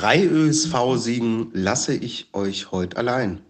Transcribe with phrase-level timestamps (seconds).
[0.00, 3.42] Drei ÖSV-Siegen lasse ich euch heute allein.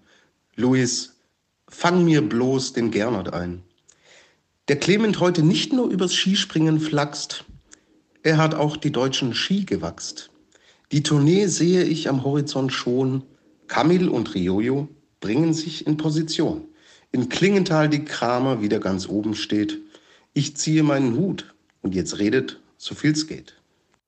[0.56, 1.20] Luis,
[1.68, 3.62] fang mir bloß den Gernot ein.
[4.66, 7.44] Der Clement heute nicht nur übers Skispringen flachst,
[8.24, 10.30] er hat auch die deutschen Ski gewachst.
[10.90, 13.22] Die Tournee sehe ich am Horizont schon.
[13.68, 14.88] Kamil und Riojo
[15.20, 16.64] bringen sich in Position.
[17.12, 19.78] In Klingenthal die Kramer wieder ganz oben steht.
[20.32, 23.59] Ich ziehe meinen Hut und jetzt redet, so viel's geht.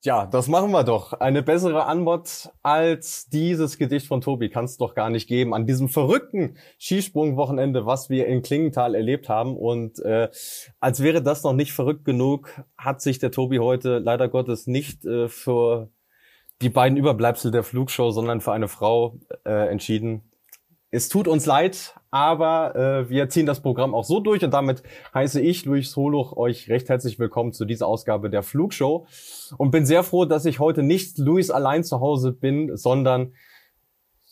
[0.05, 1.13] Ja, das machen wir doch.
[1.13, 5.55] Eine bessere Antwort als dieses Gedicht von Tobi kann es doch gar nicht geben.
[5.55, 9.57] An diesem verrückten Skisprungwochenende, was wir in Klingenthal erlebt haben.
[9.57, 10.29] Und äh,
[10.81, 15.05] als wäre das noch nicht verrückt genug, hat sich der Tobi heute leider Gottes nicht
[15.05, 15.89] äh, für
[16.63, 20.33] die beiden Überbleibsel der Flugshow, sondern für eine Frau äh, entschieden.
[20.91, 24.83] Es tut uns leid, aber äh, wir ziehen das Programm auch so durch und damit
[25.15, 29.07] heiße ich, Luis Holuch, euch recht herzlich willkommen zu dieser Ausgabe der Flugshow
[29.57, 33.33] und bin sehr froh, dass ich heute nicht Luis allein zu Hause bin, sondern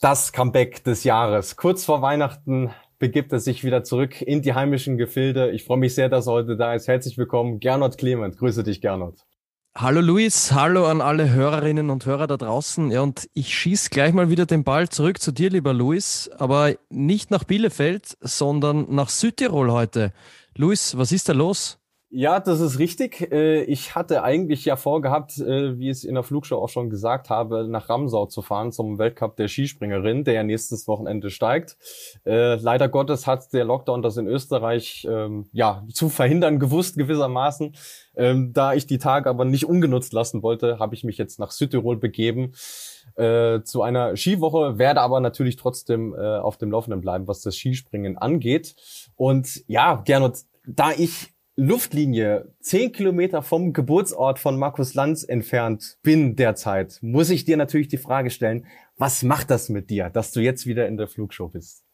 [0.02, 1.56] das Comeback des Jahres.
[1.56, 5.50] Kurz vor Weihnachten begibt es sich wieder zurück in die heimischen Gefilde.
[5.50, 6.86] Ich freue mich sehr, dass er heute da ist.
[6.86, 8.36] Herzlich willkommen, Gernot Clement.
[8.36, 9.24] Grüße dich, Gernot.
[9.82, 12.90] Hallo Luis, hallo an alle Hörerinnen und Hörer da draußen.
[12.90, 16.74] Ja, und ich schieße gleich mal wieder den Ball zurück zu dir, lieber Luis, aber
[16.90, 20.12] nicht nach Bielefeld, sondern nach Südtirol heute.
[20.54, 21.79] Luis, was ist da los?
[22.12, 23.30] Ja, das ist richtig.
[23.30, 26.90] Äh, ich hatte eigentlich ja vorgehabt, äh, wie ich es in der Flugshow auch schon
[26.90, 31.76] gesagt habe, nach Ramsau zu fahren zum Weltcup der Skispringerin, der ja nächstes Wochenende steigt.
[32.26, 37.76] Äh, leider Gottes hat der Lockdown das in Österreich ähm, ja zu verhindern gewusst gewissermaßen.
[38.16, 41.52] Ähm, da ich die Tage aber nicht ungenutzt lassen wollte, habe ich mich jetzt nach
[41.52, 42.52] Südtirol begeben
[43.64, 48.76] zu einer Skiwoche, werde aber natürlich trotzdem auf dem Laufenden bleiben, was das Skispringen angeht.
[49.16, 56.36] Und ja, Gernot, da ich Luftlinie zehn Kilometer vom Geburtsort von Markus Lanz entfernt bin
[56.36, 58.66] derzeit, muss ich dir natürlich die Frage stellen,
[58.96, 61.84] was macht das mit dir, dass du jetzt wieder in der Flugshow bist?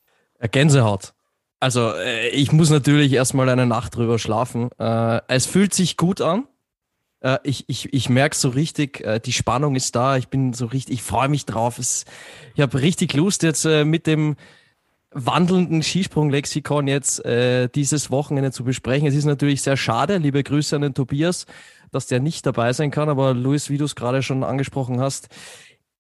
[0.51, 1.15] Gänsehaut.
[1.61, 4.71] Also äh, ich muss natürlich erstmal eine Nacht drüber schlafen.
[4.79, 6.47] Äh, es fühlt sich gut an.
[7.21, 10.17] Äh, ich ich, ich merke so richtig, die Spannung ist da.
[10.17, 11.79] Ich bin so richtig, ich freue mich drauf.
[11.79, 14.37] Ich habe richtig Lust jetzt mit dem
[15.11, 19.07] wandelnden Skisprung-Lexikon jetzt äh, dieses Wochenende zu besprechen.
[19.07, 21.47] Es ist natürlich sehr schade, liebe Grüße an den Tobias,
[21.91, 25.29] dass der nicht dabei sein kann, aber Luis, wie du es gerade schon angesprochen hast,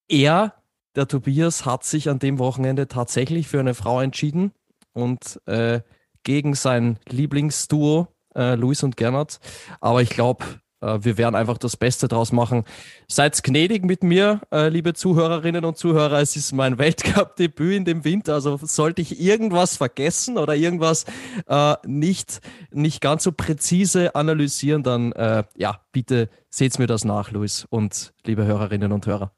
[0.08, 0.54] er,
[0.94, 4.52] der Tobias, hat sich an dem Wochenende tatsächlich für eine Frau entschieden
[4.92, 5.80] und äh,
[6.22, 9.38] gegen sein Lieblingsduo, äh, Luis und Gernot.
[9.80, 10.44] Aber ich glaube,
[10.80, 12.64] wir werden einfach das Beste draus machen.
[13.08, 16.20] Seid gnädig mit mir, äh, liebe Zuhörerinnen und Zuhörer.
[16.20, 18.34] Es ist mein Weltcup-Debüt in dem Winter.
[18.34, 21.04] Also sollte ich irgendwas vergessen oder irgendwas
[21.46, 27.30] äh, nicht, nicht ganz so präzise analysieren, dann äh, ja, bitte seht's mir das nach,
[27.30, 29.32] Luis und liebe Hörerinnen und Hörer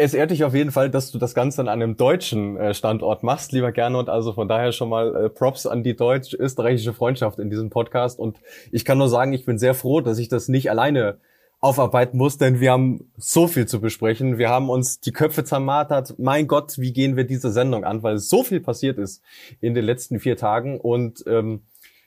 [0.00, 3.22] es ehrt dich auf jeden Fall, dass du das Ganze an einem deutschen äh, Standort
[3.22, 4.08] machst, lieber Gernot.
[4.08, 8.18] Also von daher schon mal äh, Props an die deutsch-österreichische Freundschaft in diesem Podcast.
[8.18, 8.40] Und
[8.72, 11.18] ich kann nur sagen, ich bin sehr froh, dass ich das nicht alleine
[11.60, 14.38] aufarbeiten muss, denn wir haben so viel zu besprechen.
[14.38, 16.14] Wir haben uns die Köpfe zermartert.
[16.18, 18.02] Mein Gott, wie gehen wir diese Sendung an?
[18.02, 19.22] Weil so viel passiert ist
[19.60, 20.80] in den letzten vier Tagen.
[20.80, 21.64] Und ähm,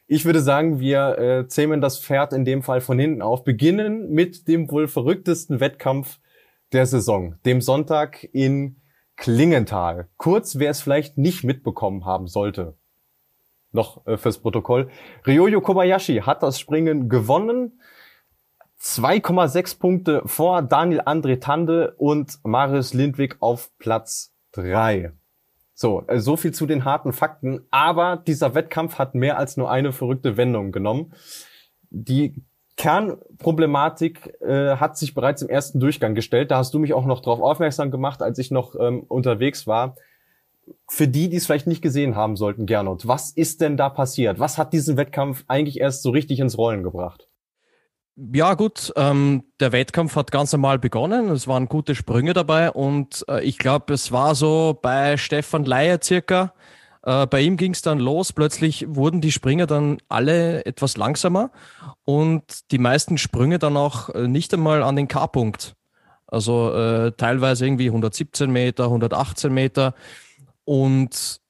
[0.08, 3.44] ich würde sagen, wir äh, zähmen das Pferd in dem Fall von hinten auf.
[3.44, 6.18] Beginnen mit dem wohl verrücktesten Wettkampf
[6.74, 8.82] der Saison, dem Sonntag in
[9.16, 10.10] Klingenthal.
[10.18, 12.78] Kurz, wer es vielleicht nicht mitbekommen haben sollte,
[13.72, 14.90] noch äh, fürs Protokoll.
[15.26, 17.80] Ryoyo Kobayashi hat das Springen gewonnen.
[18.82, 25.14] 2,6 Punkte vor Daniel André Tande und Marius Lindwig auf Platz 3.
[25.74, 27.66] So, äh, so viel zu den harten Fakten.
[27.72, 31.14] Aber dieser Wettkampf hat mehr als nur eine verrückte Wendung genommen.
[31.90, 32.44] Die
[32.84, 36.52] Kernproblematik äh, hat sich bereits im ersten Durchgang gestellt.
[36.52, 39.96] Da hast du mich auch noch darauf aufmerksam gemacht, als ich noch ähm, unterwegs war.
[40.90, 44.38] Für die, die es vielleicht nicht gesehen haben sollten, Gernot, was ist denn da passiert?
[44.38, 47.30] Was hat diesen Wettkampf eigentlich erst so richtig ins Rollen gebracht?
[48.18, 51.30] Ja gut, ähm, der Wettkampf hat ganz normal begonnen.
[51.30, 56.00] Es waren gute Sprünge dabei und äh, ich glaube, es war so bei Stefan Leier
[56.04, 56.54] circa
[57.04, 58.34] äh, bei ihm ging es dann los.
[58.34, 61.52] Plötzlich wurden die Springer dann alle etwas langsamer
[62.06, 65.76] und die meisten Sprünge dann auch äh, nicht einmal an den K-Punkt.
[66.28, 69.94] Also äh, teilweise irgendwie 117 Meter, 118 Meter.
[70.66, 71.42] Und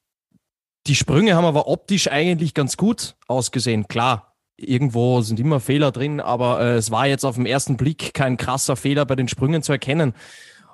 [0.86, 3.88] die Sprünge haben aber optisch eigentlich ganz gut ausgesehen.
[3.88, 8.12] Klar, irgendwo sind immer Fehler drin, aber äh, es war jetzt auf den ersten Blick
[8.12, 10.14] kein krasser Fehler bei den Sprüngen zu erkennen.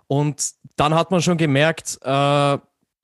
[0.06, 2.58] Und dann hat man schon gemerkt, äh,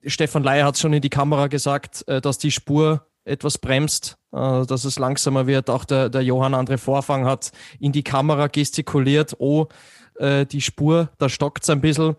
[0.07, 4.65] Stefan Leier hat schon in die Kamera gesagt, äh, dass die Spur etwas bremst, äh,
[4.65, 5.69] dass es langsamer wird.
[5.69, 9.67] Auch der, der Johann André Vorfang hat in die Kamera gestikuliert, oh,
[10.15, 12.15] äh, die Spur, da stockt's ein bisschen.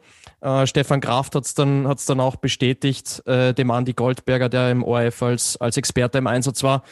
[0.67, 5.56] Stefan Kraft hat's dann, hat's dann auch bestätigt, dem Andi Goldberger, der im ORF als,
[5.56, 6.84] als Experte im Einsatz war.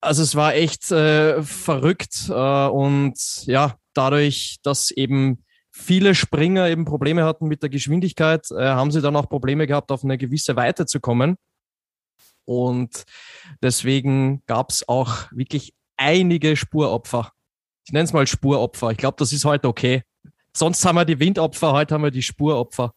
[0.00, 5.44] Also es war echt äh, verrückt äh, und ja, dadurch, dass eben
[5.78, 9.90] viele Springer eben Probleme hatten mit der Geschwindigkeit, äh, haben sie dann auch Probleme gehabt,
[9.90, 11.36] auf eine gewisse Weite zu kommen.
[12.44, 13.04] Und
[13.62, 17.32] deswegen gab es auch wirklich einige Spuropfer.
[17.86, 18.90] Ich nenne es mal Spuropfer.
[18.90, 20.02] Ich glaube, das ist heute okay.
[20.54, 22.92] Sonst haben wir die Windopfer, heute haben wir die Spuropfer.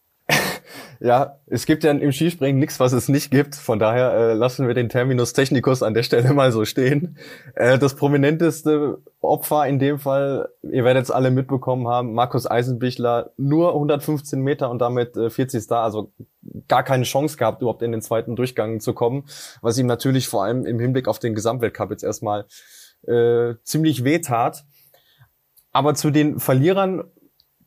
[1.00, 3.56] Ja, es gibt ja im Skispringen nichts, was es nicht gibt.
[3.56, 7.18] Von daher äh, lassen wir den Terminus technicus an der Stelle mal so stehen.
[7.56, 13.32] Äh, das prominenteste Opfer in dem Fall, ihr werdet es alle mitbekommen haben, Markus Eisenbichler,
[13.38, 16.12] nur 115 Meter und damit äh, 40 Star, also
[16.68, 19.26] gar keine Chance gehabt, überhaupt in den zweiten Durchgang zu kommen,
[19.62, 22.46] was ihm natürlich vor allem im Hinblick auf den Gesamtweltcup jetzt erstmal
[23.08, 24.64] äh, ziemlich weh tat.
[25.72, 27.06] Aber zu den Verlierern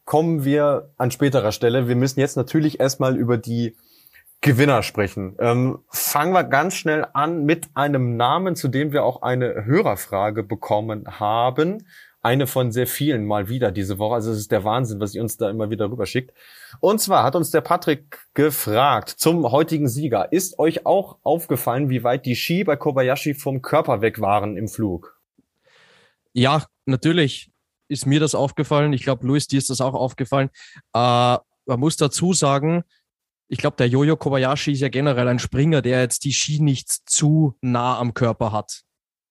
[0.04, 1.88] kommen wir an späterer Stelle.
[1.88, 3.76] Wir müssen jetzt natürlich erstmal über die
[4.44, 5.36] Gewinner sprechen.
[5.38, 10.42] Ähm, fangen wir ganz schnell an mit einem Namen, zu dem wir auch eine Hörerfrage
[10.42, 11.86] bekommen haben.
[12.20, 14.16] Eine von sehr vielen mal wieder diese Woche.
[14.16, 16.34] Also es ist der Wahnsinn, was ihr uns da immer wieder rüberschickt.
[16.80, 20.30] Und zwar hat uns der Patrick gefragt zum heutigen Sieger.
[20.30, 24.68] Ist euch auch aufgefallen, wie weit die Ski bei Kobayashi vom Körper weg waren im
[24.68, 25.18] Flug?
[26.34, 27.53] Ja, natürlich
[27.88, 28.92] ist mir das aufgefallen.
[28.92, 30.50] Ich glaube, Luis, dir ist das auch aufgefallen.
[30.94, 32.84] Äh, man muss dazu sagen,
[33.48, 36.88] ich glaube, der Jojo Kobayashi ist ja generell ein Springer, der jetzt die Ski nicht
[36.88, 38.82] zu nah am Körper hat.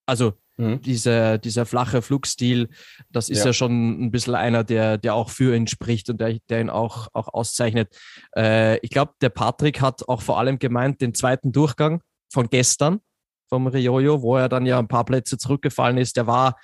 [0.06, 0.80] Also mhm.
[0.82, 2.68] diese, dieser flache Flugstil,
[3.10, 3.46] das ist ja.
[3.46, 3.52] ja.
[3.52, 7.08] schon ein bisschen einer, der, der auch für ihn spricht und der, der ihn auch,
[7.12, 7.96] auch auszeichnet.
[8.36, 13.00] Äh, ich glaube, der Patrick hat auch vor allem gemeint, den zweiten Durchgang von gestern
[13.48, 16.58] vom Riojo, wo er dann ja ein paar Plätze zurückgefallen ist, der war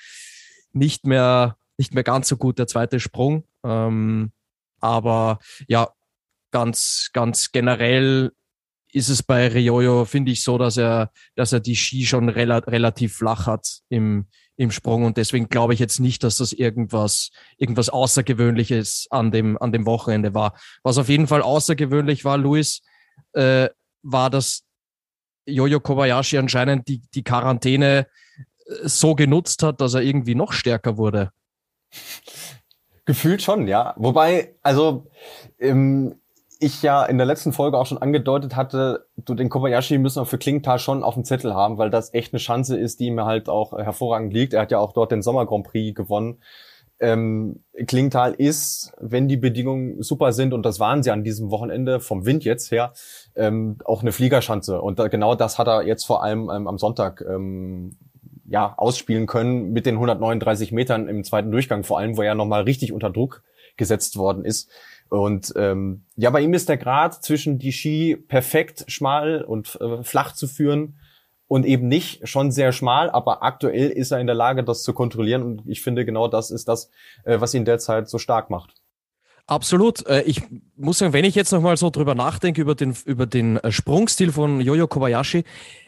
[0.72, 3.44] nicht mehr nicht mehr ganz so gut, der zweite Sprung.
[3.64, 4.32] Ähm,
[4.80, 5.88] aber ja,
[6.50, 8.32] ganz, ganz generell
[8.92, 12.58] ist es bei Riojo, finde ich, so, dass er, dass er die Ski schon rela
[12.58, 15.04] relativ flach hat im, im Sprung.
[15.04, 19.86] Und deswegen glaube ich jetzt nicht, dass das irgendwas, irgendwas Außergewöhnliches an dem, an dem
[19.86, 20.58] Wochenende war.
[20.82, 22.82] Was auf jeden Fall außergewöhnlich war, Luis,
[23.32, 23.70] äh,
[24.02, 24.64] war, dass
[25.46, 28.06] Jojo Kobayashi anscheinend die, die Quarantäne
[28.66, 31.30] äh, so genutzt hat, dass er irgendwie noch stärker wurde.
[33.04, 33.94] Gefühlt schon, ja.
[33.96, 35.06] Wobei, also
[35.58, 36.14] ähm,
[36.60, 40.26] ich ja in der letzten Folge auch schon angedeutet hatte, du den Kobayashi müssen wir
[40.26, 43.20] für Klingtal schon auf dem Zettel haben, weil das echt eine Chance ist, die ihm
[43.24, 44.52] halt auch hervorragend liegt.
[44.52, 46.42] Er hat ja auch dort den Sommer Grand Prix gewonnen.
[47.00, 51.98] Ähm, Klingtal ist, wenn die Bedingungen super sind, und das waren sie an diesem Wochenende
[51.98, 52.92] vom Wind jetzt her,
[53.34, 54.82] ähm, auch eine Fliegerschanze.
[54.82, 57.96] Und da, genau das hat er jetzt vor allem ähm, am Sonntag ähm,
[58.50, 62.62] ja, ausspielen können mit den 139 Metern im zweiten Durchgang, vor allem, wo er nochmal
[62.62, 63.44] richtig unter Druck
[63.76, 64.68] gesetzt worden ist.
[65.08, 70.02] Und ähm, ja, bei ihm ist der Grad zwischen die Ski perfekt schmal und äh,
[70.02, 70.98] flach zu führen
[71.46, 74.92] und eben nicht schon sehr schmal, aber aktuell ist er in der Lage, das zu
[74.94, 75.42] kontrollieren.
[75.42, 76.90] Und ich finde, genau das ist das,
[77.24, 78.74] äh, was ihn derzeit so stark macht.
[79.46, 80.04] Absolut.
[80.08, 80.42] Äh, ich
[80.76, 84.32] muss sagen, wenn ich jetzt nochmal so drüber nachdenke, über den, über den äh, Sprungstil
[84.32, 85.44] von Jojo Kobayashi,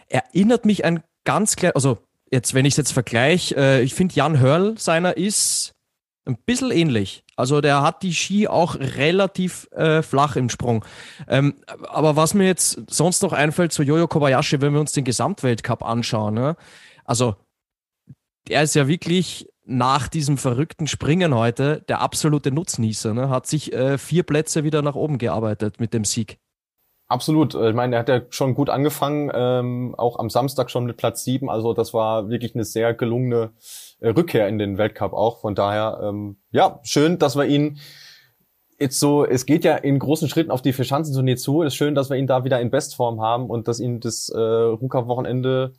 [0.09, 1.99] erinnert mich ein ganz klar, also
[2.33, 5.75] jetzt, wenn ich es jetzt vergleiche, äh, ich finde Jan Hörl seiner ist
[6.25, 7.25] ein bisschen ähnlich.
[7.37, 10.85] Also der hat die Ski auch relativ äh, flach im Sprung.
[11.29, 11.55] Ähm,
[11.89, 15.85] aber was mir jetzt sonst noch einfällt zu Jojo Kobayashi, wenn wir uns den Gesamtweltcup
[15.85, 16.57] anschauen, ne?
[17.05, 17.37] also
[18.49, 23.15] der ist ja wirklich nach diesem verrückten Springen heute der absolute Nutznießer.
[23.15, 23.29] Ne?
[23.29, 26.39] Hat sich äh, vier Plätze wieder nach oben gearbeitet mit dem Sieg.
[27.13, 27.55] Absolut.
[27.55, 30.97] Äh, ich meine, er hat ja schon gut angefangen, ähm, auch am Samstag schon mit
[30.97, 31.51] Platz sieben.
[31.51, 33.51] Also das war wirklich eine sehr gelungene
[34.01, 35.41] äh, Rückkehr in den Weltcup auch.
[35.41, 37.79] Von daher, ähm, ja, schön, dass wir ihn
[38.81, 41.63] jetzt so, es geht ja in großen Schritten auf die Vierschanzenturnier zu.
[41.63, 44.31] Es ist schön, dass wir ihn da wieder in Bestform haben und dass ihn das
[44.31, 45.75] äh, Ruka-Wochenende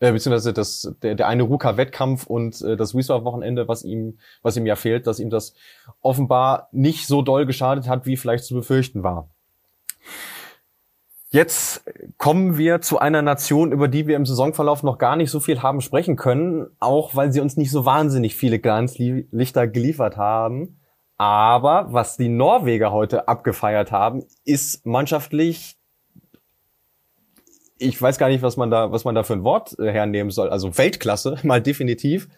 [0.00, 4.64] äh, beziehungsweise das, der, der eine Ruka-Wettkampf und äh, das Wiesbaden-Wochenende, was ihm, was ihm
[4.64, 5.52] ja fehlt, dass ihm das
[6.00, 9.28] offenbar nicht so doll geschadet hat, wie vielleicht zu befürchten war.
[11.30, 11.84] Jetzt
[12.16, 15.62] kommen wir zu einer Nation, über die wir im Saisonverlauf noch gar nicht so viel
[15.62, 20.80] haben sprechen können, auch weil sie uns nicht so wahnsinnig viele Glanzlichter geliefert haben.
[21.18, 25.78] Aber was die Norweger heute abgefeiert haben, ist mannschaftlich
[27.78, 30.30] ich weiß gar nicht, was man da, was man da für ein Wort äh, hernehmen
[30.30, 30.50] soll.
[30.50, 32.28] Also Weltklasse, mal definitiv.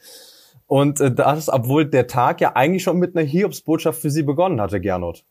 [0.66, 4.61] Und äh, das, obwohl der Tag ja eigentlich schon mit einer Hiobsbotschaft für sie begonnen
[4.61, 5.25] hatte, Gernot.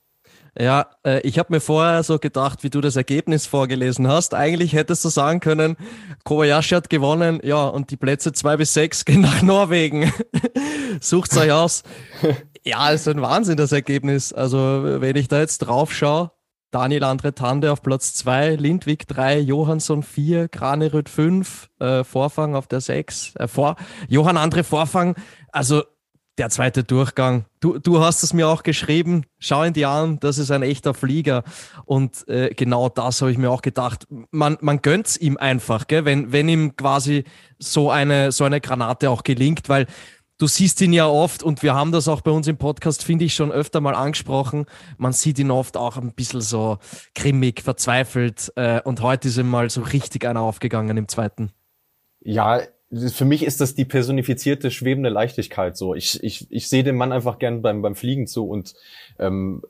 [0.57, 4.33] Ja, äh, ich habe mir vorher so gedacht, wie du das Ergebnis vorgelesen hast.
[4.33, 5.77] Eigentlich hättest du sagen können,
[6.23, 10.11] Kobayashi hat gewonnen, ja, und die Plätze zwei bis sechs gehen nach Norwegen.
[11.01, 11.83] Sucht's euch aus.
[12.63, 14.33] Ja, ist ein Wahnsinn, das Ergebnis.
[14.33, 14.57] Also,
[15.01, 16.31] wenn ich da jetzt drauf schaue,
[16.71, 22.67] Daniel Andre Tande auf Platz 2, Lindwig 3, Johansson 4, Graneröd 5, äh, Vorfang auf
[22.67, 23.75] der 6, äh, vor,
[24.07, 25.15] Johann Andre Vorfang,
[25.51, 25.83] also
[26.39, 27.45] der zweite Durchgang.
[27.59, 30.93] Du, du hast es mir auch geschrieben, schau ihn dir an, das ist ein echter
[30.93, 31.43] Flieger.
[31.85, 34.07] Und äh, genau das habe ich mir auch gedacht.
[34.31, 36.05] Man, man gönnt's ihm einfach, gell?
[36.05, 37.25] Wenn, wenn ihm quasi
[37.59, 39.85] so eine, so eine Granate auch gelingt, weil
[40.37, 43.25] du siehst ihn ja oft und wir haben das auch bei uns im Podcast, finde
[43.25, 44.65] ich, schon öfter mal angesprochen.
[44.97, 46.77] Man sieht ihn oft auch ein bisschen so
[47.13, 51.51] grimmig, verzweifelt äh, und heute ist ihm mal so richtig einer aufgegangen im zweiten.
[52.21, 55.93] Ja, für mich ist das die personifizierte schwebende Leichtigkeit so.
[55.93, 58.73] Ich, ich, ich sehe den Mann einfach gern beim, beim Fliegen zu und
[59.19, 59.61] ähm,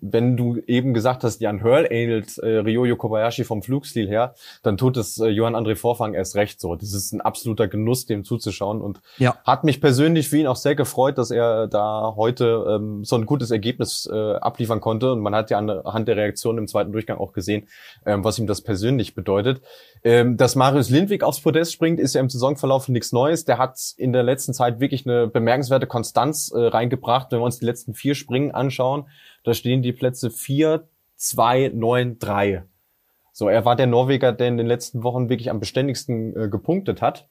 [0.00, 4.76] wenn du eben gesagt hast, Jan Hörl ähnelt äh, Ryoyo Kobayashi vom Flugstil her, dann
[4.76, 6.74] tut es äh, Johann André Vorfang erst recht so.
[6.74, 9.36] Das ist ein absoluter Genuss, dem zuzuschauen und ja.
[9.44, 13.26] hat mich persönlich für ihn auch sehr gefreut, dass er da heute ähm, so ein
[13.26, 17.18] gutes Ergebnis äh, abliefern konnte und man hat ja anhand der Reaktion im zweiten Durchgang
[17.18, 17.68] auch gesehen,
[18.06, 19.60] ähm, was ihm das persönlich bedeutet.
[20.02, 23.44] Ähm, dass Marius Lindwig aufs Podest springt, ist ja im Saisonverlauf nichts Neues.
[23.44, 27.58] Der hat in der letzten Zeit wirklich eine bemerkenswerte Konstanz äh, reingebracht, wenn wir uns
[27.58, 29.10] die letzten vier Springen anschauen anschauen,
[29.42, 32.64] da stehen die Plätze 4, 2, 9, 3.
[33.32, 37.02] So, er war der Norweger, der in den letzten Wochen wirklich am beständigsten äh, gepunktet
[37.02, 37.28] hat.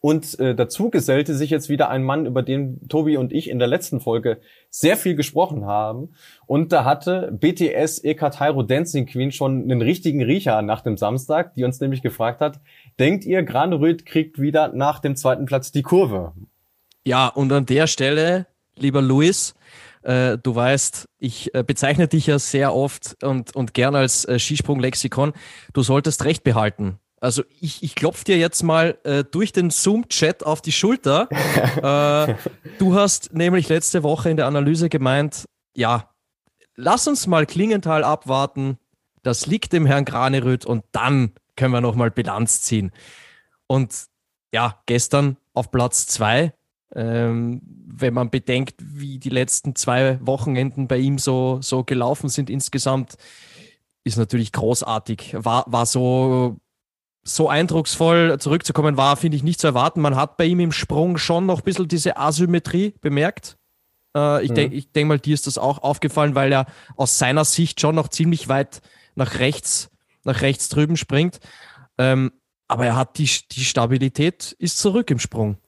[0.00, 3.60] Und äh, dazu gesellte sich jetzt wieder ein Mann, über den Tobi und ich in
[3.60, 6.14] der letzten Folge sehr viel gesprochen haben.
[6.46, 11.62] Und da hatte BTS Ekatairo Dancing Queen schon einen richtigen Riecher nach dem Samstag, die
[11.62, 12.58] uns nämlich gefragt hat,
[12.98, 16.32] denkt ihr, Graneröd kriegt wieder nach dem zweiten Platz die Kurve?
[17.04, 19.54] Ja, und an der Stelle, lieber Luis,
[20.02, 24.38] äh, du weißt, ich äh, bezeichne dich ja sehr oft und, und gern als äh,
[24.38, 25.32] Skisprung-Lexikon.
[25.72, 26.98] Du solltest Recht behalten.
[27.20, 31.28] Also ich, ich klopf dir jetzt mal äh, durch den Zoom-Chat auf die Schulter.
[31.76, 32.34] äh,
[32.78, 35.44] du hast nämlich letzte Woche in der Analyse gemeint,
[35.74, 36.10] ja,
[36.74, 38.78] lass uns mal Klingenthal abwarten.
[39.22, 42.90] Das liegt dem Herrn Graneröd und dann können wir nochmal Bilanz ziehen.
[43.68, 44.06] Und
[44.52, 46.52] ja, gestern auf Platz zwei
[46.94, 52.50] ähm, wenn man bedenkt, wie die letzten zwei Wochenenden bei ihm so, so gelaufen sind
[52.50, 53.16] insgesamt,
[54.04, 55.34] ist natürlich großartig.
[55.38, 56.58] War, war so,
[57.22, 60.00] so eindrucksvoll zurückzukommen, war, finde ich, nicht zu erwarten.
[60.00, 63.56] Man hat bei ihm im Sprung schon noch ein bisschen diese Asymmetrie bemerkt.
[64.16, 64.54] Äh, ich mhm.
[64.54, 68.08] denke denk mal, dir ist das auch aufgefallen, weil er aus seiner Sicht schon noch
[68.08, 68.82] ziemlich weit
[69.14, 69.90] nach rechts,
[70.24, 71.40] nach rechts drüben springt.
[71.98, 72.32] Ähm,
[72.68, 75.58] aber er hat die, die Stabilität ist zurück im Sprung.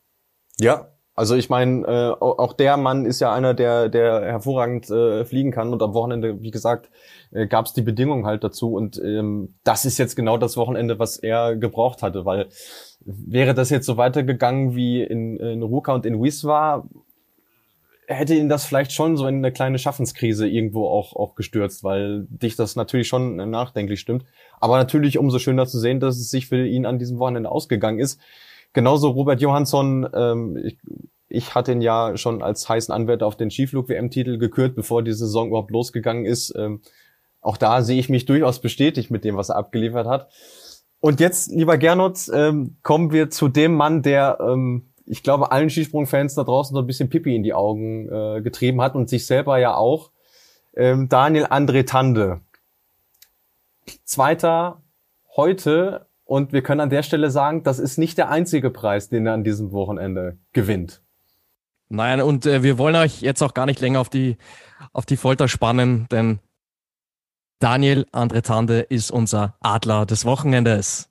[0.58, 5.25] Ja, also ich meine, äh, auch der Mann ist ja einer, der, der hervorragend äh,
[5.25, 5.73] fliegen kann.
[5.73, 6.90] Und am Wochenende, wie gesagt,
[7.30, 8.75] äh, gab es die Bedingungen halt dazu.
[8.75, 12.25] Und ähm, das ist jetzt genau das Wochenende, was er gebraucht hatte.
[12.25, 12.49] Weil
[13.04, 16.85] wäre das jetzt so weitergegangen wie in, in Ruka und in Wiswa,
[18.06, 22.26] hätte ihn das vielleicht schon so in eine kleine Schaffenskrise irgendwo auch, auch gestürzt, weil
[22.28, 24.25] dich das natürlich schon nachdenklich stimmt.
[24.61, 27.99] Aber natürlich umso schöner zu sehen, dass es sich für ihn an diesem Wochenende ausgegangen
[27.99, 28.20] ist.
[28.73, 30.78] Genauso Robert Johansson, ähm, ich,
[31.28, 35.49] ich hatte ihn ja schon als heißen Anwärter auf den Skiflug-WM-Titel gekürt, bevor die Saison
[35.49, 36.54] überhaupt losgegangen ist.
[36.56, 36.80] Ähm,
[37.40, 40.28] auch da sehe ich mich durchaus bestätigt mit dem, was er abgeliefert hat.
[41.00, 45.70] Und jetzt, lieber Gernot, ähm, kommen wir zu dem Mann, der, ähm, ich glaube, allen
[45.70, 49.26] Skisprung-Fans da draußen so ein bisschen Pipi in die Augen äh, getrieben hat und sich
[49.26, 50.11] selber ja auch.
[50.75, 52.40] Ähm, Daniel André Tande.
[54.04, 54.82] Zweiter
[55.37, 59.26] heute und wir können an der Stelle sagen, das ist nicht der einzige Preis, den
[59.26, 61.02] er an diesem Wochenende gewinnt.
[61.88, 64.38] Nein, und äh, wir wollen euch jetzt auch gar nicht länger auf die,
[64.92, 66.40] auf die Folter spannen, denn
[67.58, 71.11] Daniel Andretande ist unser Adler des Wochenendes.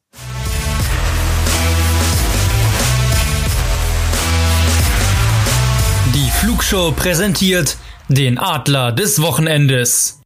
[6.43, 7.77] Flugshow präsentiert
[8.09, 10.21] den Adler des Wochenendes.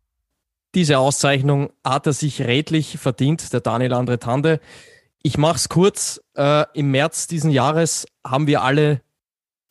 [0.73, 4.59] Diese Auszeichnung hat er sich redlich verdient, der Daniel Andretande.
[5.21, 6.19] Ich mache es kurz.
[6.35, 9.03] Äh, Im März diesen Jahres haben wir alle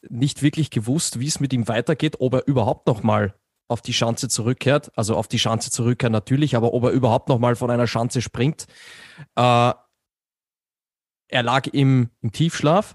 [0.08, 3.34] nicht wirklich gewusst, wie es mit ihm weitergeht, ob er überhaupt noch mal
[3.66, 4.92] auf die Schanze zurückkehrt.
[4.96, 8.22] Also auf die Schanze zurückkehrt natürlich, aber ob er überhaupt noch mal von einer Schanze
[8.22, 8.68] springt.
[9.34, 9.72] Äh,
[11.28, 12.94] er lag im, im Tiefschlaf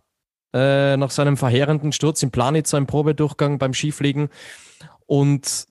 [0.54, 4.30] äh, nach seinem verheerenden Sturz im Planitzer im Probedurchgang beim Skifliegen
[5.06, 5.68] Und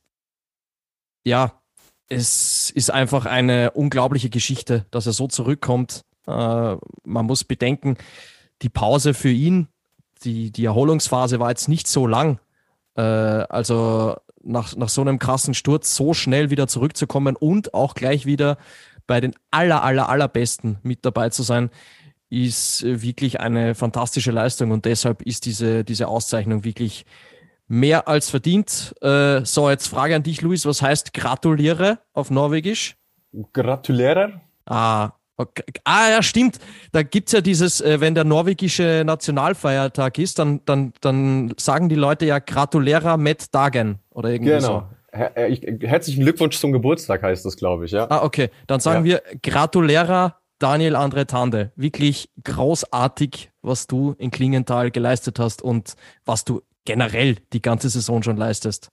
[1.25, 1.61] ja,
[2.09, 6.05] es ist einfach eine unglaubliche Geschichte, dass er so zurückkommt.
[6.27, 7.97] Äh, man muss bedenken,
[8.63, 9.69] die Pause für ihn,
[10.25, 12.41] die, die Erholungsphase war jetzt nicht so lang.
[12.97, 18.27] Äh, also nach, nach so einem krassen Sturz so schnell wieder zurückzukommen und auch gleich
[18.27, 18.59] wieder
[19.07, 21.71] bei den aller, aller, allerbesten mit dabei zu sein,
[22.31, 27.05] ist wirklich eine fantastische Leistung und deshalb ist diese, diese Auszeichnung wirklich
[27.67, 28.95] mehr als verdient.
[29.03, 32.97] Äh, so, jetzt Frage an dich, Luis, was heißt gratuliere auf Norwegisch?
[33.53, 34.41] Gratuliere?
[34.67, 35.11] Ah,
[35.41, 35.65] Okay.
[35.85, 36.59] Ah, ja, stimmt.
[36.93, 41.95] Da gibt's ja dieses, äh, wenn der norwegische Nationalfeiertag ist, dann, dann, dann sagen die
[41.95, 44.87] Leute ja Gratulera met Dagen oder irgendwie genau.
[45.13, 45.17] so.
[45.17, 48.07] Her äh, ich, herzlichen Glückwunsch zum Geburtstag heißt das, glaube ich, ja.
[48.11, 48.51] Ah, okay.
[48.67, 49.23] Dann sagen ja.
[49.23, 51.73] wir Gratulera Daniel Andre Tande.
[51.75, 58.23] Wirklich großartig, was du in Klingenthal geleistet hast und was du generell die ganze Saison
[58.23, 58.88] schon leistest.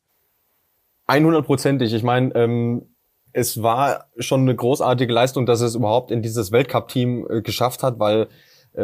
[1.08, 1.94] 100%ig.
[1.94, 2.96] Ich meine, ähm,
[3.34, 8.00] es war schon eine großartige Leistung, dass es überhaupt in dieses Weltcup-Team äh, geschafft hat,
[8.00, 8.28] weil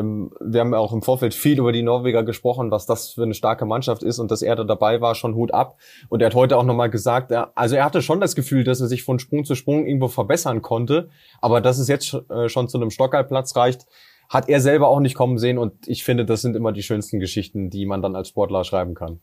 [0.01, 3.65] wir haben auch im Vorfeld viel über die Norweger gesprochen, was das für eine starke
[3.65, 5.77] Mannschaft ist und dass er da dabei war, schon Hut ab.
[6.09, 8.81] Und er hat heute auch nochmal gesagt, er, also er hatte schon das Gefühl, dass
[8.81, 11.09] er sich von Sprung zu Sprung irgendwo verbessern konnte,
[11.41, 13.85] aber dass es jetzt äh, schon zu einem Stockerplatz reicht,
[14.29, 17.19] hat er selber auch nicht kommen sehen und ich finde, das sind immer die schönsten
[17.19, 19.21] Geschichten, die man dann als Sportler schreiben kann.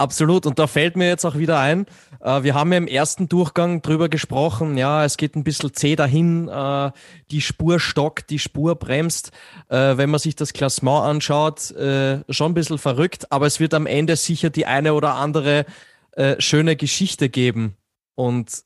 [0.00, 0.46] Absolut.
[0.46, 1.84] Und da fällt mir jetzt auch wieder ein,
[2.20, 5.94] äh, wir haben ja im ersten Durchgang drüber gesprochen, ja, es geht ein bisschen zäh
[5.94, 6.90] dahin, äh,
[7.30, 9.30] die Spur stockt, die Spur bremst.
[9.68, 13.74] Äh, wenn man sich das Klassement anschaut, äh, schon ein bisschen verrückt, aber es wird
[13.74, 15.66] am Ende sicher die eine oder andere
[16.12, 17.76] äh, schöne Geschichte geben.
[18.14, 18.64] Und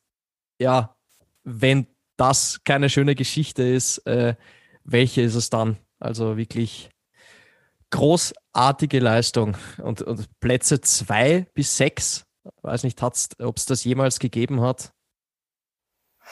[0.60, 0.94] ja,
[1.42, 4.36] wenn das keine schöne Geschichte ist, äh,
[4.84, 5.78] welche ist es dann?
[5.98, 6.90] Also wirklich
[7.94, 9.56] großartige Leistung.
[9.80, 12.24] Und, und Plätze zwei bis sechs,
[12.62, 14.92] weiß nicht, ob es das jemals gegeben hat.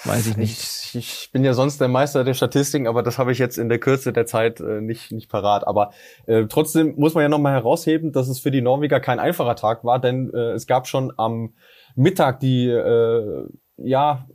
[0.04, 0.58] Weiß ich nicht.
[0.58, 3.68] Ich, ich, bin ja sonst der Meister der Statistiken, aber das habe ich jetzt in
[3.68, 5.66] der Kürze der Zeit äh, nicht, nicht parat.
[5.66, 5.92] Aber
[6.26, 9.84] äh, trotzdem muss man ja nochmal herausheben, dass es für die Norweger kein einfacher Tag
[9.84, 11.54] war, denn äh, es gab schon am
[11.94, 14.26] Mittag die äh, ja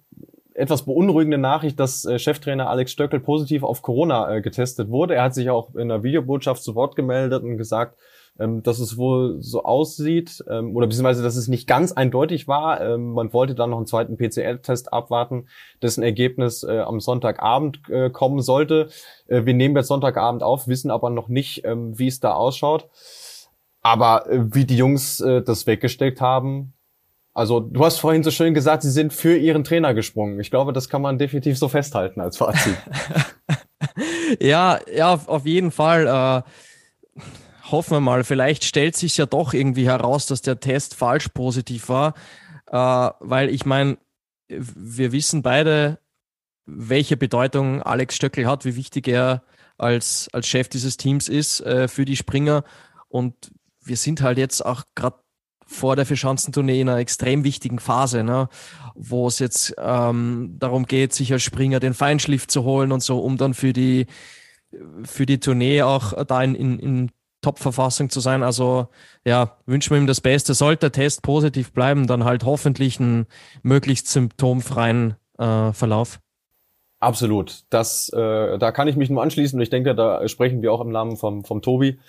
[0.58, 5.15] etwas beunruhigende Nachricht, dass äh, Cheftrainer Alex Stöckel positiv auf Corona äh, getestet wurde.
[5.15, 7.96] Er hat sich auch in einer Videobotschaft zu Wort gemeldet und gesagt,
[8.39, 12.82] ähm, dass es wohl so aussieht, ähm, oder beziehungsweise, dass es nicht ganz eindeutig war.
[12.82, 15.48] Ähm, man wollte dann noch einen zweiten PCR-Test abwarten,
[15.84, 18.89] dessen Ergebnis äh, am Sonntagabend äh, kommen sollte.
[19.28, 22.89] Äh, wir nehmen jetzt Sonntagabend auf, wissen aber noch nicht, ähm, wie es da ausschaut.
[23.84, 26.74] Aber äh, wie die Jungs äh, das weggesteckt haben,
[27.38, 30.39] also du hast vorhin so schön gesagt, sie sind für ihren Trainer gesprungen.
[30.39, 32.76] Ich glaube, das kann man definitiv so festhalten als Fazit.
[34.39, 36.08] ja, ja, auf jeden Fall.
[36.08, 37.21] Äh,
[37.71, 38.23] hoffen wir mal.
[38.23, 42.15] Vielleicht stellt sich ja doch irgendwie heraus, dass der Test falsch positiv war,
[42.71, 44.00] äh, weil ich meine,
[44.47, 46.00] wir wissen beide,
[46.65, 49.43] welche Bedeutung Alex Stöckel hat, wie wichtig er
[49.78, 52.63] als, als Chef dieses Teams ist äh, für die Springer.
[53.10, 53.52] Und
[53.84, 55.17] wir sind halt jetzt auch gerade
[55.67, 58.49] vor der Verschanzentournee in einer extrem wichtigen Phase, ne?
[58.95, 63.19] wo es jetzt ähm, darum geht, sich als Springer den Feinschliff zu holen und so,
[63.19, 64.08] um dann für die,
[65.03, 68.43] für die Tournee auch da in, in, in Top-Verfassung zu sein.
[68.43, 68.88] Also
[69.25, 70.53] ja, wünschen wir ihm das Beste.
[70.53, 73.27] Sollte der Test positiv bleiben, dann halt hoffentlich einen
[73.62, 76.19] möglichst symptomfreien äh, Verlauf.
[76.99, 77.63] Absolut.
[77.69, 80.89] Das, äh, da kann ich mich nur anschließen ich denke, da sprechen wir auch im
[80.89, 81.99] Namen vom, vom Tobi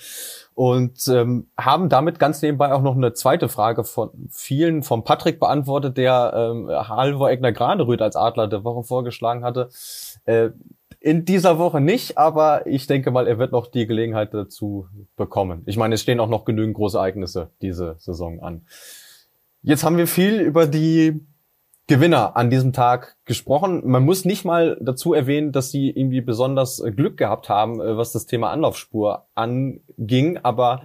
[0.59, 5.39] und ähm, haben damit ganz nebenbei auch noch eine zweite Frage von vielen vom Patrick
[5.39, 9.69] beantwortet, der ähm, Halvor Egner Granerüth als Adler der Woche vorgeschlagen hatte.
[10.25, 10.51] Äh,
[10.99, 15.63] in dieser Woche nicht, aber ich denke mal, er wird noch die Gelegenheit dazu bekommen.
[15.67, 18.63] Ich meine, es stehen auch noch genügend große Ereignisse diese Saison an.
[19.63, 21.25] Jetzt haben wir viel über die
[21.89, 23.81] Gewinner an diesem Tag gesprochen.
[23.85, 27.97] Man muss nicht mal dazu erwähnen, dass sie irgendwie besonders äh, Glück gehabt haben, äh,
[27.97, 30.83] was das Thema Anlaufspur anging, aber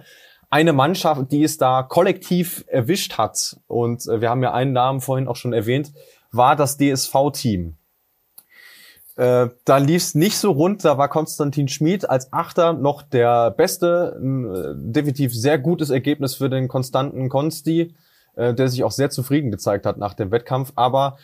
[0.48, 5.02] eine Mannschaft, die es da kollektiv erwischt hat, und äh, wir haben ja einen Namen
[5.02, 5.92] vorhin auch schon erwähnt,
[6.32, 7.76] war das DSV-Team.
[9.16, 14.18] Da lief es nicht so rund, da war Konstantin Schmid als Achter noch der beste,
[14.20, 17.94] ein, definitiv sehr gutes Ergebnis für den konstanten Konsti
[18.36, 20.72] äh, der sich auch sehr zufrieden gezeigt hat nach dem Wettkampf.
[20.76, 21.18] Aber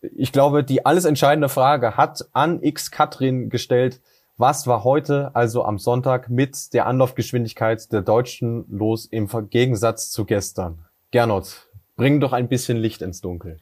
[0.00, 4.00] ich glaube, die alles entscheidende Frage hat an X Katrin gestellt.
[4.36, 10.24] Was war heute, also am Sonntag, mit der Anlaufgeschwindigkeit der Deutschen los im Gegensatz zu
[10.24, 10.84] gestern?
[11.10, 11.66] Gernot,
[11.96, 13.58] bring doch ein bisschen Licht ins Dunkel.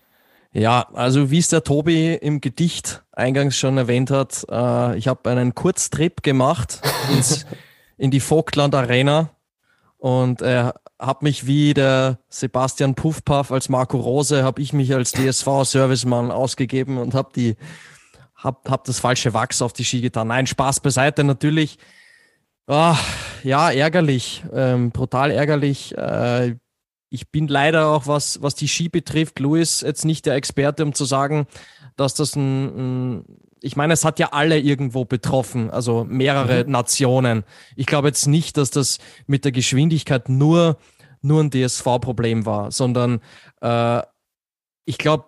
[0.52, 5.28] Ja, also wie es der Tobi im Gedicht eingangs schon erwähnt hat, äh, ich habe
[5.30, 6.80] einen Kurztrip gemacht
[7.12, 7.46] ins,
[7.98, 9.30] in die Vogtland Arena
[9.98, 15.12] und er habe mich wie der Sebastian Puffpaff als Marco Rose, habe ich mich als
[15.12, 17.56] DSV-Servicemann ausgegeben und habe die
[18.34, 20.28] hab, hab das falsche Wachs auf die Ski getan.
[20.28, 21.78] Nein, Spaß beiseite natürlich.
[22.66, 22.94] Oh,
[23.42, 25.96] ja, ärgerlich, ähm, brutal ärgerlich.
[25.96, 26.56] Äh,
[27.10, 30.92] ich bin leider auch, was, was die Ski betrifft, Louis, jetzt nicht der Experte, um
[30.92, 31.46] zu sagen,
[31.96, 33.24] dass das ein, ein
[33.60, 36.70] ich meine, es hat ja alle irgendwo betroffen, also mehrere mhm.
[36.70, 37.44] Nationen.
[37.74, 40.78] Ich glaube jetzt nicht, dass das mit der Geschwindigkeit nur,
[41.22, 43.20] nur ein DSV-Problem war, sondern
[43.60, 44.02] äh,
[44.84, 45.24] ich glaube,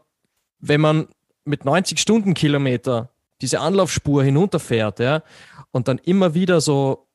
[0.61, 1.09] wenn man
[1.45, 3.11] mit 90 Stundenkilometer
[3.41, 5.23] diese Anlaufspur hinunterfährt, ja,
[5.71, 7.09] und dann immer wieder so,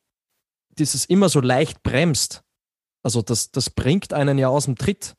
[0.77, 2.43] dieses immer so leicht bremst,
[3.03, 5.15] also das, das bringt einen ja aus dem Tritt.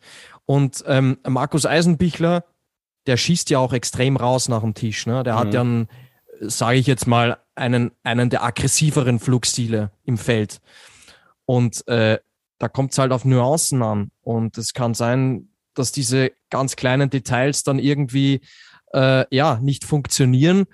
[0.47, 2.45] Und ähm, Markus Eisenbichler,
[3.07, 5.07] der schießt ja auch extrem raus nach dem Tisch.
[5.07, 5.23] Ne?
[5.23, 5.39] Der mhm.
[5.39, 5.89] hat ja, einen,
[6.41, 10.61] sage ich jetzt mal, einen, einen der aggressiveren Flugstile im Feld.
[11.47, 12.19] Und äh,
[12.59, 14.11] da kommt es halt auf Nuancen an.
[14.23, 18.41] Und es kann sein, dass diese ganz kleinen Details dann irgendwie
[18.93, 20.65] äh, ja nicht funktionieren,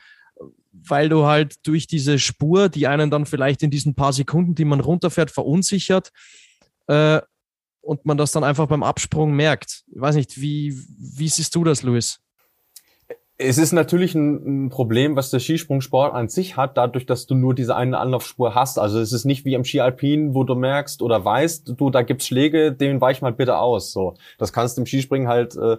[0.72, 4.64] weil du halt durch diese Spur, die einen dann vielleicht in diesen paar Sekunden, die
[4.64, 6.10] man runterfährt, verunsichert,
[6.86, 7.20] äh,
[7.80, 9.84] und man das dann einfach beim Absprung merkt.
[9.92, 12.20] Ich weiß nicht, wie, wie siehst du das, Luis?
[13.42, 17.54] Es ist natürlich ein, Problem, was der Skisprungsport an sich hat, dadurch, dass du nur
[17.54, 18.78] diese eine Anlaufspur hast.
[18.78, 22.02] Also es ist nicht wie am Ski Alpin, wo du merkst oder weißt, du, da
[22.02, 23.92] gibt's Schläge, den weich mal bitte aus.
[23.92, 25.78] So, das kannst du im Skispringen halt äh,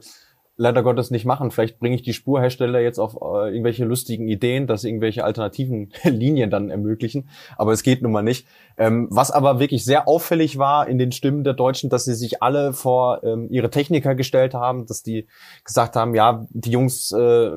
[0.61, 1.49] leider Gottes nicht machen.
[1.49, 6.51] Vielleicht bringe ich die Spurhersteller jetzt auf äh, irgendwelche lustigen Ideen, dass irgendwelche alternativen Linien
[6.51, 7.29] dann ermöglichen.
[7.57, 8.45] Aber es geht nun mal nicht.
[8.77, 12.43] Ähm, was aber wirklich sehr auffällig war in den Stimmen der Deutschen, dass sie sich
[12.43, 15.27] alle vor ähm, ihre Techniker gestellt haben, dass die
[15.65, 17.51] gesagt haben, ja, die Jungs äh,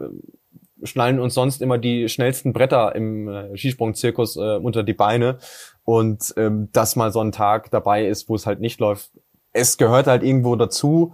[0.83, 5.39] schnallen uns sonst immer die schnellsten Bretter im äh, Skisprungzirkus äh, unter die Beine.
[5.85, 9.11] Und ähm, dass mal so ein Tag dabei ist, wo es halt nicht läuft.
[9.53, 11.13] Es gehört halt irgendwo dazu.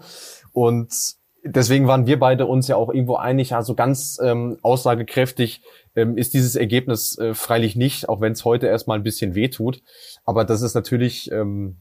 [0.53, 5.63] Und deswegen waren wir beide uns ja auch irgendwo einig, also ganz ähm, aussagekräftig
[5.97, 9.83] ähm, ist dieses Ergebnis äh, freilich nicht, auch wenn es heute erstmal ein bisschen wehtut.
[10.25, 11.79] Aber das ist natürlich, ähm,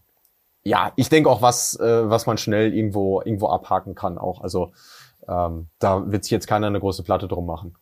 [0.63, 4.41] ja, ich denke auch was, äh, was man schnell irgendwo, irgendwo abhaken kann auch.
[4.41, 4.71] Also
[5.27, 7.75] ähm, da wird sich jetzt keiner eine große Platte drum machen.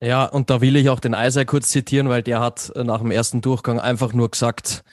[0.00, 3.00] Ja, und da will ich auch den Eiser kurz zitieren, weil der hat äh, nach
[3.00, 4.84] dem ersten Durchgang einfach nur gesagt,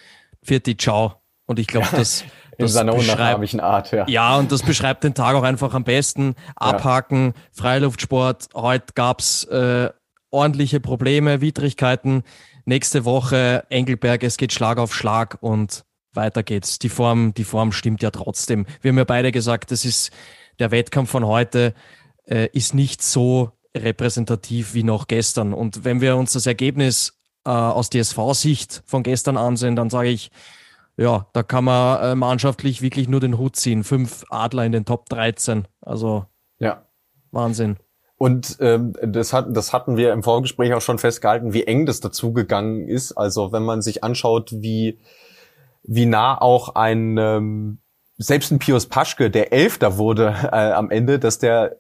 [0.42, 1.14] Vierti, ciao.
[1.46, 2.24] Und ich glaube, das,
[2.58, 4.06] in seiner unnachahmlichen Art, ja.
[4.08, 6.36] Ja, und das beschreibt den Tag auch einfach am besten.
[6.56, 7.42] Abhaken, ja.
[7.52, 8.50] Freiluftsport.
[8.54, 9.90] Heute gab's äh,
[10.32, 12.24] ordentliche Probleme, Widrigkeiten.
[12.66, 16.80] Nächste Woche Engelberg, es geht Schlag auf Schlag und weiter geht's.
[16.80, 18.66] Die Form, die Form stimmt ja trotzdem.
[18.82, 20.12] Wir haben ja beide gesagt, das ist
[20.60, 21.74] der Wettkampf von heute
[22.26, 25.54] äh, ist nicht so repräsentativ wie noch gestern.
[25.54, 30.32] Und wenn wir uns das Ergebnis äh, aus DSV-Sicht von gestern ansehen, dann sage ich,
[30.98, 33.84] ja, da kann man äh, mannschaftlich wirklich nur den Hut ziehen.
[33.84, 35.68] Fünf Adler in den Top 13.
[35.82, 36.26] Also
[36.58, 36.86] ja.
[37.32, 37.78] Wahnsinn.
[38.18, 42.00] Und ähm, das, hat, das hatten wir im Vorgespräch auch schon festgehalten, wie eng das
[42.00, 43.12] dazugegangen ist.
[43.12, 45.00] Also wenn man sich anschaut, wie,
[45.84, 47.80] wie nah auch ein ähm,
[48.18, 51.78] selbst ein Pius Paschke, der Elfter wurde äh, am Ende, dass der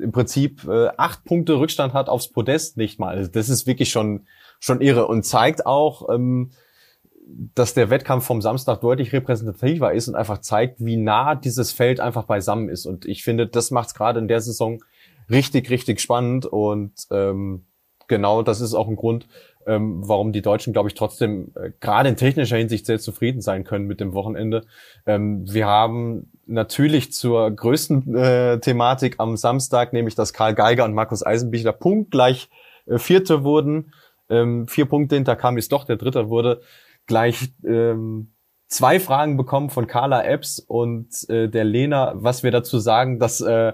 [0.00, 3.16] im Prinzip äh, acht Punkte Rückstand hat aufs Podest nicht mal.
[3.16, 4.26] Also das ist wirklich schon
[4.60, 6.52] schon irre und zeigt auch, ähm,
[7.26, 12.00] dass der Wettkampf vom Samstag deutlich repräsentativer ist und einfach zeigt, wie nah dieses Feld
[12.00, 12.86] einfach beisammen ist.
[12.86, 14.82] Und ich finde, das macht es gerade in der Saison
[15.30, 16.44] richtig, richtig spannend.
[16.44, 17.64] Und ähm,
[18.08, 19.26] genau das ist auch ein Grund,
[19.66, 23.64] ähm, warum die Deutschen, glaube ich, trotzdem äh, gerade in technischer Hinsicht sehr zufrieden sein
[23.64, 24.66] können mit dem Wochenende.
[25.06, 30.92] Ähm, wir haben natürlich zur größten äh, Thematik am Samstag, nämlich dass Karl Geiger und
[30.92, 32.50] Markus Eisenbichler punktgleich
[32.86, 33.94] äh, Vierte wurden.
[34.28, 36.60] Ähm, vier Punkte hinter Kamis doch, der Dritte wurde
[37.06, 38.34] gleich ähm,
[38.68, 43.40] zwei Fragen bekommen von Carla Epps und äh, der Lena, was wir dazu sagen, dass
[43.40, 43.72] äh,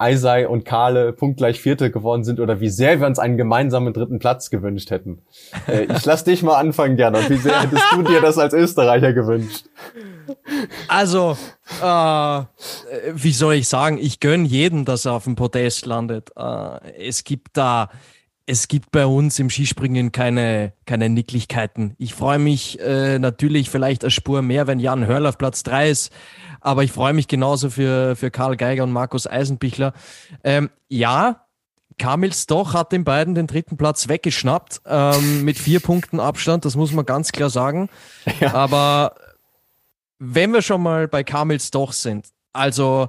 [0.00, 4.18] Eisei und Karle punktgleich Vierte geworden sind oder wie sehr wir uns einen gemeinsamen dritten
[4.18, 5.22] Platz gewünscht hätten.
[5.68, 7.28] Äh, ich lass dich mal anfangen, Gernot.
[7.28, 9.66] Wie sehr hättest du dir das als Österreicher gewünscht?
[10.88, 11.36] Also,
[11.82, 12.42] äh,
[13.12, 16.30] wie soll ich sagen, ich gönn jedem, dass er auf dem Podest landet.
[16.34, 17.90] Äh, es gibt da
[18.46, 21.94] es gibt bei uns im Skispringen keine, keine Nicklichkeiten.
[21.98, 25.90] Ich freue mich äh, natürlich vielleicht eine Spur mehr, wenn Jan Hörl auf Platz drei
[25.90, 26.12] ist,
[26.60, 29.92] aber ich freue mich genauso für, für Karl Geiger und Markus Eisenbichler.
[30.42, 31.46] Ähm, ja,
[31.98, 36.74] Kamil Stoch hat den beiden den dritten Platz weggeschnappt, ähm, mit vier Punkten Abstand, das
[36.74, 37.88] muss man ganz klar sagen.
[38.40, 38.54] Ja.
[38.54, 39.14] Aber
[40.18, 43.08] wenn wir schon mal bei Kamil Stoch sind, also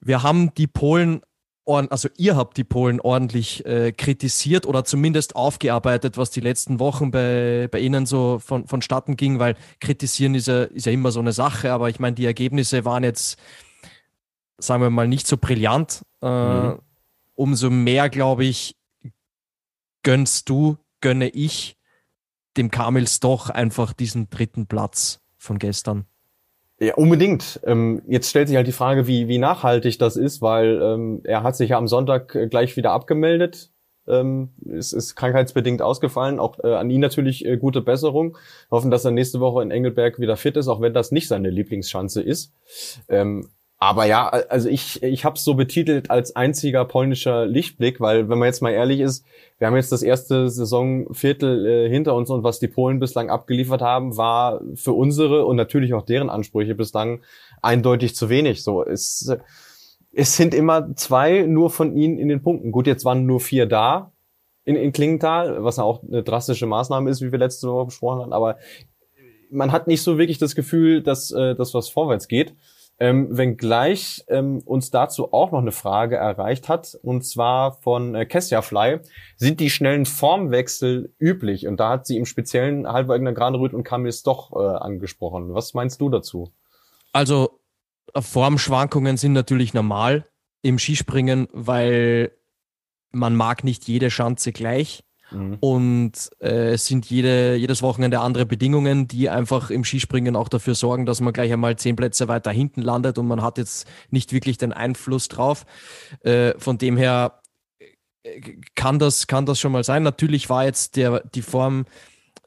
[0.00, 1.22] wir haben die Polen
[1.76, 7.10] also ihr habt die Polen ordentlich äh, kritisiert oder zumindest aufgearbeitet, was die letzten Wochen
[7.10, 11.20] bei, bei Ihnen so von, vonstatten ging, weil kritisieren ist ja, ist ja immer so
[11.20, 13.38] eine Sache, aber ich meine, die Ergebnisse waren jetzt,
[14.58, 16.04] sagen wir mal, nicht so brillant.
[16.22, 16.78] Äh, mhm.
[17.34, 18.76] Umso mehr, glaube ich,
[20.02, 21.76] gönnst du, gönne ich
[22.56, 26.06] dem Kamils doch einfach diesen dritten Platz von gestern.
[26.82, 27.60] Ja, unbedingt.
[27.64, 31.44] Ähm, jetzt stellt sich halt die Frage, wie, wie nachhaltig das ist, weil ähm, er
[31.44, 33.70] hat sich ja am Sonntag äh, gleich wieder abgemeldet.
[34.08, 36.40] Ähm, es ist krankheitsbedingt ausgefallen.
[36.40, 38.36] Auch äh, an ihn natürlich äh, gute Besserung.
[38.68, 41.50] Hoffen, dass er nächste Woche in Engelberg wieder fit ist, auch wenn das nicht seine
[41.50, 42.52] Lieblingschance ist.
[43.08, 43.48] Ähm,
[43.82, 48.38] aber ja, also ich, ich habe es so betitelt als einziger polnischer Lichtblick, weil wenn
[48.38, 49.24] man jetzt mal ehrlich ist,
[49.58, 53.82] wir haben jetzt das erste Saisonviertel äh, hinter uns und was die Polen bislang abgeliefert
[53.82, 57.22] haben, war für unsere und natürlich auch deren Ansprüche bislang
[57.60, 58.62] eindeutig zu wenig.
[58.62, 59.32] So, es,
[60.12, 62.70] es sind immer zwei nur von ihnen in den Punkten.
[62.70, 64.12] Gut, jetzt waren nur vier da
[64.64, 68.22] in, in Klingenthal, was ja auch eine drastische Maßnahme ist, wie wir letzte Woche besprochen
[68.22, 68.58] haben, aber
[69.50, 72.54] man hat nicht so wirklich das Gefühl, dass, äh, dass was vorwärts geht.
[72.98, 78.26] Ähm, wenngleich ähm, uns dazu auch noch eine Frage erreicht hat, und zwar von äh,
[78.26, 79.00] Kessia Fly.
[79.36, 81.66] Sind die schnellen Formwechsel üblich?
[81.66, 85.52] Und da hat sie im speziellen Halbwagner Granerüth und Kamis doch äh, angesprochen.
[85.52, 86.52] Was meinst du dazu?
[87.12, 87.58] Also
[88.16, 90.26] Formschwankungen sind natürlich normal
[90.62, 92.32] im Skispringen, weil
[93.10, 95.04] man mag nicht jede Schanze gleich.
[95.32, 95.56] Mhm.
[95.60, 100.74] Und äh, es sind jede, jedes Wochenende andere Bedingungen, die einfach im Skispringen auch dafür
[100.74, 104.32] sorgen, dass man gleich einmal zehn Plätze weiter hinten landet und man hat jetzt nicht
[104.32, 105.64] wirklich den Einfluss drauf.
[106.20, 107.40] Äh, von dem her
[108.22, 108.40] äh,
[108.74, 110.02] kann das, kann das schon mal sein.
[110.02, 111.86] Natürlich war jetzt der, die Form,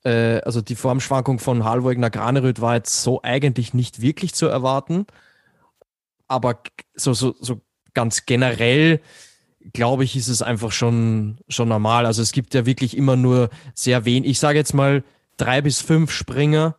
[0.04, 5.06] äh, also die Formschwankung von Halvogner Graneröd war jetzt so eigentlich nicht wirklich zu erwarten.
[6.28, 6.62] Aber
[6.96, 7.62] so, so, so
[7.94, 9.00] ganz generell
[9.74, 12.06] glaube ich, ist es einfach schon, schon normal.
[12.06, 15.04] Also es gibt ja wirklich immer nur sehr wenig, ich sage jetzt mal
[15.38, 16.78] drei bis fünf Springer,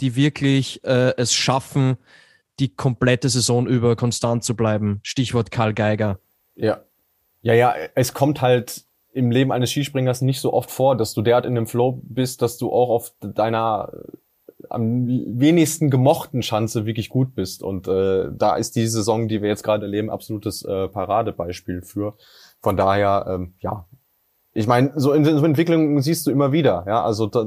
[0.00, 1.96] die wirklich äh, es schaffen,
[2.58, 5.00] die komplette Saison über konstant zu bleiben.
[5.02, 6.18] Stichwort Karl Geiger.
[6.54, 6.80] Ja.
[7.42, 11.22] Ja, ja, es kommt halt im Leben eines Skispringers nicht so oft vor, dass du
[11.22, 13.92] derart in dem Flow bist, dass du auch auf deiner
[14.70, 17.62] am wenigsten gemochten Schanze wirklich gut bist.
[17.62, 22.16] Und äh, da ist die Saison, die wir jetzt gerade erleben, absolutes äh, Paradebeispiel für.
[22.60, 23.86] Von daher, ähm, ja,
[24.56, 27.44] ich meine, so so Entwicklungen siehst du immer wieder, ja, also da,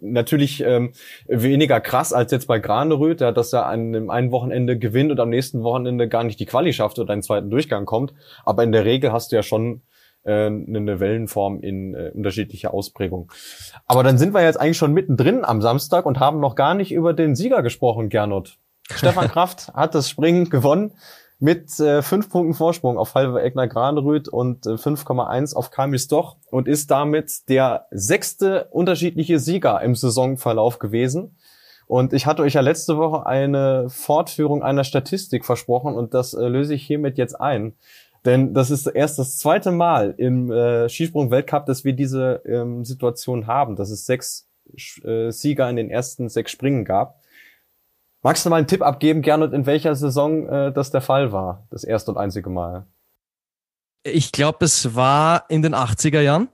[0.00, 0.92] natürlich ähm,
[1.26, 5.20] weniger krass als jetzt bei Graneröd, ja, dass er an dem einen Wochenende gewinnt und
[5.20, 8.72] am nächsten Wochenende gar nicht die Quali schafft oder einen zweiten Durchgang kommt, aber in
[8.72, 9.82] der Regel hast du ja schon
[10.28, 13.32] äh, eine Wellenform in äh, unterschiedlicher Ausprägung.
[13.86, 16.92] Aber dann sind wir jetzt eigentlich schon mittendrin am Samstag und haben noch gar nicht
[16.92, 18.58] über den Sieger gesprochen, Gernot.
[18.90, 20.92] Stefan Kraft hat das Springen gewonnen
[21.40, 26.36] mit äh, fünf Punkten Vorsprung auf Halve Egner Granerüth und äh, 5,1 auf Kamis Doch
[26.50, 31.36] und ist damit der sechste unterschiedliche Sieger im Saisonverlauf gewesen.
[31.86, 36.46] Und ich hatte euch ja letzte Woche eine Fortführung einer Statistik versprochen und das äh,
[36.46, 37.74] löse ich hiermit jetzt ein.
[38.24, 43.46] Denn das ist erst das zweite Mal im äh, Skisprung-Weltcup, dass wir diese ähm, Situation
[43.46, 44.48] haben, dass es sechs
[45.04, 47.22] äh, Sieger in den ersten sechs Springen gab.
[48.22, 51.66] Magst du mal einen Tipp abgeben, Gernot, in welcher Saison äh, das der Fall war?
[51.70, 52.86] Das erste und einzige Mal.
[54.02, 56.48] Ich glaube, es war in den 80er Jahren.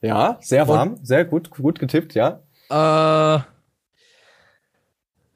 [0.00, 2.42] Ja, sehr warm, und, sehr gut, gut getippt, ja.
[2.68, 3.40] Äh,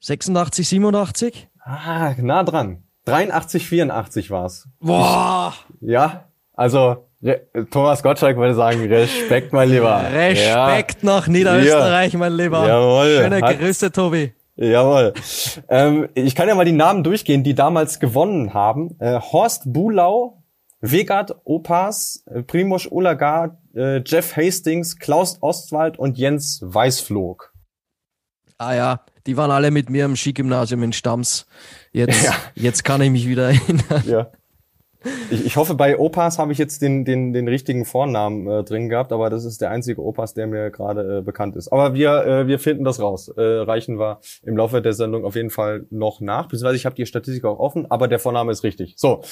[0.01, 1.49] 86, 87?
[1.59, 2.83] Ah, nah dran.
[3.05, 4.69] 83, 84 war's.
[4.81, 5.55] Boah!
[5.81, 7.09] Ja, also
[7.71, 10.03] Thomas Gottschalk würde sagen, Respekt, mein Lieber.
[10.11, 11.07] Respekt ja.
[11.07, 12.67] nach Niederösterreich, mein Lieber.
[12.67, 13.19] Jawohl.
[13.23, 14.33] Schöne Grüße, Tobi.
[14.57, 15.13] Jawohl.
[15.69, 18.97] ähm, ich kann ja mal die Namen durchgehen, die damals gewonnen haben.
[19.01, 20.43] Äh, Horst Bulau,
[20.81, 27.53] Vegard Opas, Primoz Ulagar, äh, Jeff Hastings, Klaus Ostwald und Jens Weißflog.
[28.57, 31.47] Ah ja, die waren alle mit mir im Skigymnasium in Stams.
[31.92, 32.33] Jetzt, ja.
[32.55, 34.05] jetzt kann ich mich wieder erinnern.
[34.07, 34.31] Ja.
[35.31, 38.90] Ich, ich hoffe, bei Opas habe ich jetzt den, den, den richtigen Vornamen äh, drin
[38.90, 41.72] gehabt, aber das ist der einzige Opas, der mir gerade äh, bekannt ist.
[41.72, 43.29] Aber wir, äh, wir finden das raus.
[43.29, 46.48] Äh, reichen wir im Laufe der Sendung auf jeden Fall noch nach.
[46.48, 48.94] Beziehungsweise ich habe die Statistik auch offen, aber der Vorname ist richtig.
[48.96, 49.22] So.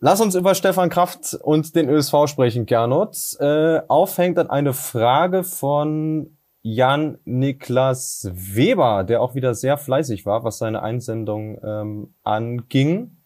[0.00, 3.16] Lass uns über Stefan Kraft und den ÖSV sprechen, Gernot.
[3.38, 10.44] Äh, aufhängt an eine Frage von Jan Niklas Weber, der auch wieder sehr fleißig war,
[10.44, 13.16] was seine Einsendung ähm, anging.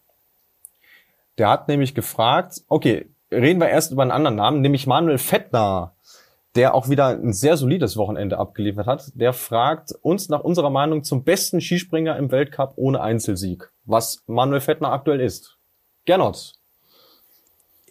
[1.37, 5.93] Der hat nämlich gefragt, okay, reden wir erst über einen anderen Namen, nämlich Manuel Fettner,
[6.55, 9.11] der auch wieder ein sehr solides Wochenende abgeliefert hat.
[9.13, 14.61] Der fragt uns nach unserer Meinung zum besten Skispringer im Weltcup ohne Einzelsieg, was Manuel
[14.61, 15.57] Fettner aktuell ist.
[16.05, 16.53] Gernot.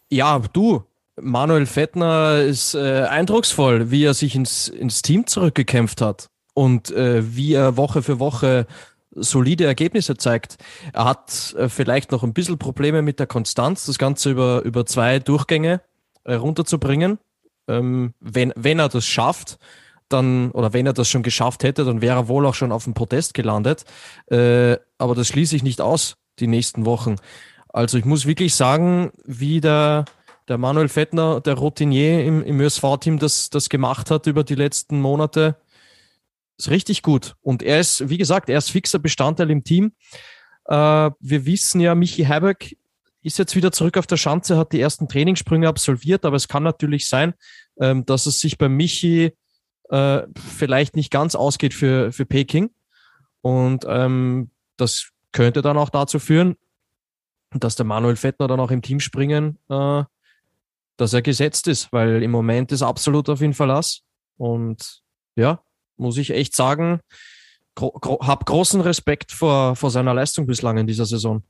[0.09, 0.83] Ja, du,
[1.21, 7.37] Manuel Fettner ist äh, eindrucksvoll, wie er sich ins, ins Team zurückgekämpft hat und äh,
[7.37, 8.67] wie er Woche für Woche
[9.11, 10.59] solide Ergebnisse zeigt.
[10.93, 14.85] Er hat äh, vielleicht noch ein bisschen Probleme mit der Konstanz, das Ganze über, über
[14.85, 15.81] zwei Durchgänge
[16.25, 17.19] äh, runterzubringen.
[17.69, 19.59] Ähm, wenn, wenn er das schafft,
[20.09, 22.85] dann, oder wenn er das schon geschafft hätte, dann wäre er wohl auch schon auf
[22.85, 23.85] dem Podest gelandet.
[24.31, 27.17] Äh, aber das schließe ich nicht aus, die nächsten Wochen.
[27.69, 30.05] Also ich muss wirklich sagen, wie der,
[30.49, 35.01] der Manuel Fettner, der Routinier im, im ÖSV-Team, das, das gemacht hat über die letzten
[35.01, 35.57] Monate,
[36.57, 37.35] ist richtig gut.
[37.43, 39.93] Und er ist, wie gesagt, er ist fixer Bestandteil im Team.
[40.67, 42.75] Äh, wir wissen ja, Michi Heiberg
[43.23, 46.63] ist jetzt wieder zurück auf der Schanze, hat die ersten Trainingssprünge absolviert, aber es kann
[46.63, 47.35] natürlich sein,
[47.81, 49.33] ähm, dass es sich bei Michi
[49.91, 52.71] äh, vielleicht nicht ganz ausgeht für, für Peking.
[53.43, 56.57] Und ähm, das könnte dann auch dazu führen,
[57.51, 60.05] dass der Manuel Fettner dann auch im Team springen äh,
[60.97, 64.03] dass er gesetzt ist, weil im Moment ist absolut auf ihn Verlass.
[64.37, 65.03] Und
[65.37, 65.61] ja,
[65.97, 67.01] muss ich echt sagen,
[67.75, 71.43] gro gro hab großen Respekt vor, vor seiner Leistung bislang in dieser Saison.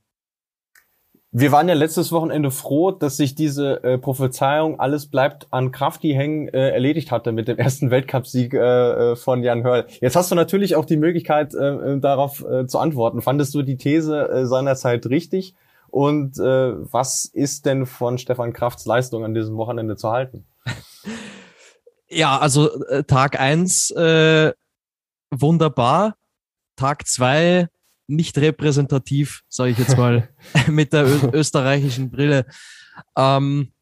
[1.31, 6.13] Wir waren ja letztes Wochenende froh, dass sich diese äh, Prophezeiung, alles bleibt an Krafti
[6.13, 9.87] hängen, äh, erledigt hatte mit dem ersten Weltcupsieg äh, äh, von Jan Hörl.
[9.99, 13.21] Jetzt hast du natürlich auch die Möglichkeit, äh, äh darauf äh, zu antworten.
[13.21, 15.53] Fandest du die These äh, seinerzeit richtig?
[15.89, 20.45] Und äh, was ist denn von Stefan Krafts Leistung an diesem Wochenende zu halten?
[22.09, 24.53] Ja, also äh, Tag eins äh,
[25.29, 26.15] wunderbar.
[26.75, 27.67] Tag zwei
[28.07, 30.29] nicht repräsentativ, sage ich jetzt mal,
[30.67, 32.45] mit der Ö österreichischen Brille.
[33.17, 33.73] Ähm,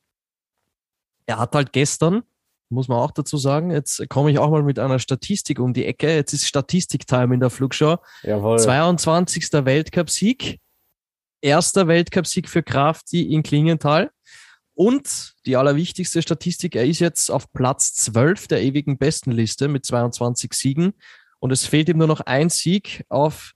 [1.27, 2.23] er hat halt gestern,
[2.69, 5.85] muss man auch dazu sagen, jetzt komme ich auch mal mit einer Statistik um die
[5.85, 6.13] Ecke.
[6.13, 7.97] Jetzt ist Statistik-Time in der Flugshow.
[8.23, 8.57] Jawohl.
[8.57, 9.53] 22.
[9.53, 10.59] Weltcup-Sieg
[11.45, 14.11] erster Weltcupsieg für Krafti in Klingenthal.
[14.73, 20.53] Und die allerwichtigste Statistik, er ist jetzt auf Platz 12 der ewigen Bestenliste mit 22
[20.53, 20.93] Siegen.
[21.39, 23.53] Und es fehlt ihm nur noch ein Sieg auf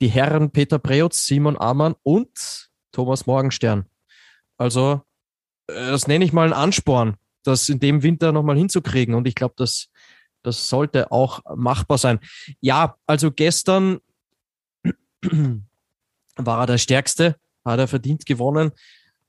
[0.00, 3.86] die Herren Peter Preutz, Simon Amann und Thomas Morgenstern.
[4.58, 5.02] Also,
[5.66, 9.14] äh, das nenne ich mal einen Ansporn, das in dem Winter nochmal hinzukriegen.
[9.14, 9.88] Und ich glaube, das,
[10.42, 12.20] das sollte auch machbar sein.
[12.60, 14.00] Ja, also gestern
[16.36, 18.72] war er der Stärkste, hat er verdient gewonnen.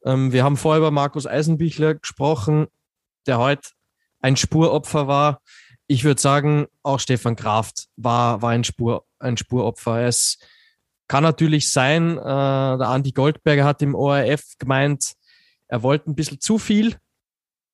[0.06, 2.68] Ähm, wir haben vorher über Markus Eisenbichler gesprochen,
[3.28, 3.70] der heute
[4.22, 5.42] ein Spuropfer war.
[5.88, 10.02] Ich würde sagen, auch Stefan Kraft war, war ein, Spur, ein Spuropfer.
[10.06, 10.40] Es
[11.08, 15.14] kann natürlich sein, äh, der Andi Goldberger hat im ORF gemeint,
[15.68, 16.96] er wollte ein bisschen zu viel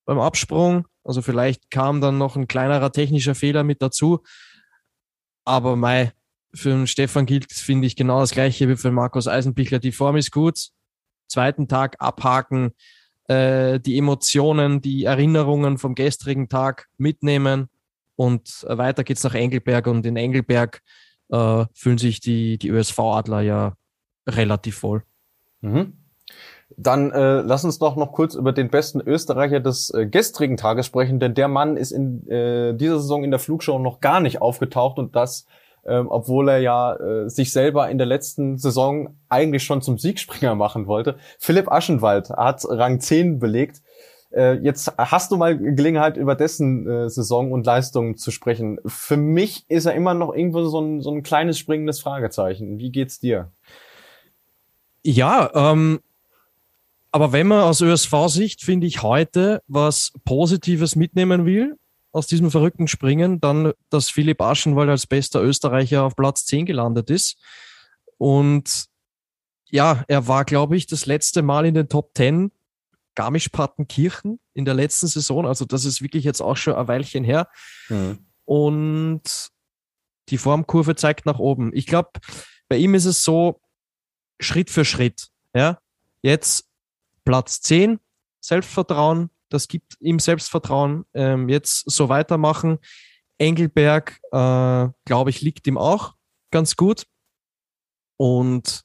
[0.06, 0.88] beim Absprung.
[1.04, 4.24] Also vielleicht kam dann noch ein kleinerer technischer Fehler mit dazu.
[5.46, 6.14] Aber mei,
[6.54, 9.80] für den Stefan gilt, finde ich, genau das gleiche wie für Markus Eisenbichler.
[9.80, 10.70] Die Form ist gut.
[11.28, 12.72] Zweiten Tag abhaken,
[13.28, 17.70] äh, die Emotionen, die Erinnerungen vom gestrigen Tag mitnehmen
[18.16, 20.82] und äh, weiter geht's nach Engelberg und in Engelberg
[21.30, 23.74] äh, fühlen sich die, die ÖSV-Adler ja
[24.28, 25.04] relativ wohl.
[25.62, 25.94] Mhm.
[26.78, 30.86] Dann äh, lass uns doch noch kurz über den besten Österreicher des äh, gestrigen Tages
[30.86, 34.42] sprechen, denn der Mann ist in äh, dieser Saison in der Flugshow noch gar nicht
[34.42, 35.46] aufgetaucht und das
[35.86, 40.56] ähm, obwohl er ja äh, sich selber in der letzten Saison eigentlich schon zum Siegspringer
[40.56, 41.18] machen wollte.
[41.40, 43.82] Philipp Aschenwald hat Rang 10 belegt.
[44.32, 48.80] Äh, jetzt hast du mal Gelegenheit, über dessen äh, Saison und Leistungen zu sprechen.
[48.86, 52.78] Für mich ist er immer noch irgendwo so ein, so ein kleines springendes Fragezeichen.
[52.78, 53.52] Wie geht's dir?
[55.04, 56.00] Ja, ähm,
[57.12, 61.76] aber wenn man aus ÖSV-Sicht, finde ich, heute was Positives mitnehmen will,
[62.12, 67.10] aus diesem verrückten Springen dann, dass Philipp Aschenwald als bester Österreicher auf Platz 10 gelandet
[67.10, 67.38] ist.
[68.18, 68.86] Und
[69.70, 72.52] ja, er war, glaube ich, das letzte Mal in den Top 10
[73.16, 75.46] Garmisch-Partenkirchen in der letzten Saison.
[75.46, 77.50] Also das ist wirklich jetzt auch schon ein Weilchen her.
[77.90, 78.20] Mhm.
[78.46, 79.50] Und
[80.30, 81.72] die Formkurve zeigt nach oben.
[81.74, 82.12] Ich glaube,
[82.68, 83.62] bei ihm ist es so
[84.40, 85.30] Schritt für Schritt.
[85.54, 85.80] Ja,
[86.22, 86.68] jetzt
[87.26, 88.00] Platz 10,
[88.40, 91.06] Selbstvertrauen, das gibt ihm Selbstvertrauen.
[91.14, 92.80] Ähm, jetzt so weitermachen.
[93.38, 96.14] Engelberg, äh, glaube ich, liegt ihm auch
[96.52, 97.06] ganz gut.
[98.18, 98.84] Und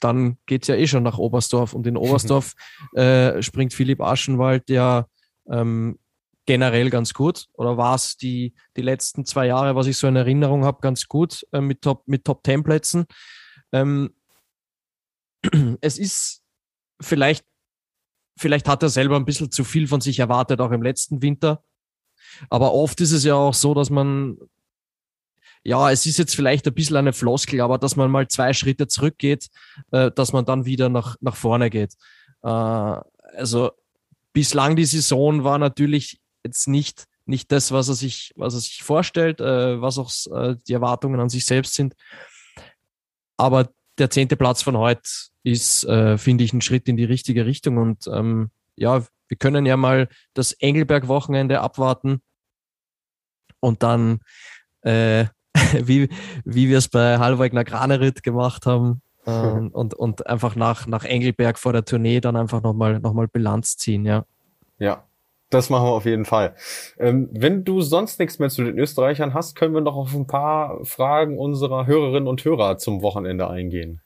[0.00, 1.72] dann geht's ja eh schon nach Oberstdorf.
[1.72, 2.54] Und in Oberstdorf
[2.94, 5.06] äh, springt Philipp Aschenwald ja
[5.50, 5.98] ähm,
[6.46, 7.46] generell ganz gut.
[7.54, 11.08] Oder war es die, die letzten zwei Jahre, was ich so in Erinnerung habe, ganz
[11.08, 13.06] gut äh, mit Top, mit Top 10 Plätzen.
[13.72, 14.14] Ähm,
[15.80, 16.42] es ist
[17.00, 17.44] vielleicht
[18.36, 21.62] Vielleicht hat er selber ein bisschen zu viel von sich erwartet, auch im letzten Winter.
[22.50, 24.38] Aber oft ist es ja auch so, dass man,
[25.62, 28.88] ja, es ist jetzt vielleicht ein bisschen eine Floskel, aber dass man mal zwei Schritte
[28.88, 29.48] zurückgeht,
[29.92, 31.94] äh, dass man dann wieder nach, nach vorne geht.
[32.42, 33.70] Äh, also
[34.32, 38.82] bislang die Saison war natürlich jetzt nicht, nicht das, was er sich, was er sich
[38.82, 41.94] vorstellt, äh, was auch äh, die Erwartungen an sich selbst sind.
[43.36, 45.08] Aber der zehnte Platz von heute
[45.44, 47.76] ist, äh, finde ich, ein Schritt in die richtige Richtung.
[47.76, 52.20] Und ähm, ja, wir können ja mal das Engelberg-Wochenende abwarten
[53.60, 54.20] und dann,
[54.82, 55.26] äh,
[55.72, 56.08] wie,
[56.44, 61.58] wie wir es bei Halvwegner Granerit gemacht haben, ähm, und, und einfach nach, nach Engelberg
[61.58, 64.24] vor der Tournee dann einfach nochmal noch mal Bilanz ziehen, ja.
[64.78, 65.04] Ja,
[65.50, 66.54] das machen wir auf jeden Fall.
[66.98, 70.26] Ähm, wenn du sonst nichts mehr zu den Österreichern hast, können wir noch auf ein
[70.26, 74.00] paar Fragen unserer Hörerinnen und Hörer zum Wochenende eingehen.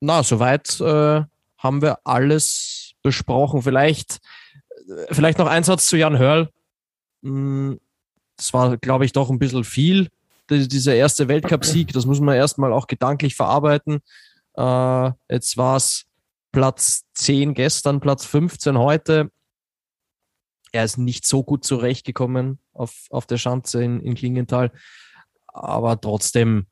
[0.00, 1.22] Na, soweit äh,
[1.58, 3.62] haben wir alles besprochen.
[3.62, 4.18] Vielleicht,
[4.88, 6.48] äh, vielleicht noch ein Satz zu Jan Hörl.
[7.22, 7.78] Hm,
[8.36, 10.08] das war, glaube ich, doch ein bisschen viel
[10.50, 14.00] dieser erste Weltcup-Sieg, das muss man erstmal auch gedanklich verarbeiten.
[14.54, 16.06] Äh, jetzt war es
[16.52, 19.30] Platz 10 gestern, Platz 15 heute.
[20.72, 24.72] Er ist nicht so gut zurechtgekommen auf, auf der Schanze in, in Klingenthal,
[25.46, 26.66] aber trotzdem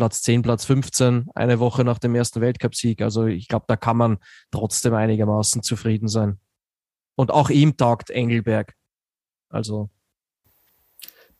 [0.00, 3.02] Platz 10, Platz 15, eine Woche nach dem ersten Weltcupsieg.
[3.02, 4.16] Also ich glaube, da kann man
[4.50, 6.38] trotzdem einigermaßen zufrieden sein.
[7.16, 8.72] Und auch ihm taugt Engelberg.
[9.50, 9.90] Also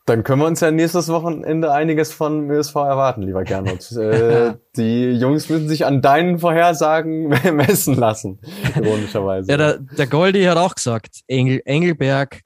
[0.04, 3.90] dann können wir uns ja nächstes Wochenende einiges von ÖSV erwarten, lieber Gernot.
[3.96, 8.40] äh, die Jungs müssen sich an deinen Vorhersagen messen lassen,
[8.76, 9.50] ironischerweise.
[9.50, 12.42] Ja, der, der Goldi hat auch gesagt, Engel, Engelberg,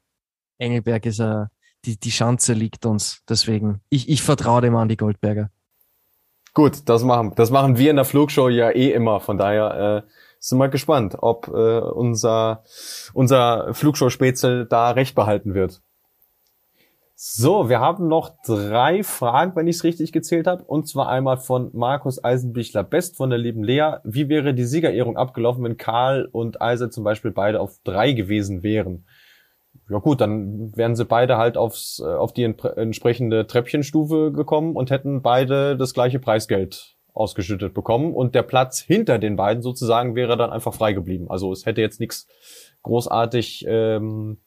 [0.58, 1.48] Engelberg ist ja,
[1.86, 3.22] die, die Schanze liegt uns.
[3.28, 5.50] Deswegen, ich, ich vertraue dem an die Goldberger.
[6.54, 9.18] Gut, das machen, das machen wir in der Flugshow ja eh immer.
[9.18, 12.62] Von daher äh, sind wir gespannt, ob äh, unser,
[13.12, 15.82] unser Flugshow-Spätzle da recht behalten wird.
[17.16, 20.62] So, wir haben noch drei Fragen, wenn ich es richtig gezählt habe.
[20.62, 23.96] Und zwar einmal von Markus Eisenbichler-Best von der lieben Lea.
[24.04, 28.62] Wie wäre die Siegerehrung abgelaufen, wenn Karl und Eise zum Beispiel beide auf drei gewesen
[28.62, 29.06] wären?
[29.88, 34.90] Ja gut, dann wären sie beide halt aufs, äh, auf die entsprechende Treppchenstufe gekommen und
[34.90, 38.14] hätten beide das gleiche Preisgeld ausgeschüttet bekommen.
[38.14, 41.30] Und der Platz hinter den beiden sozusagen wäre dann einfach frei geblieben.
[41.30, 42.26] Also es hätte jetzt nichts
[42.82, 44.38] großartig ähm,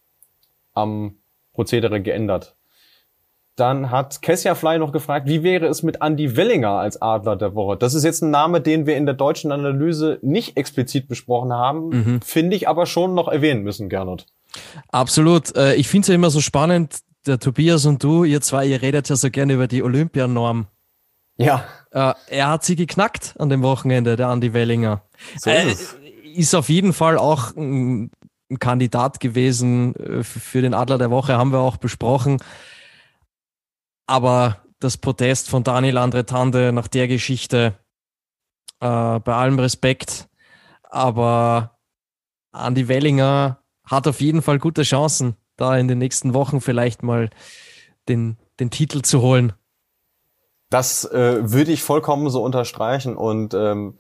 [0.74, 1.18] am
[1.54, 2.56] Prozedere geändert.
[3.56, 7.56] Dann hat Kessia Fly noch gefragt, wie wäre es mit Andy Wellinger als Adler der
[7.56, 7.76] Woche?
[7.76, 11.90] Das ist jetzt ein Name, den wir in der deutschen Analyse nicht explizit besprochen haben,
[11.90, 12.22] mhm.
[12.22, 14.28] finde ich aber schon noch erwähnen müssen, Gernot.
[14.90, 15.56] Absolut.
[15.56, 18.82] Äh, ich finde es ja immer so spannend, der Tobias und du, ihr zwei, ihr
[18.82, 20.68] redet ja so gerne über die Olympianorm.
[21.38, 21.66] Ja.
[21.92, 25.04] Äh, er hat sie geknackt an dem Wochenende, der Andy Wellinger.
[25.38, 25.96] So ist.
[25.96, 28.12] Äh, ist auf jeden Fall auch ein,
[28.52, 32.38] ein Kandidat gewesen für den Adler der Woche, haben wir auch besprochen.
[34.06, 37.74] Aber das Protest von Daniel Andretande nach der Geschichte,
[38.80, 40.30] äh, bei allem Respekt,
[40.84, 41.80] aber
[42.54, 47.30] Andy Wellinger hat auf jeden Fall gute Chancen, da in den nächsten Wochen vielleicht mal
[48.08, 49.54] den, den Titel zu holen.
[50.70, 53.98] Das äh, würde ich vollkommen so unterstreichen und ähm,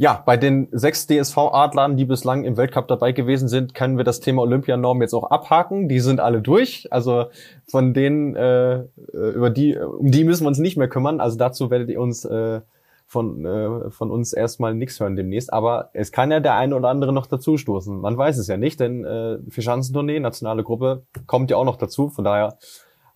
[0.00, 4.20] ja, bei den sechs DSV-Adlern, die bislang im Weltcup dabei gewesen sind, können wir das
[4.20, 5.88] Thema Olympianorm jetzt auch abhaken.
[5.88, 6.86] Die sind alle durch.
[6.92, 7.26] Also
[7.68, 11.20] von denen, äh, über die, um die müssen wir uns nicht mehr kümmern.
[11.20, 12.60] Also dazu werdet ihr uns äh,
[13.08, 15.52] von, äh, von uns erstmal nichts hören demnächst.
[15.52, 18.00] Aber es kann ja der eine oder andere noch dazustoßen.
[18.00, 22.10] Man weiß es ja nicht, denn äh, Fischanzentournee, nationale Gruppe, kommt ja auch noch dazu.
[22.10, 22.58] Von daher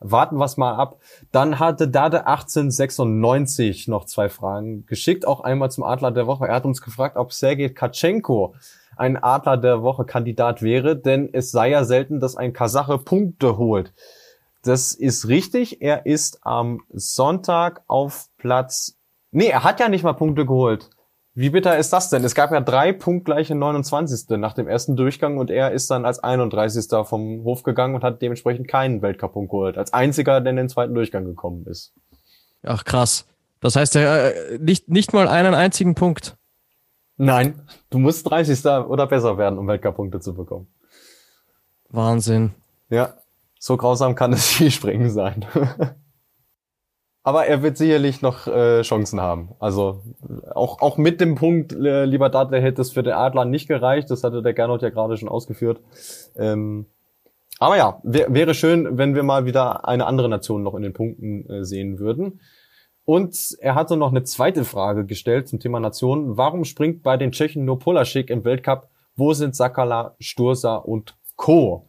[0.01, 0.99] warten wir es mal ab.
[1.31, 6.49] Dann hatte Dade 1896 noch zwei Fragen geschickt, auch einmal zum Adler der Woche.
[6.49, 8.55] Er hat uns gefragt, ob Sergei Katschenko
[8.97, 13.59] ein Adler der Woche Kandidat wäre, denn es sei ja selten, dass ein Kasache Punkte
[13.59, 13.93] holt.
[14.63, 15.83] Das ist richtig.
[15.83, 18.97] Er ist am Sonntag auf Platz.
[19.33, 20.91] Nee, er hat ja nicht mal Punkte geholt.
[21.35, 22.23] Wie bitter ist das denn?
[22.25, 24.29] Es gab ja drei punktgleiche 29.
[24.39, 26.87] nach dem ersten Durchgang und er ist dann als 31.
[27.07, 29.79] vom Hof gegangen und hat dementsprechend keinen Weltcup-Punkt geholt.
[29.79, 31.95] Als einziger, der in den zweiten Durchgang gekommen ist.
[32.63, 33.27] Ach krass.
[33.61, 36.37] Das heißt, er äh, nicht, nicht mal einen einzigen Punkt.
[37.17, 38.67] Nein, du musst 30.
[38.67, 40.67] oder besser werden, um Weltcup-Punkte zu bekommen.
[41.89, 42.53] Wahnsinn.
[42.91, 43.15] Ja,
[43.59, 45.47] so grausam kann es Skispringen sein.
[47.25, 49.51] Aber er wird sicherlich noch äh, Chancen haben.
[49.61, 50.03] Also
[50.55, 54.11] auch, auch mit dem Punkt, äh, lieber Date, hätte es für den Adler nicht gereicht.
[54.11, 55.81] Das hatte der Gernot ja gerade schon ausgeführt.
[56.37, 56.87] Ähm,
[57.61, 60.93] aber ja, wär, wäre schön, wenn wir mal wieder eine andere Nation noch in den
[60.95, 62.41] Punkten äh, sehen würden.
[63.05, 66.37] Und er hatte noch eine zweite Frage gestellt zum Thema Nation.
[66.37, 68.89] Warum springt bei den Tschechen nur Polaschik im Weltcup?
[69.15, 71.89] Wo sind Sakala, Sturza und Co.?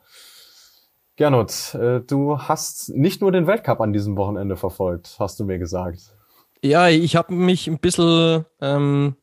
[1.16, 5.60] Gernot, äh, du hast nicht nur den Weltcup an diesem Wochenende verfolgt, hast du mir
[5.60, 6.16] gesagt.
[6.64, 9.16] Ja, ich habe mich ein bisschen ähm,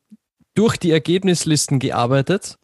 [0.53, 2.57] durch die Ergebnislisten gearbeitet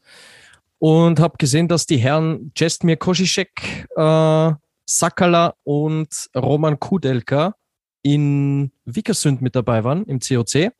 [0.79, 4.51] und habe gesehen, dass die Herren Jestmir Košišek, äh,
[4.85, 7.55] Sakala und Roman Kudelka
[8.03, 10.71] in Vikersund mit dabei waren im COC.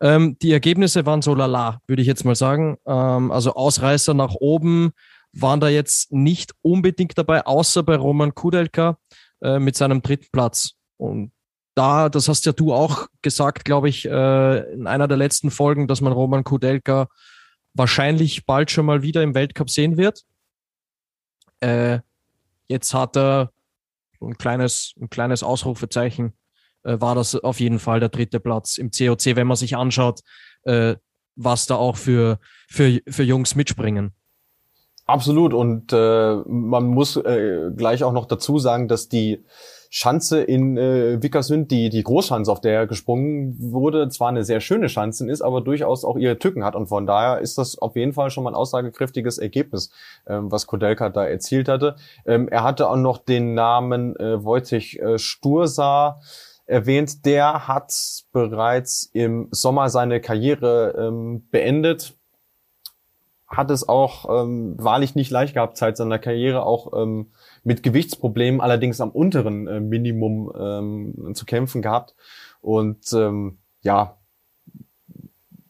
[0.00, 2.78] Ähm, die Ergebnisse waren so lala, würde ich jetzt mal sagen.
[2.86, 4.92] Ähm, also Ausreißer nach oben
[5.34, 8.98] waren da jetzt nicht unbedingt dabei, außer bei Roman Kudelka
[9.42, 10.74] äh, mit seinem dritten Platz.
[10.96, 11.32] Und
[11.74, 15.88] da, das hast ja du auch gesagt, glaube ich, äh, in einer der letzten Folgen,
[15.88, 17.08] dass man Roman Kudelka
[17.72, 20.22] wahrscheinlich bald schon mal wieder im Weltcup sehen wird.
[21.60, 22.00] Äh,
[22.68, 23.50] jetzt hat er
[24.20, 26.34] ein kleines, ein kleines Ausrufezeichen
[26.84, 30.20] äh, war das auf jeden Fall der dritte Platz im COC, wenn man sich anschaut,
[30.62, 30.94] äh,
[31.36, 34.14] was da auch für, für, für Jungs mitspringen.
[35.06, 35.52] Absolut.
[35.52, 39.44] Und äh, man muss äh, gleich auch noch dazu sagen, dass die
[39.96, 44.60] Schanze in äh, Vickersund, die, die Großschanze, auf der er gesprungen wurde, zwar eine sehr
[44.60, 46.74] schöne Schanze ist, aber durchaus auch ihre Tücken hat.
[46.74, 49.92] Und von daher ist das auf jeden Fall schon mal ein aussagekräftiges Ergebnis,
[50.26, 51.94] ähm, was Kodelka da erzielt hatte.
[52.26, 56.18] Ähm, er hatte auch noch den Namen äh, Wojciech äh, Stursa
[56.66, 57.92] erwähnt, der hat
[58.32, 62.14] bereits im Sommer seine Karriere ähm, beendet.
[63.56, 67.32] Hat es auch ähm, wahrlich nicht leicht gehabt, Zeit seiner Karriere auch ähm,
[67.62, 72.14] mit Gewichtsproblemen, allerdings am unteren äh, Minimum ähm, zu kämpfen gehabt.
[72.60, 74.18] Und ähm, ja,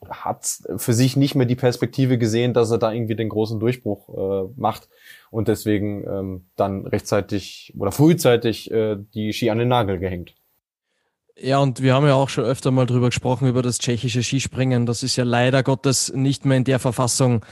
[0.08, 4.08] hat für sich nicht mehr die Perspektive gesehen, dass er da irgendwie den großen Durchbruch
[4.08, 4.88] äh, macht
[5.30, 10.34] und deswegen ähm, dann rechtzeitig oder frühzeitig äh, die Ski an den Nagel gehängt.
[11.36, 14.86] Ja, und wir haben ja auch schon öfter mal drüber gesprochen, über das tschechische Skispringen.
[14.86, 17.44] Das ist ja leider Gottes nicht mehr in der Verfassung,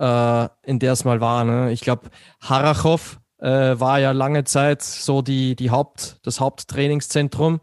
[0.00, 1.44] äh, in der es mal war.
[1.44, 1.70] Ne?
[1.72, 7.60] Ich glaube, Harachow äh, war ja lange Zeit so die, die Haupt, das Haupttrainingszentrum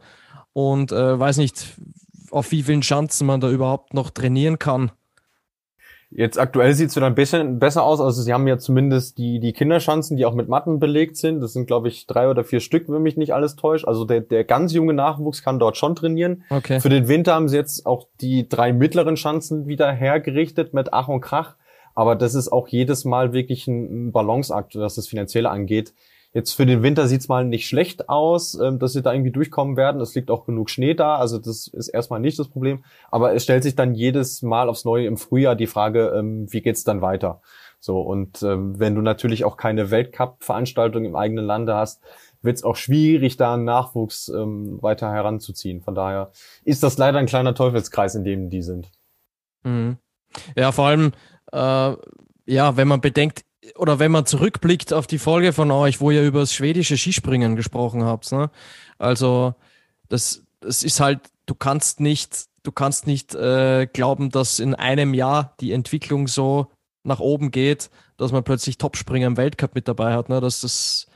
[0.54, 1.76] und äh, weiß nicht,
[2.32, 4.92] auf wie vielen Schanzen man da überhaupt noch trainieren kann.
[6.10, 8.00] Jetzt aktuell sieht es wieder ein bisschen besser aus.
[8.00, 11.42] Also sie haben ja zumindest die, die Kinderschanzen, die auch mit Matten belegt sind.
[11.42, 13.86] Das sind, glaube ich, drei oder vier Stück, wenn mich nicht alles täuscht.
[13.86, 16.44] Also der, der ganz junge Nachwuchs kann dort schon trainieren.
[16.50, 16.80] Okay.
[16.80, 21.10] Für den Winter haben sie jetzt auch die drei mittleren Schanzen wieder hergerichtet mit Ach
[21.10, 21.56] und Krach.
[21.98, 25.96] Aber das ist auch jedes Mal wirklich ein, Balanceakt, was das Finanzielle angeht.
[26.32, 29.78] Jetzt für den Winter sieht's mal nicht schlecht aus, ähm, dass sie da irgendwie durchkommen
[29.78, 30.00] werden.
[30.00, 32.84] Es liegt auch genug Schnee da, also das ist erstmal nicht das Problem.
[33.10, 36.62] Aber es stellt sich dann jedes Mal aufs Neue im Frühjahr die Frage, ähm, wie
[36.62, 37.42] geht's dann weiter?
[37.80, 42.04] So und ähm, wenn du natürlich auch keine Weltcup-Veranstaltung im eigenen Lande hast,
[42.44, 45.82] wird's auch schwierig, da einen Nachwuchs weiter heranzuziehen.
[45.82, 46.32] Von daher
[46.64, 48.92] ist das leider ein kleiner Teufelskreis, in dem die sind.
[49.64, 49.98] Mhm.
[50.56, 51.14] Ja, vor allem,
[51.52, 51.96] äh,
[52.46, 53.46] ja, wenn man bedenkt,
[53.76, 57.56] oder wenn man zurückblickt auf die Folge von euch, wo ihr über das schwedische Skispringen
[57.56, 58.50] gesprochen habt, ne?
[58.98, 59.56] Also
[60.10, 65.14] das, das ist halt, du kannst nicht, du kannst nicht äh, glauben, dass in einem
[65.14, 66.68] Jahr die Entwicklung so
[67.04, 70.30] nach oben geht, dass man plötzlich Topspringer im Weltcup mit dabei hat.
[70.30, 70.42] Ne?
[70.42, 71.08] Das, das,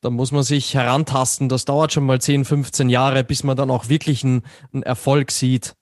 [0.00, 1.48] da muss man sich herantasten.
[1.48, 5.30] Das dauert schon mal 10, 15 Jahre, bis man dann auch wirklich einen, einen Erfolg
[5.30, 5.74] sieht.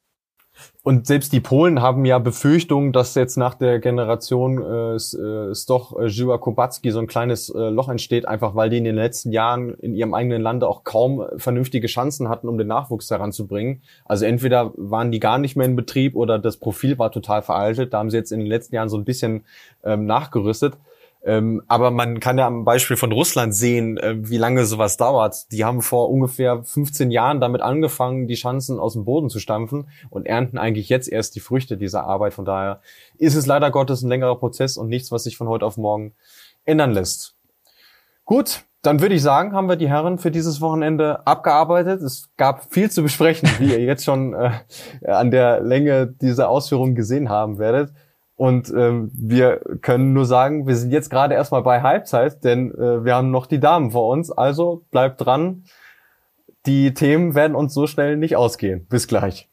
[0.87, 5.99] Und selbst die Polen haben ja Befürchtungen, dass jetzt nach der Generation äh, äh Stoch
[5.99, 9.33] äh, Żyła Kubacki so ein kleines äh, Loch entsteht, einfach weil die in den letzten
[9.33, 13.83] Jahren in ihrem eigenen Lande auch kaum vernünftige Chancen hatten, um den Nachwuchs heranzubringen.
[14.05, 17.93] Also entweder waren die gar nicht mehr in Betrieb oder das Profil war total veraltet.
[17.93, 19.45] Da haben sie jetzt in den letzten Jahren so ein bisschen
[19.83, 20.75] ähm, nachgerüstet.
[21.27, 25.51] Ähm, aber man kann ja am Beispiel von Russland sehen, äh, wie lange sowas dauert.
[25.51, 29.89] Die haben vor ungefähr 15 Jahren damit angefangen, die Chancen aus dem Boden zu stampfen
[30.09, 32.33] und ernten eigentlich jetzt erst die Früchte dieser Arbeit.
[32.33, 32.81] Von daher
[33.19, 36.15] ist es leider Gottes ein längerer Prozess und nichts, was sich von heute auf morgen
[36.65, 37.35] ändern lässt.
[38.25, 42.03] Gut, dann würde ich sagen, haben wir die Herren für dieses Wochenende abgearbeitet.
[42.03, 44.53] Es gab viel zu besprechen, wie ihr jetzt schon äh,
[45.05, 47.91] an der Länge dieser Ausführungen gesehen haben werdet.
[48.37, 53.03] Und ähm, wir können nur sagen, wir sind jetzt gerade erstmal bei Halbzeit, denn äh,
[53.03, 54.31] wir haben noch die Damen vor uns.
[54.31, 55.65] Also bleibt dran.
[56.67, 58.87] Die Themen werden uns so schnell nicht ausgehen.
[58.89, 59.49] Bis gleich.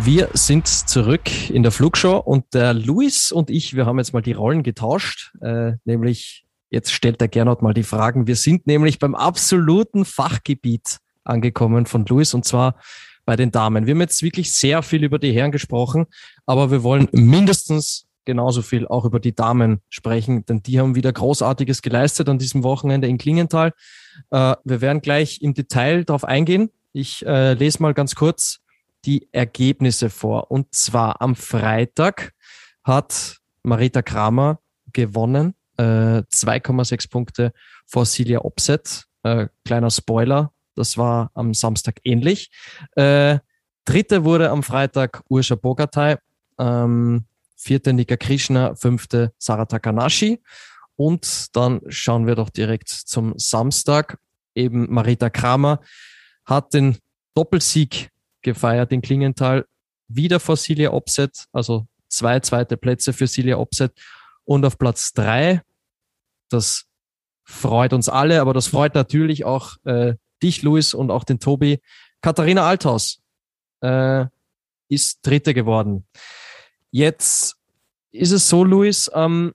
[0.00, 4.22] Wir sind zurück in der Flugshow und der Luis und ich, wir haben jetzt mal
[4.22, 8.26] die Rollen getauscht, äh, nämlich Jetzt stellt der Gernot mal die Fragen.
[8.26, 12.76] Wir sind nämlich beim absoluten Fachgebiet angekommen von Luis und zwar
[13.24, 13.86] bei den Damen.
[13.86, 16.06] Wir haben jetzt wirklich sehr viel über die Herren gesprochen,
[16.46, 21.12] aber wir wollen mindestens genauso viel auch über die Damen sprechen, denn die haben wieder
[21.12, 23.72] Großartiges geleistet an diesem Wochenende in Klingenthal.
[24.30, 26.70] Äh, wir werden gleich im Detail darauf eingehen.
[26.92, 28.60] Ich äh, lese mal ganz kurz
[29.06, 30.50] die Ergebnisse vor.
[30.50, 32.34] Und zwar am Freitag
[32.84, 34.58] hat Marita Kramer
[34.92, 37.52] gewonnen 2,6 äh, Punkte
[37.86, 39.04] vor Silja Opset.
[39.22, 42.50] Äh, kleiner Spoiler, das war am Samstag ähnlich.
[42.96, 43.38] Äh,
[43.84, 46.18] dritte wurde am Freitag Ursha Bogatai,
[46.58, 47.24] ähm,
[47.56, 50.40] vierte Nika Krishna, fünfte Sarah Takanashi.
[50.96, 54.18] Und dann schauen wir doch direkt zum Samstag.
[54.54, 55.80] Eben Marita Kramer
[56.44, 56.98] hat den
[57.34, 58.10] Doppelsieg
[58.42, 59.66] gefeiert in Klingenthal.
[60.08, 63.92] Wieder vor Silja Opset, also zwei zweite Plätze für Silja Opset.
[64.44, 65.62] Und auf Platz drei,
[66.52, 66.84] das
[67.44, 71.80] freut uns alle, aber das freut natürlich auch äh, dich, Luis, und auch den Tobi.
[72.20, 73.20] Katharina Althaus
[73.80, 74.26] äh,
[74.88, 76.06] ist Dritte geworden.
[76.90, 77.56] Jetzt
[78.10, 79.52] ist es so, Luis, ähm,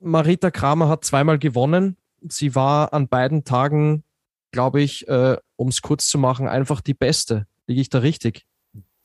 [0.00, 1.96] Marita Kramer hat zweimal gewonnen.
[2.28, 4.04] Sie war an beiden Tagen,
[4.50, 7.46] glaube ich, äh, um es kurz zu machen, einfach die Beste.
[7.66, 8.46] Liege ich da richtig?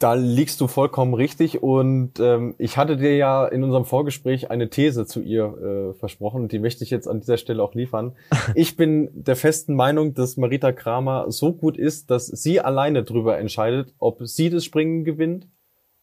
[0.03, 4.69] Da liegst du vollkommen richtig und ähm, ich hatte dir ja in unserem Vorgespräch eine
[4.69, 8.13] These zu ihr äh, versprochen und die möchte ich jetzt an dieser Stelle auch liefern.
[8.53, 13.37] Ich bin der festen Meinung, dass Marita Kramer so gut ist, dass sie alleine drüber
[13.37, 15.47] entscheidet, ob sie das Springen gewinnt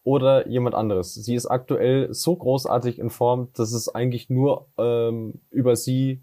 [0.03, 1.13] oder jemand anderes.
[1.13, 6.23] Sie ist aktuell so großartig in Form, dass es eigentlich nur ähm, über sie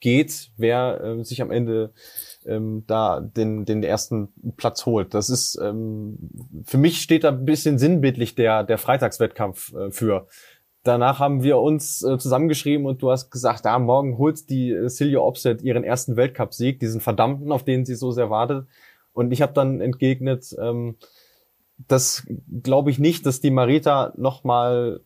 [0.00, 1.94] geht, wer ähm, sich am Ende
[2.48, 5.14] ähm, da den, den ersten Platz holt.
[5.14, 6.18] Das ist ähm,
[6.64, 10.26] für mich steht da ein bisschen sinnbildlich der, der Freitagswettkampf äh, für.
[10.82, 14.88] Danach haben wir uns äh, zusammengeschrieben und du hast gesagt, ja, morgen holt die äh,
[14.88, 18.66] Silja Opset ihren ersten Weltcupsieg, diesen verdammten, auf den sie so sehr wartet.
[19.12, 20.96] Und ich habe dann entgegnet, ähm,
[21.86, 22.26] das
[22.62, 25.00] glaube ich nicht, dass die Marita nochmal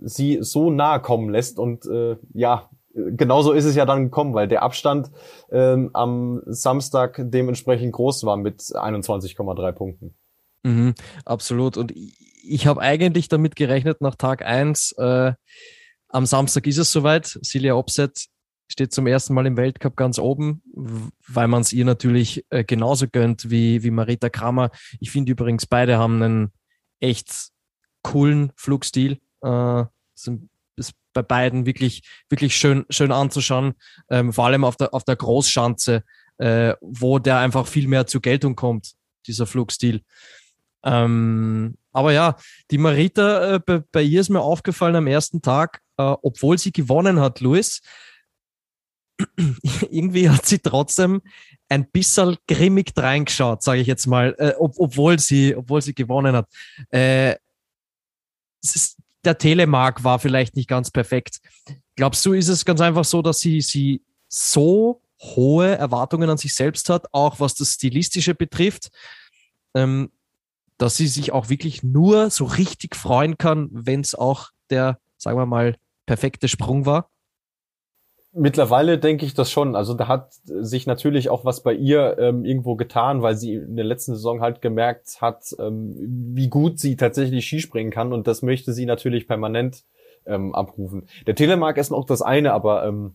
[0.00, 4.48] sie so nahe kommen lässt und äh, ja, genauso ist es ja dann gekommen, weil
[4.48, 5.10] der Abstand
[5.50, 10.14] ähm, am Samstag dementsprechend groß war mit 21,3 Punkten.
[10.62, 11.76] Mhm, absolut.
[11.76, 15.32] Und ich habe eigentlich damit gerechnet, nach Tag eins äh,
[16.08, 17.38] am Samstag ist es soweit.
[17.42, 18.26] Silja Opset
[18.68, 20.62] steht zum ersten Mal im Weltcup ganz oben,
[21.28, 24.70] weil man es ihr natürlich äh, genauso gönnt wie, wie Marita Kramer.
[25.00, 26.52] Ich finde übrigens, beide haben einen
[27.00, 27.50] echt
[28.02, 29.18] coolen Flugstil.
[29.42, 29.84] Äh,
[30.14, 33.74] sind ist bei beiden wirklich, wirklich schön, schön anzuschauen.
[34.10, 36.02] Ähm, vor allem auf der, auf der Großschanze,
[36.38, 38.94] äh, wo der einfach viel mehr zur Geltung kommt,
[39.26, 40.02] dieser Flugstil.
[40.84, 42.36] Ähm, aber ja,
[42.70, 46.72] die Marita, äh, bei, bei, ihr ist mir aufgefallen am ersten Tag, äh, obwohl sie
[46.72, 47.80] gewonnen hat, Luis,
[49.90, 51.22] irgendwie hat sie trotzdem
[51.68, 56.36] ein bisschen grimmig reingeschaut, sage ich jetzt mal, äh, ob, obwohl, sie, obwohl sie gewonnen
[56.36, 56.48] hat.
[56.90, 57.36] Äh,
[58.62, 61.40] ist, der Telemark war vielleicht nicht ganz perfekt.
[61.96, 66.54] Glaubst du, ist es ganz einfach so, dass sie, sie so hohe Erwartungen an sich
[66.54, 68.90] selbst hat, auch was das Stilistische betrifft,
[69.74, 70.10] ähm,
[70.76, 75.38] dass sie sich auch wirklich nur so richtig freuen kann, wenn es auch der, sagen
[75.38, 77.10] wir mal, perfekte Sprung war?
[78.36, 79.76] Mittlerweile denke ich das schon.
[79.76, 83.76] Also da hat sich natürlich auch was bei ihr ähm, irgendwo getan, weil sie in
[83.76, 85.94] der letzten Saison halt gemerkt hat, ähm,
[86.34, 89.84] wie gut sie tatsächlich Skispringen kann und das möchte sie natürlich permanent
[90.26, 91.06] ähm, abrufen.
[91.28, 93.14] Der Telemark ist noch das eine, aber ähm,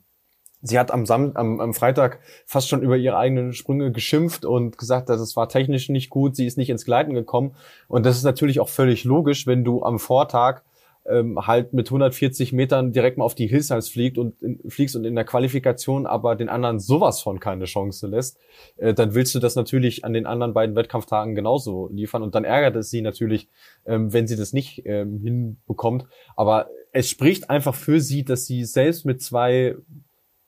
[0.61, 4.77] sie hat am, Sam am, am Freitag fast schon über ihre eigenen Sprünge geschimpft und
[4.77, 7.55] gesagt, dass es war technisch nicht gut, sie ist nicht ins Gleiten gekommen
[7.89, 10.61] und das ist natürlich auch völlig logisch, wenn du am Vortag
[11.05, 15.05] ähm, halt mit 140 Metern direkt mal auf die Hillsides fliegt und in, fliegst und
[15.05, 18.37] in der Qualifikation aber den anderen sowas von keine Chance lässt,
[18.77, 22.43] äh, dann willst du das natürlich an den anderen beiden Wettkampftagen genauso liefern und dann
[22.43, 23.49] ärgert es sie natürlich,
[23.85, 26.05] ähm, wenn sie das nicht ähm, hinbekommt.
[26.35, 29.75] Aber es spricht einfach für sie, dass sie selbst mit zwei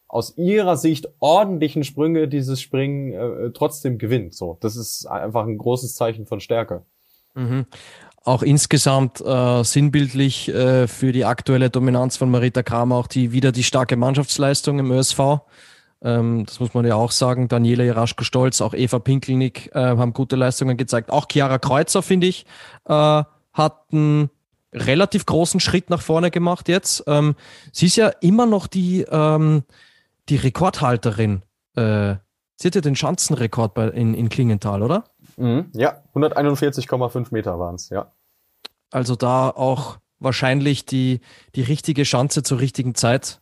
[0.07, 4.33] aus ihrer Sicht ordentlichen Sprünge dieses Springen äh, trotzdem gewinnt.
[4.33, 6.83] So, das ist einfach ein großes Zeichen von Stärke.
[7.33, 7.65] Mhm
[8.23, 13.51] auch insgesamt äh, sinnbildlich äh, für die aktuelle Dominanz von Marita Kramer auch die wieder
[13.51, 15.19] die starke Mannschaftsleistung im ÖSV.
[16.03, 17.47] Ähm, das muss man ja auch sagen.
[17.47, 21.11] Daniela Jaraschko-Stolz, auch Eva Pinkelnick äh, haben gute Leistungen gezeigt.
[21.11, 22.45] Auch Chiara Kreuzer, finde ich,
[22.85, 24.29] äh, hat einen
[24.73, 27.03] relativ großen Schritt nach vorne gemacht jetzt.
[27.07, 27.35] Ähm,
[27.71, 29.63] sie ist ja immer noch die, ähm,
[30.29, 31.43] die Rekordhalterin.
[31.75, 32.15] Äh,
[32.55, 35.05] sie hat ja den Schanzenrekord bei, in, in Klingenthal, oder?
[35.41, 35.71] Mhm.
[35.73, 38.11] Ja, 141,5 Meter waren es, ja.
[38.91, 41.21] Also da auch wahrscheinlich die,
[41.55, 43.41] die richtige Chance zur richtigen Zeit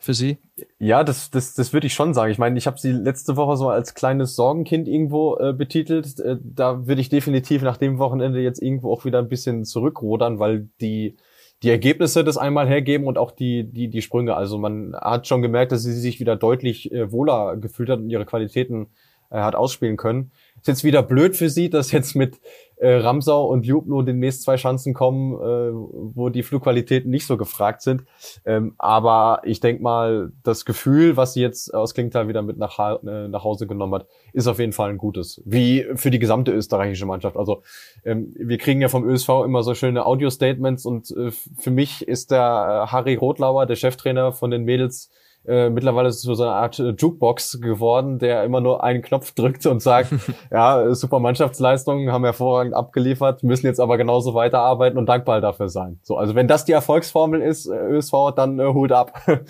[0.00, 0.38] für sie?
[0.78, 2.32] Ja, das, das, das würde ich schon sagen.
[2.32, 6.18] Ich meine, ich habe sie letzte Woche so als kleines Sorgenkind irgendwo äh, betitelt.
[6.20, 10.38] Äh, da würde ich definitiv nach dem Wochenende jetzt irgendwo auch wieder ein bisschen zurückrudern,
[10.38, 11.16] weil die,
[11.62, 14.34] die Ergebnisse das einmal hergeben und auch die, die, die Sprünge.
[14.34, 18.08] Also man hat schon gemerkt, dass sie sich wieder deutlich äh, wohler gefühlt hat und
[18.08, 18.88] ihre Qualitäten
[19.30, 20.32] äh, hat ausspielen können.
[20.60, 22.38] Ist jetzt wieder blöd für sie, dass jetzt mit
[22.76, 25.72] äh, Ramsau und Jubno demnächst zwei Chancen kommen, äh,
[26.14, 28.04] wo die Flugqualitäten nicht so gefragt sind.
[28.44, 32.78] Ähm, aber ich denke mal, das Gefühl, was sie jetzt aus Klingtal wieder mit nach,
[32.78, 35.42] äh, nach Hause genommen hat, ist auf jeden Fall ein gutes.
[35.44, 37.36] Wie für die gesamte österreichische Mannschaft.
[37.36, 37.62] Also
[38.04, 42.30] ähm, wir kriegen ja vom ÖSV immer so schöne Audio-Statements und äh, für mich ist
[42.30, 45.10] der äh, Harry Rotlauer, der Cheftrainer von den Mädels,
[45.46, 49.32] äh, mittlerweile ist es so eine Art äh, Jukebox geworden, der immer nur einen Knopf
[49.32, 50.12] drückt und sagt,
[50.50, 55.98] ja, super Mannschaftsleistungen, haben hervorragend abgeliefert, müssen jetzt aber genauso weiterarbeiten und dankbar dafür sein.
[56.02, 59.12] So, also wenn das die Erfolgsformel ist, äh, ÖSV, dann äh, Hut ab.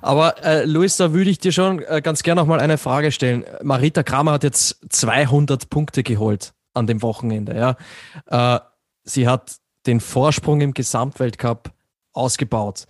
[0.00, 3.12] Aber äh, Luis, da würde ich dir schon äh, ganz gerne noch mal eine Frage
[3.12, 3.44] stellen.
[3.62, 7.54] Marita Kramer hat jetzt 200 Punkte geholt an dem Wochenende.
[7.56, 8.60] Ja, äh,
[9.04, 11.70] sie hat den Vorsprung im Gesamtweltcup
[12.12, 12.86] ausgebaut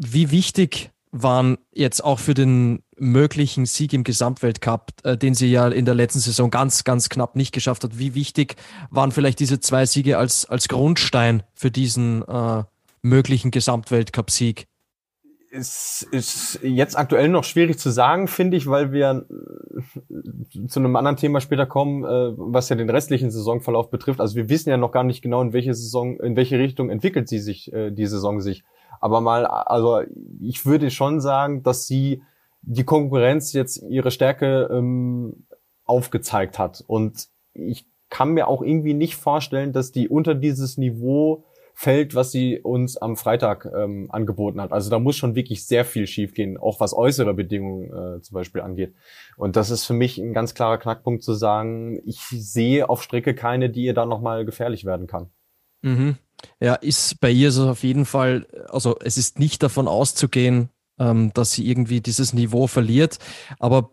[0.00, 5.68] wie wichtig waren jetzt auch für den möglichen Sieg im Gesamtweltcup, äh, den sie ja
[5.68, 7.98] in der letzten Saison ganz, ganz knapp nicht geschafft hat.
[7.98, 8.56] Wie wichtig
[8.90, 12.62] waren vielleicht diese zwei Siege als, als Grundstein für diesen äh,
[13.02, 14.68] möglichen Gesamtweltcup-Sieg?
[15.52, 20.94] Es ist jetzt aktuell noch schwierig zu sagen, finde ich, weil wir äh, zu einem
[20.94, 24.20] anderen Thema später kommen, äh, was ja den restlichen Saisonverlauf betrifft.
[24.20, 27.28] Also wir wissen ja noch gar nicht genau, in welche Saison, in welche Richtung entwickelt
[27.28, 28.62] sie sich, äh, die Saison sich.
[29.00, 30.02] Aber mal, also
[30.40, 32.22] ich würde schon sagen, dass sie
[32.62, 35.46] die Konkurrenz jetzt ihre Stärke ähm,
[35.84, 36.84] aufgezeigt hat.
[36.86, 41.44] Und ich kann mir auch irgendwie nicht vorstellen, dass die unter dieses Niveau
[41.74, 44.70] fällt, was sie uns am Freitag ähm, angeboten hat.
[44.70, 48.60] Also da muss schon wirklich sehr viel schiefgehen, auch was äußere Bedingungen äh, zum Beispiel
[48.60, 48.94] angeht.
[49.36, 53.34] Und das ist für mich ein ganz klarer Knackpunkt zu sagen, ich sehe auf Strecke
[53.34, 55.30] keine, die ihr da nochmal gefährlich werden kann.
[55.80, 56.18] Mhm.
[56.60, 61.32] Ja, ist bei ihr so auf jeden Fall, also es ist nicht davon auszugehen, ähm,
[61.34, 63.18] dass sie irgendwie dieses Niveau verliert.
[63.58, 63.90] Aber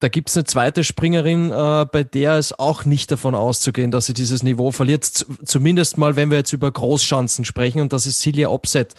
[0.00, 4.06] da gibt es eine zweite Springerin, äh, bei der es auch nicht davon auszugehen, dass
[4.06, 5.04] sie dieses Niveau verliert.
[5.04, 8.94] Z zumindest mal, wenn wir jetzt über Großschanzen sprechen, und das ist Silja Opset.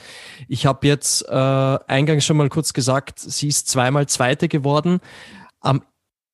[0.49, 4.99] Ich habe jetzt äh, eingangs schon mal kurz gesagt, sie ist zweimal Zweite geworden.
[5.61, 5.83] Am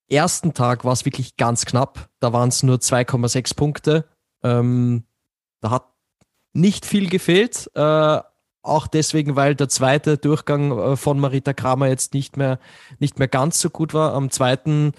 [0.08, 2.08] ersten Tag war es wirklich ganz knapp.
[2.18, 4.08] Da waren es nur 2,6 Punkte.
[4.42, 5.04] Ähm,
[5.60, 5.84] da hat
[6.56, 7.70] nicht viel gefehlt.
[7.74, 8.18] Äh,
[8.62, 12.58] auch deswegen, weil der zweite Durchgang äh, von Marita Kramer jetzt nicht mehr,
[12.98, 14.12] nicht mehr ganz so gut war.
[14.12, 14.92] Am zweiten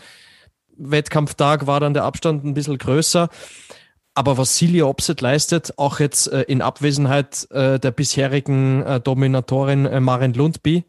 [0.78, 3.30] Wettkampftag war dann der Abstand ein bisschen größer.
[4.14, 9.86] Aber was Silja Opset leistet, auch jetzt äh, in Abwesenheit äh, der bisherigen äh, Dominatorin
[9.86, 10.86] äh, Maren Lundby,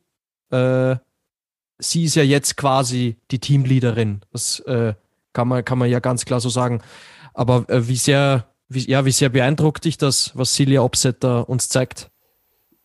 [0.50, 0.96] äh,
[1.78, 4.20] sie ist ja jetzt quasi die Teamleaderin.
[4.32, 4.94] Das äh,
[5.32, 6.80] kann, man, kann man ja ganz klar so sagen.
[7.34, 11.68] Aber äh, wie sehr wie, ja, wie sehr beeindruckt dich das, was Silja Opsetter uns
[11.68, 12.10] zeigt?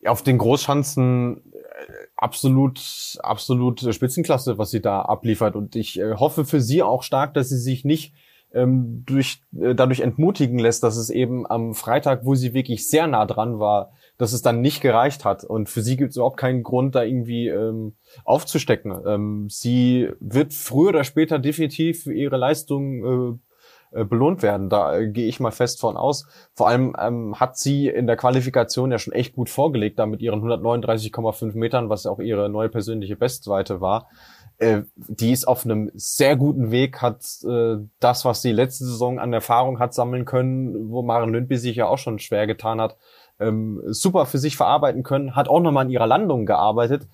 [0.06, 5.56] Auf den Großschanzen äh, absolut, absolut Spitzenklasse, was sie da abliefert.
[5.56, 8.14] Und ich äh, hoffe für sie auch stark, dass sie sich nicht
[8.54, 13.08] ähm, durch, äh, dadurch entmutigen lässt, dass es eben am Freitag, wo sie wirklich sehr
[13.08, 15.44] nah dran war, dass es dann nicht gereicht hat.
[15.44, 18.94] Und für sie gibt es überhaupt keinen Grund, da irgendwie ähm, aufzustecken.
[19.06, 23.40] Ähm, sie wird früher oder später definitiv ihre Leistung äh,
[23.94, 24.70] äh, belohnt werden.
[24.70, 26.26] Da äh, gehe ich mal fest von aus.
[26.54, 30.22] Vor allem ähm, hat sie in der Qualifikation ja schon echt gut vorgelegt, da mit
[30.22, 34.08] ihren 139,5 Metern, was auch ihre neue persönliche Bestweite war.
[34.58, 39.20] Äh, die ist auf einem sehr guten Weg, hat äh, das, was sie letzte Saison
[39.20, 42.98] an Erfahrung hat sammeln können, wo Maren Lündby sich ja auch schon schwer getan hat,
[43.40, 47.08] ähm, super für sich verarbeiten können, hat auch nochmal an ihrer Landung gearbeitet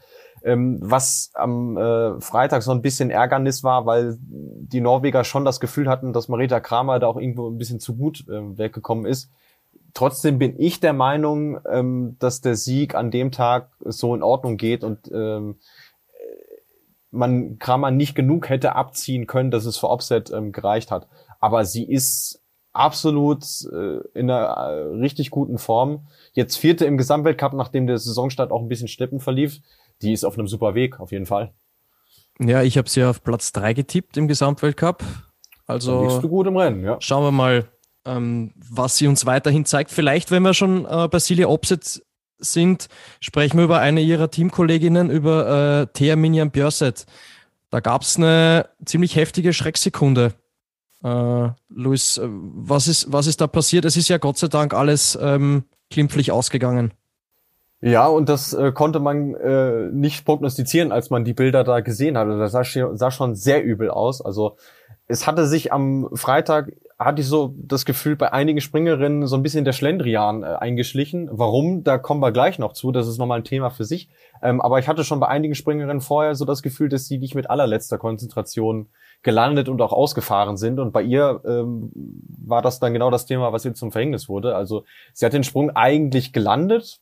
[0.44, 5.60] ähm, was am äh, Freitag so ein bisschen Ärgernis war, weil die Norweger schon das
[5.60, 9.32] Gefühl hatten, dass Marita Kramer da auch irgendwo ein bisschen zu gut äh, weggekommen ist.
[9.94, 14.58] Trotzdem bin ich der Meinung, ähm, dass der Sieg an dem Tag so in Ordnung
[14.58, 15.56] geht und ähm,
[17.12, 21.08] man Kramer nicht genug hätte abziehen können, dass es für Offset ähm, gereicht hat.
[21.40, 26.08] Aber sie ist absolut äh, in einer äh, richtig guten Form.
[26.34, 29.60] Jetzt vierte im Gesamtweltcup, nachdem der Saisonstart auch ein bisschen schleppen verlief
[30.02, 31.54] die ist auf einem super Weg, auf jeden Fall.
[32.40, 35.04] Ja, ich habe sie auf Platz drei getippt im Gesamtweltcup.
[35.68, 36.98] Also du gut im Rennen, ja.
[37.00, 37.68] Schauen wir mal,
[38.06, 39.92] ähm, was sie uns weiterhin zeigt.
[39.92, 42.02] Vielleicht, wenn wir schon äh, bei Silja Opset
[42.40, 42.88] sind,
[43.20, 47.06] sprechen wir über eine ihrer Teamkolleginnen, über äh, Thea Minyan Björset.
[47.70, 50.34] Da gab es eine ziemlich heftige Schrecksekunde.
[51.04, 53.86] Äh, Luis, äh, was ist, was ist da passiert?
[53.86, 56.94] Es ist ja Gott sei Dank alles ähm, glimpflich ausgegangen.
[57.82, 62.18] Ja, und das äh, konnte man äh, nicht prognostizieren, als man die Bilder da gesehen
[62.18, 62.38] hatte.
[62.38, 64.22] Das sah, sah schon sehr übel aus.
[64.22, 64.58] Also
[65.08, 69.44] es hatte sich am Freitag, hatte ich so das Gefühl, bei einigen Springerinnen so ein
[69.44, 71.30] bisschen der Schlendrian äh, eingeschlichen.
[71.32, 71.86] Warum?
[71.86, 72.92] Da kommen wir gleich noch zu.
[72.92, 74.10] Das ist nochmal ein Thema für sich.
[74.44, 77.34] Ähm, aber ich hatte schon bei einigen Springerinnen vorher so das Gefühl, dass sie nicht
[77.34, 78.90] mit allerletzter Konzentration
[79.22, 80.80] gelandet und auch ausgefahren sind.
[80.80, 84.56] Und bei ihr ähm, war das dann genau das Thema, was ihr zum Verhängnis wurde.
[84.56, 87.02] Also sie hat den Sprung eigentlich gelandet,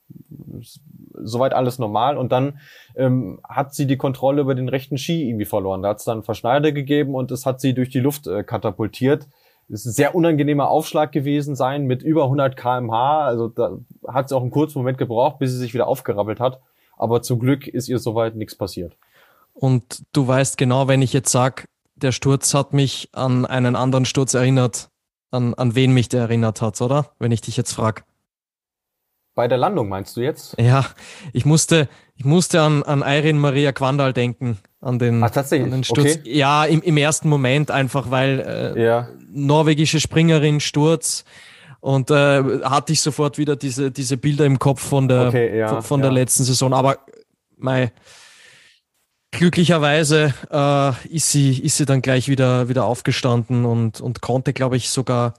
[1.13, 2.18] soweit alles normal.
[2.18, 2.59] Und dann
[2.95, 5.84] ähm, hat sie die Kontrolle über den rechten Ski irgendwie verloren.
[5.84, 9.28] Da hat es dann Verschneide gegeben und es hat sie durch die Luft äh, katapultiert.
[9.70, 13.26] Es ist ein sehr unangenehmer Aufschlag gewesen sein mit über 100 kmh.
[13.26, 16.61] Also da hat sie auch einen kurzen Moment gebraucht, bis sie sich wieder aufgerappelt hat.
[16.97, 18.95] Aber zum Glück ist ihr soweit nichts passiert.
[19.53, 21.68] Und du weißt genau, wenn ich jetzt sag,
[22.02, 24.89] der Sturz hat mich an einen anderen Sturz erinnert,
[25.32, 27.12] an, an wen mich der erinnert hat, oder?
[27.20, 28.04] Wenn ich dich jetzt frag.
[29.36, 30.56] Bei der Landung meinst du jetzt?
[30.60, 30.86] Ja,
[31.32, 35.66] ich musste, ich musste an, an Irene Maria Quandal denken, an den, Ach, tatsächlich?
[35.66, 36.18] An den Sturz.
[36.20, 36.34] Okay.
[36.36, 39.10] Ja, im, im ersten Moment einfach, weil äh, Ja.
[39.30, 41.24] norwegische Springerin Sturz
[41.82, 45.68] und äh, hatte ich sofort wieder diese, diese Bilder im Kopf von der, Okay, ja,
[45.68, 46.16] von, von der ja.
[46.16, 46.74] letzten Saison.
[46.74, 46.98] Aber
[47.58, 47.91] mei,
[49.38, 54.78] glücklicherweise äh, ist, sie, ist sie dann gleich wieder, wieder aufgestanden und, und konnte, glaube
[54.78, 55.36] ich, sogar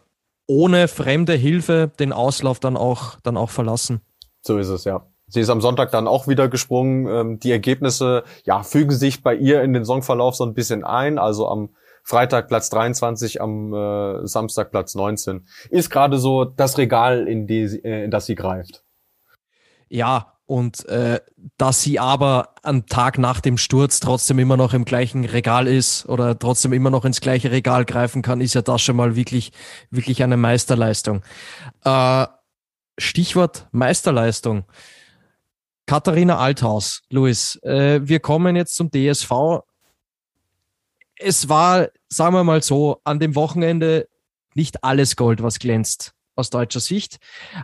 [0.47, 4.01] ohne fremde Hilfe den Auslauf dann auch, dann auch verlassen.
[4.41, 5.07] So ist es, ja.
[5.27, 7.07] Sie ist am Sonntag dann auch wieder gesprungen.
[7.07, 11.19] Ähm, die Ergebnisse, ja, fügen sich bei ihr in den Songverlauf so ein bisschen ein.
[11.19, 11.71] Also am
[12.03, 15.47] Freitag Platz 23, am äh, Samstag Platz 19.
[15.69, 18.85] Ist gerade so das Regal, in, die, äh, in das sie greift.
[19.91, 21.21] Ja, und äh,
[21.59, 26.09] dass sie aber am Tag nach dem Sturz trotzdem immer noch im gleichen Regal ist
[26.09, 29.53] oder trotzdem immer noch ins gleiche Regal greifen kann, ist ja das schon mal wirklich,
[29.91, 31.23] wirklich eine Meisterleistung.
[31.85, 32.27] Äh,
[32.97, 34.65] Stichwort Meisterleistung.
[35.85, 39.31] Katharina Althaus, Luis, äh, wir kommen jetzt zum DSV.
[41.17, 44.09] Es war, sagen wir mal so, an dem Wochenende
[44.55, 47.19] nicht alles Gold, was glänzt aus deutscher Sicht.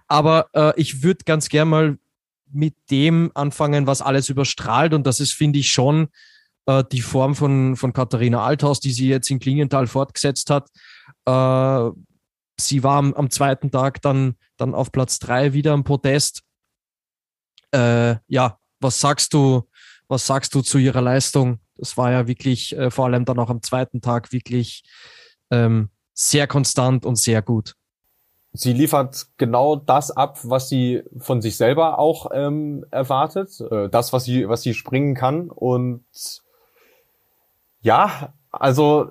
[0.06, 1.98] Aber äh, ich würde ganz gern mal
[2.50, 4.94] mit dem anfangen, was alles überstrahlt.
[4.94, 6.08] Und das ist, finde ich, schon
[6.66, 10.68] äh, die Form von, von Katharina Althaus, die sie jetzt in Klingenthal fortgesetzt hat.
[11.26, 11.90] Äh,
[12.58, 16.42] sie war am, am zweiten Tag dann, dann auf Platz drei wieder am Podest.
[17.72, 19.68] Äh, ja, was sagst du,
[20.08, 21.58] was sagst du zu ihrer Leistung?
[21.76, 24.84] Das war ja wirklich, äh, vor allem dann auch am zweiten Tag wirklich
[25.50, 27.74] ähm, sehr konstant und sehr gut.
[28.56, 34.12] Sie liefert genau das ab, was sie von sich selber auch ähm, erwartet, äh, das,
[34.12, 35.50] was sie, was sie springen kann.
[35.50, 36.04] Und
[37.80, 39.08] ja, also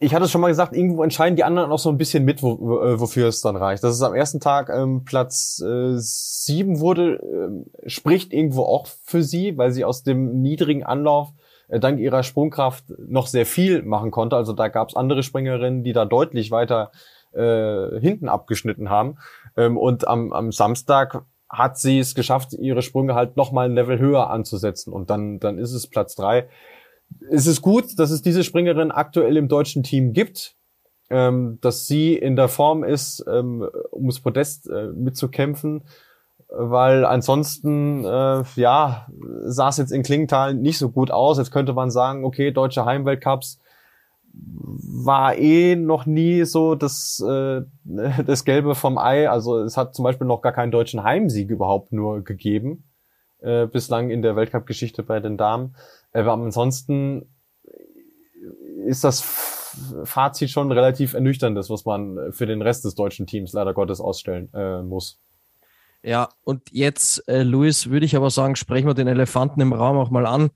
[0.00, 2.42] ich hatte es schon mal gesagt, irgendwo entscheiden die anderen auch so ein bisschen mit,
[2.42, 3.84] wo, äh, wofür es dann reicht.
[3.84, 9.22] Dass es am ersten Tag ähm, Platz äh, sieben wurde, ähm, spricht irgendwo auch für
[9.22, 11.32] sie, weil sie aus dem niedrigen Anlauf
[11.68, 14.34] äh, dank ihrer Sprungkraft noch sehr viel machen konnte.
[14.34, 16.90] Also da gab es andere Springerinnen, die da deutlich weiter
[17.36, 19.18] äh, hinten abgeschnitten haben.
[19.56, 23.74] Ähm, und am, am Samstag hat sie es geschafft, ihre Sprünge halt noch mal ein
[23.74, 24.92] Level höher anzusetzen.
[24.92, 26.48] Und dann, dann ist es Platz drei.
[27.30, 30.56] Es ist gut, dass es diese Springerin aktuell im deutschen Team gibt,
[31.08, 35.84] ähm, dass sie in der Form ist, ähm, um das Podest äh, mitzukämpfen,
[36.48, 39.06] weil ansonsten, äh, ja,
[39.44, 41.38] sah es jetzt in Klingenthal nicht so gut aus.
[41.38, 43.60] Jetzt könnte man sagen, okay, deutsche Heimweltcups
[44.38, 47.62] war eh noch nie so das, äh,
[48.24, 49.28] das Gelbe vom Ei.
[49.28, 52.84] Also es hat zum Beispiel noch gar keinen deutschen Heimsieg überhaupt nur gegeben,
[53.40, 55.76] äh, bislang in der Weltcup-Geschichte bei den Damen.
[56.12, 57.30] Aber ansonsten
[58.86, 59.20] ist das
[60.04, 64.48] Fazit schon relativ ernüchterndes, was man für den Rest des deutschen Teams leider Gottes ausstellen
[64.54, 65.20] äh, muss.
[66.02, 69.96] Ja, und jetzt, äh, Luis, würde ich aber sagen, sprechen wir den Elefanten im Raum
[69.98, 70.50] auch mal an.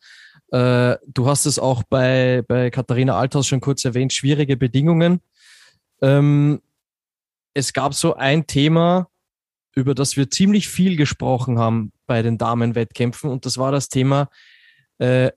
[0.50, 5.20] Äh, du hast es auch bei, bei Katharina Althaus schon kurz erwähnt, schwierige Bedingungen.
[6.02, 6.60] Ähm,
[7.54, 9.08] es gab so ein Thema,
[9.74, 14.28] über das wir ziemlich viel gesprochen haben bei den Damenwettkämpfen, und das war das Thema,
[14.98, 15.30] äh,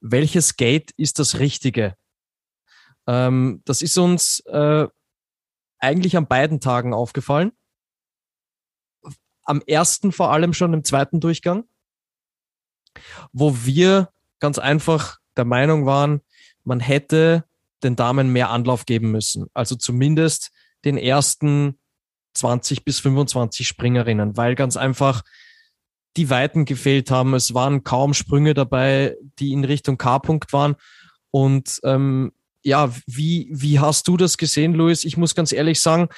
[0.00, 1.96] welches Gate ist das Richtige?
[3.06, 4.86] Ähm, das ist uns äh,
[5.78, 7.52] eigentlich an beiden Tagen aufgefallen
[9.48, 11.64] am ersten vor allem schon im zweiten Durchgang,
[13.32, 16.20] wo wir ganz einfach der Meinung waren,
[16.64, 17.44] man hätte
[17.82, 19.46] den Damen mehr Anlauf geben müssen.
[19.54, 20.50] Also zumindest
[20.84, 21.78] den ersten
[22.34, 25.22] 20 bis 25 Springerinnen, weil ganz einfach
[26.16, 27.34] die Weiten gefehlt haben.
[27.34, 30.76] Es waren kaum Sprünge dabei, die in Richtung K-Punkt waren.
[31.30, 32.32] Und ähm,
[32.62, 35.04] ja, wie, wie hast du das gesehen, Luis?
[35.04, 36.08] Ich muss ganz ehrlich sagen,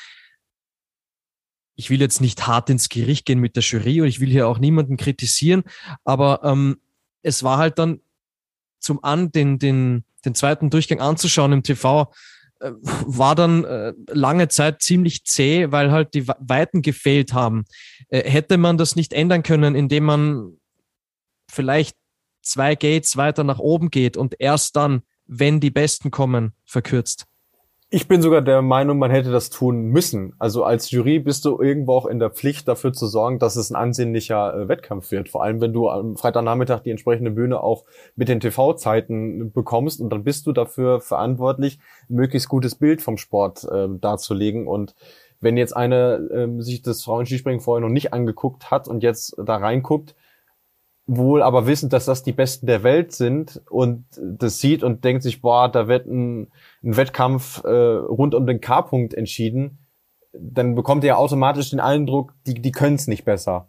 [1.76, 4.48] ich will jetzt nicht hart ins Gericht gehen mit der Jury und ich will hier
[4.48, 5.64] auch niemanden kritisieren,
[6.04, 6.78] aber ähm,
[7.22, 8.00] es war halt dann
[8.80, 12.12] zum an den, den, den zweiten Durchgang anzuschauen im TV,
[12.60, 17.64] äh, war dann äh, lange Zeit ziemlich zäh, weil halt die Weiten gefehlt haben.
[18.08, 20.58] Äh, hätte man das nicht ändern können, indem man
[21.50, 21.96] vielleicht
[22.42, 27.26] zwei Gates weiter nach oben geht und erst dann wenn die Besten kommen, verkürzt.
[27.92, 30.34] Ich bin sogar der Meinung, man hätte das tun müssen.
[30.38, 33.68] Also als Jury bist du irgendwo auch in der Pflicht dafür zu sorgen, dass es
[33.68, 35.28] ein ansehnlicher äh, Wettkampf wird.
[35.28, 37.84] Vor allem, wenn du am Freitagnachmittag die entsprechende Bühne auch
[38.14, 43.16] mit den TV-Zeiten bekommst und dann bist du dafür verantwortlich, ein möglichst gutes Bild vom
[43.16, 44.68] Sport äh, darzulegen.
[44.68, 44.94] Und
[45.40, 49.56] wenn jetzt eine äh, sich das Frauenskispringen vorher noch nicht angeguckt hat und jetzt da
[49.56, 50.14] reinguckt,
[51.06, 55.24] wohl aber wissend, dass das die Besten der Welt sind und das sieht und denkt
[55.24, 56.52] sich, boah, da wird ein,
[56.82, 59.78] ein Wettkampf äh, rund um den K-Punkt entschieden,
[60.32, 63.66] dann bekommt ihr automatisch den Eindruck, die, die können es nicht besser.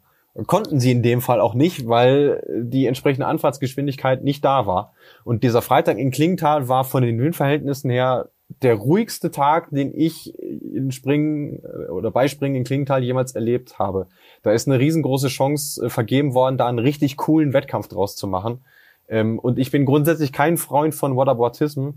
[0.47, 4.93] Konnten sie in dem Fall auch nicht, weil die entsprechende Anfahrtsgeschwindigkeit nicht da war.
[5.25, 8.29] Und dieser Freitag in Klingenthal war von den Windverhältnissen her
[8.61, 13.79] der ruhigste Tag, den ich in Springen äh, oder bei Springen in Klingenthal jemals erlebt
[13.79, 14.07] habe.
[14.43, 18.27] Da ist eine riesengroße Chance äh, vergeben worden, da einen richtig coolen Wettkampf draus zu
[18.27, 18.61] machen.
[19.07, 21.91] Ähm, und ich bin grundsätzlich kein Freund von Waterboardism.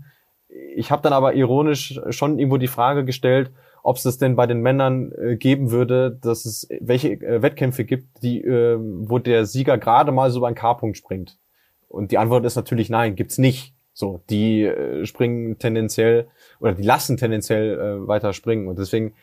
[0.75, 3.51] Ich habe dann aber ironisch schon irgendwo die Frage gestellt,
[3.83, 7.85] ob es das denn bei den Männern äh, geben würde, dass es welche äh, Wettkämpfe
[7.85, 11.37] gibt, die, äh, wo der Sieger gerade mal so beim K-Punkt springt.
[11.87, 13.75] Und die Antwort ist natürlich nein, gibt's nicht.
[13.93, 16.27] So, die äh, springen tendenziell
[16.59, 18.67] oder die lassen tendenziell äh, weiter springen.
[18.67, 19.13] Und deswegen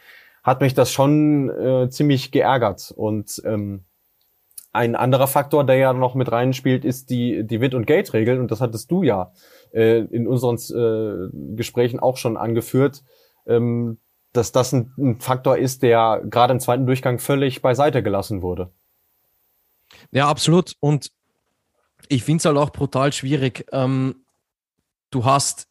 [0.43, 2.93] hat mich das schon äh, ziemlich geärgert.
[2.97, 3.85] Und ähm,
[4.73, 8.41] ein anderer Faktor, der ja noch mit reinspielt, ist die, die Wind- und Gate-Regel.
[8.41, 9.33] Und das hattest du ja
[9.73, 13.03] äh, in unseren äh, Gesprächen auch schon angeführt,
[13.47, 13.99] ähm,
[14.33, 18.71] dass das ein, ein Faktor ist, der gerade im zweiten Durchgang völlig beiseite gelassen wurde.
[20.11, 20.75] Ja, absolut.
[20.81, 21.13] Und
[22.09, 23.67] ich finde es halt auch brutal schwierig.
[23.73, 24.25] Ähm,
[25.11, 25.69] du hast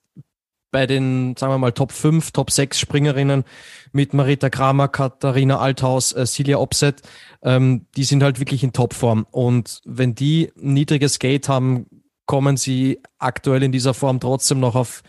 [0.72, 3.43] bei den, sagen wir mal, Top 5, Top 6 Springerinnen
[3.91, 7.01] mit Marita Kramer, Katharina Althaus, äh, Silja Opset,
[7.43, 9.28] ähm, die sind halt wirklich in Topform.
[9.30, 11.86] Und wenn die niedriges Gate haben,
[12.26, 15.03] kommen sie aktuell in dieser Form trotzdem noch auf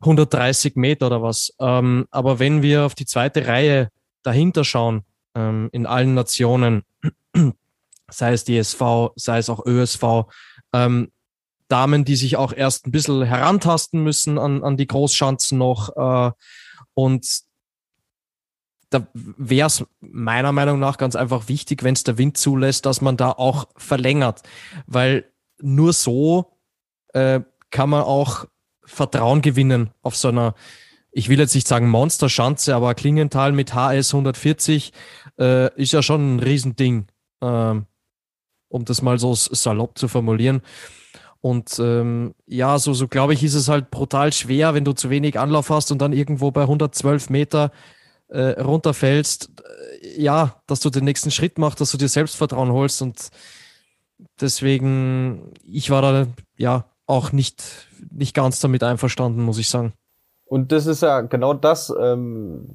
[0.00, 1.52] 130 Meter oder was.
[1.60, 3.90] Ähm, aber wenn wir auf die zweite Reihe
[4.22, 5.04] dahinter schauen,
[5.34, 6.82] ähm, in allen Nationen,
[8.10, 10.24] sei es DSV, sei es auch ÖSV,
[10.72, 11.10] ähm,
[11.68, 15.96] Damen, die sich auch erst ein bisschen herantasten müssen an, an die Großschanzen noch.
[15.96, 16.32] Äh,
[16.94, 17.26] und
[18.90, 23.00] da wäre es meiner Meinung nach ganz einfach wichtig, wenn es der Wind zulässt, dass
[23.00, 24.42] man da auch verlängert.
[24.86, 26.56] Weil nur so
[27.12, 27.40] äh,
[27.70, 28.46] kann man auch
[28.84, 30.54] Vertrauen gewinnen auf so einer,
[31.10, 34.92] ich will jetzt nicht sagen Monsterschanze, aber Klingenthal mit HS 140
[35.38, 37.06] äh, ist ja schon ein Riesending,
[37.40, 37.74] äh,
[38.68, 40.62] um das mal so salopp zu formulieren.
[41.40, 45.10] Und ähm, ja, so, so glaube ich, ist es halt brutal schwer, wenn du zu
[45.10, 47.70] wenig Anlauf hast und dann irgendwo bei 112 Meter
[48.28, 49.50] äh, runterfällst.
[50.02, 53.02] Äh, ja, dass du den nächsten Schritt machst, dass du dir Selbstvertrauen holst.
[53.02, 53.30] Und
[54.40, 56.26] deswegen, ich war da
[56.56, 57.62] ja auch nicht,
[58.10, 59.92] nicht ganz damit einverstanden, muss ich sagen.
[60.44, 62.68] Und das ist ja genau das, ähm,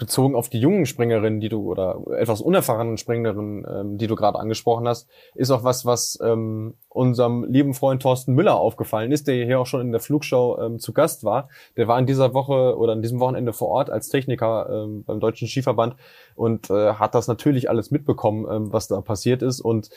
[0.00, 4.40] bezogen auf die jungen Springerinnen, die du oder etwas unerfahrenen Springerinnen, ähm, die du gerade
[4.40, 9.44] angesprochen hast, ist auch was, was ähm, unserem lieben Freund Thorsten Müller aufgefallen ist, der
[9.44, 11.48] hier auch schon in der Flugshow ähm, zu Gast war.
[11.76, 15.20] Der war in dieser Woche oder in diesem Wochenende vor Ort als Techniker ähm, beim
[15.20, 15.94] Deutschen Skiverband
[16.34, 19.90] und äh, hat das natürlich alles mitbekommen, ähm, was da passiert ist und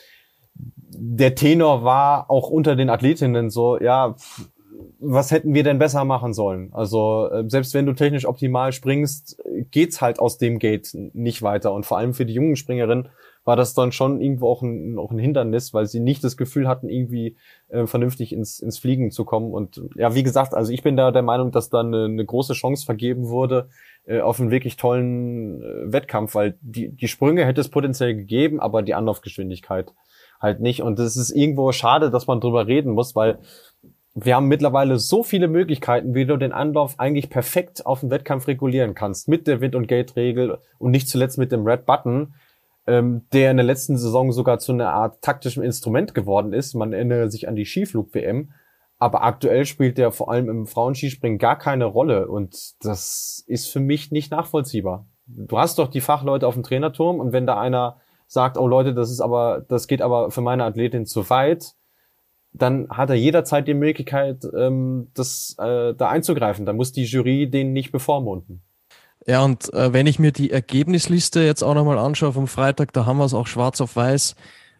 [0.56, 4.14] der Tenor war auch unter den Athletinnen so, ja,
[4.98, 6.70] was hätten wir denn besser machen sollen?
[6.72, 11.72] Also äh, selbst wenn du technisch optimal springst, geht's halt aus dem Gate nicht weiter.
[11.72, 13.08] Und vor allem für die jungen Springerinnen
[13.44, 16.66] war das dann schon irgendwo auch ein, auch ein Hindernis, weil sie nicht das Gefühl
[16.66, 17.36] hatten, irgendwie
[17.68, 19.52] äh, vernünftig ins, ins Fliegen zu kommen.
[19.52, 22.54] Und ja, wie gesagt, also ich bin da der Meinung, dass da eine, eine große
[22.54, 23.68] Chance vergeben wurde
[24.06, 28.60] äh, auf einen wirklich tollen äh, Wettkampf, weil die, die Sprünge hätte es potenziell gegeben,
[28.60, 29.92] aber die Anlaufgeschwindigkeit
[30.40, 30.82] halt nicht.
[30.82, 33.38] Und es ist irgendwo schade, dass man drüber reden muss, weil
[34.14, 38.46] wir haben mittlerweile so viele Möglichkeiten, wie du den Anlauf eigentlich perfekt auf den Wettkampf
[38.46, 39.28] regulieren kannst.
[39.28, 42.34] Mit der Wind- und Gate-Regel und nicht zuletzt mit dem Red Button,
[42.86, 46.74] ähm, der in der letzten Saison sogar zu einer Art taktischem Instrument geworden ist.
[46.74, 48.52] Man erinnere sich an die Skiflug-WM.
[48.98, 52.28] Aber aktuell spielt der vor allem im Frauenskispringen gar keine Rolle.
[52.28, 55.06] Und das ist für mich nicht nachvollziehbar.
[55.26, 57.96] Du hast doch die Fachleute auf dem Trainerturm und wenn da einer
[58.26, 61.74] sagt, oh Leute, das ist aber, das geht aber für meine Athletin zu weit,
[62.54, 66.64] dann hat er jederzeit die Möglichkeit, ähm, das äh, da einzugreifen.
[66.64, 68.62] Da muss die Jury den nicht bevormunden.
[69.26, 73.06] Ja, und äh, wenn ich mir die Ergebnisliste jetzt auch nochmal anschaue vom Freitag, da
[73.06, 74.36] haben wir es auch schwarz auf weiß.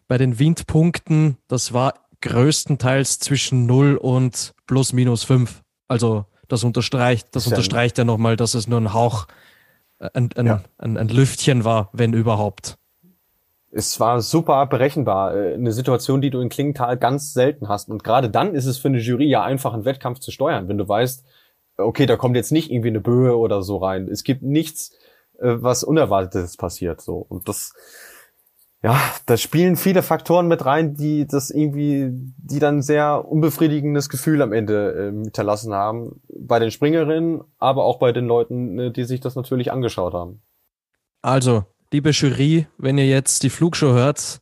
[0.07, 5.61] Bei den Windpunkten, das war größtenteils zwischen 0 und plus minus 5.
[5.87, 9.27] Also das unterstreicht, das unterstreicht ja nochmal, dass es nur ein Hauch,
[9.99, 10.63] äh, ein, ein, ja.
[10.77, 12.77] ein, ein Lüftchen war, wenn überhaupt
[13.75, 15.35] es war super berechenbar.
[15.35, 17.89] Äh, eine Situation, die du in Klingenthal ganz selten hast.
[17.89, 20.77] Und gerade dann ist es für eine Jury ja einfach, einen Wettkampf zu steuern, wenn
[20.77, 21.25] du weißt,
[21.77, 24.07] okay, da kommt jetzt nicht irgendwie eine Böe oder so rein.
[24.07, 24.91] Es gibt nichts,
[25.39, 27.01] äh, was Unerwartetes passiert.
[27.01, 27.17] So.
[27.17, 27.73] Und das,
[28.81, 34.41] ja, da spielen viele Faktoren mit rein, die das irgendwie, die dann sehr unbefriedigendes Gefühl
[34.41, 36.21] am Ende äh, hinterlassen haben.
[36.29, 40.41] Bei den Springerinnen, aber auch bei den Leuten, äh, die sich das natürlich angeschaut haben.
[41.21, 44.41] Also, liebe Jury, wenn ihr jetzt die Flugshow hört,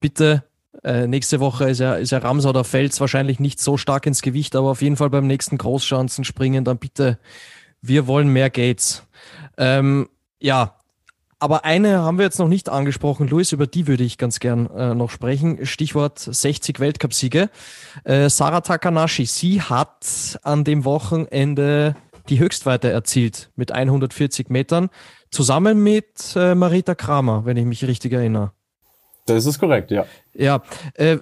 [0.00, 0.44] bitte
[0.84, 4.22] äh, nächste Woche ist ja, ist ja Ramsau oder Fels wahrscheinlich nicht so stark ins
[4.22, 7.18] Gewicht, aber auf jeden Fall beim nächsten Großschanzen springen, dann bitte,
[7.82, 9.02] wir wollen mehr Gates.
[9.56, 10.08] Ähm,
[10.40, 10.74] ja,
[11.40, 14.68] aber eine haben wir jetzt noch nicht angesprochen, Luis, über die würde ich ganz gern
[14.70, 15.64] äh, noch sprechen.
[15.66, 17.48] Stichwort 60 Weltcupsiege.
[18.04, 21.94] Äh, Sarah Takanashi, sie hat an dem Wochenende
[22.28, 24.90] die Höchstweite erzielt mit 140 Metern,
[25.30, 28.52] zusammen mit äh, Marita Kramer, wenn ich mich richtig erinnere.
[29.26, 30.06] Das ist korrekt, ja.
[30.34, 30.62] Ja,
[30.94, 31.18] äh,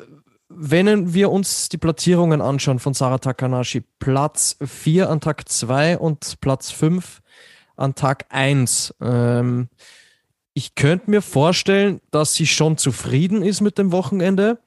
[0.48, 6.40] wenn wir uns die Platzierungen anschauen von Sarah Takanashi, Platz 4 an Tag 2 und
[6.40, 7.20] Platz 5
[7.76, 8.94] an Tag 1.
[9.00, 9.68] Ähm,
[10.54, 14.58] ich könnte mir vorstellen, dass sie schon zufrieden ist mit dem Wochenende,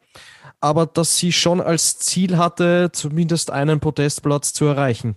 [0.60, 5.16] aber dass sie schon als Ziel hatte, zumindest einen Podestplatz zu erreichen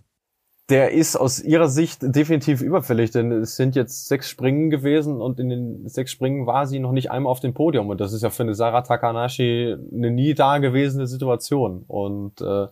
[0.73, 5.39] der ist aus ihrer Sicht definitiv überfällig, denn es sind jetzt sechs Springen gewesen und
[5.39, 7.91] in den sechs Springen war sie noch nicht einmal auf dem Podium.
[7.91, 11.85] Und das ist ja für eine Sarah Takanashi eine nie dagewesene Situation.
[11.87, 12.69] Und äh,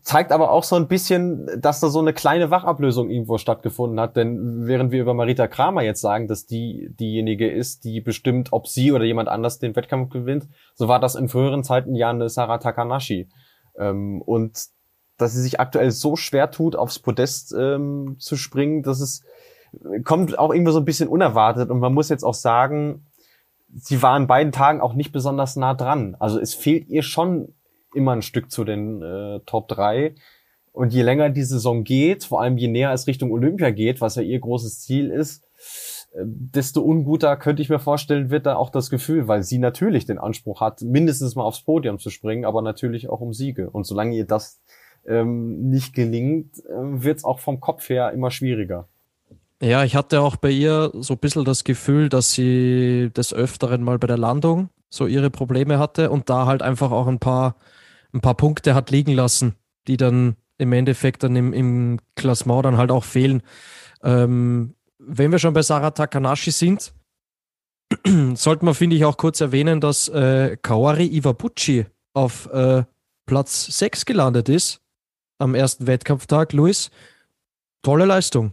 [0.00, 4.16] zeigt aber auch so ein bisschen, dass da so eine kleine Wachablösung irgendwo stattgefunden hat,
[4.16, 8.66] denn während wir über Marita Kramer jetzt sagen, dass die diejenige ist, die bestimmt, ob
[8.66, 12.30] sie oder jemand anders den Wettkampf gewinnt, so war das in früheren Zeiten ja eine
[12.30, 13.28] Sarah Takanashi.
[13.78, 14.74] Ähm, und
[15.18, 19.22] dass sie sich aktuell so schwer tut, aufs Podest ähm, zu springen, dass es
[20.04, 21.70] kommt auch irgendwie so ein bisschen unerwartet.
[21.70, 23.06] Und man muss jetzt auch sagen,
[23.74, 26.16] sie war in beiden Tagen auch nicht besonders nah dran.
[26.18, 27.54] Also es fehlt ihr schon
[27.94, 30.14] immer ein Stück zu den äh, Top 3.
[30.72, 34.16] Und je länger die Saison geht, vor allem je näher es Richtung Olympia geht, was
[34.16, 35.44] ja ihr großes Ziel ist,
[36.12, 40.04] äh, desto unguter könnte ich mir vorstellen, wird da auch das Gefühl, weil sie natürlich
[40.04, 43.70] den Anspruch hat, mindestens mal aufs Podium zu springen, aber natürlich auch um Siege.
[43.70, 44.60] Und solange ihr das
[45.06, 48.88] ähm, nicht gelingt, äh, wird es auch vom Kopf her immer schwieriger.
[49.62, 53.82] Ja, ich hatte auch bei ihr so ein bisschen das Gefühl, dass sie des Öfteren
[53.82, 57.56] mal bei der Landung so ihre Probleme hatte und da halt einfach auch ein paar,
[58.12, 59.54] ein paar Punkte hat liegen lassen,
[59.88, 63.42] die dann im Endeffekt dann im, im Klassement dann halt auch fehlen.
[64.02, 66.92] Ähm, wenn wir schon bei Sarah Takanashi sind,
[68.34, 72.84] sollten wir, finde ich, auch kurz erwähnen, dass äh, Kawari Iwabuchi auf äh,
[73.24, 74.82] Platz 6 gelandet ist
[75.38, 76.52] am ersten Wettkampftag.
[76.52, 76.90] Luis,
[77.82, 78.52] tolle Leistung.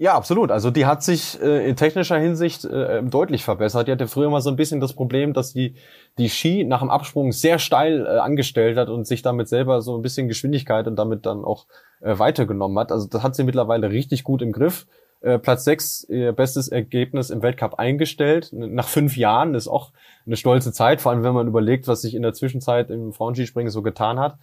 [0.00, 0.50] Ja, absolut.
[0.50, 3.86] Also die hat sich äh, in technischer Hinsicht äh, deutlich verbessert.
[3.86, 5.74] Die hatte früher mal so ein bisschen das Problem, dass die
[6.16, 9.94] die Ski nach dem Absprung sehr steil äh, angestellt hat und sich damit selber so
[9.94, 11.66] ein bisschen Geschwindigkeit und damit dann auch
[12.00, 12.92] äh, weitergenommen hat.
[12.92, 14.86] Also das hat sie mittlerweile richtig gut im Griff.
[15.20, 18.54] Äh, Platz 6, ihr bestes Ergebnis im Weltcup eingestellt.
[18.54, 19.92] Nach fünf Jahren ist auch
[20.24, 23.70] eine stolze Zeit, vor allem wenn man überlegt, was sich in der Zwischenzeit im Frauenskispringen
[23.70, 24.38] so getan hat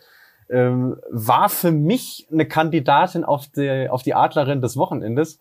[0.50, 5.40] ähm, war für mich eine Kandidatin auf die, auf die Adlerin des Wochenendes,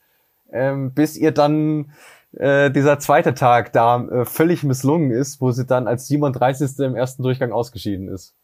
[0.53, 1.93] ähm, bis ihr dann
[2.33, 6.79] äh, dieser zweite Tag da äh, völlig misslungen ist, wo sie dann als 37.
[6.81, 8.35] im ersten Durchgang ausgeschieden ist.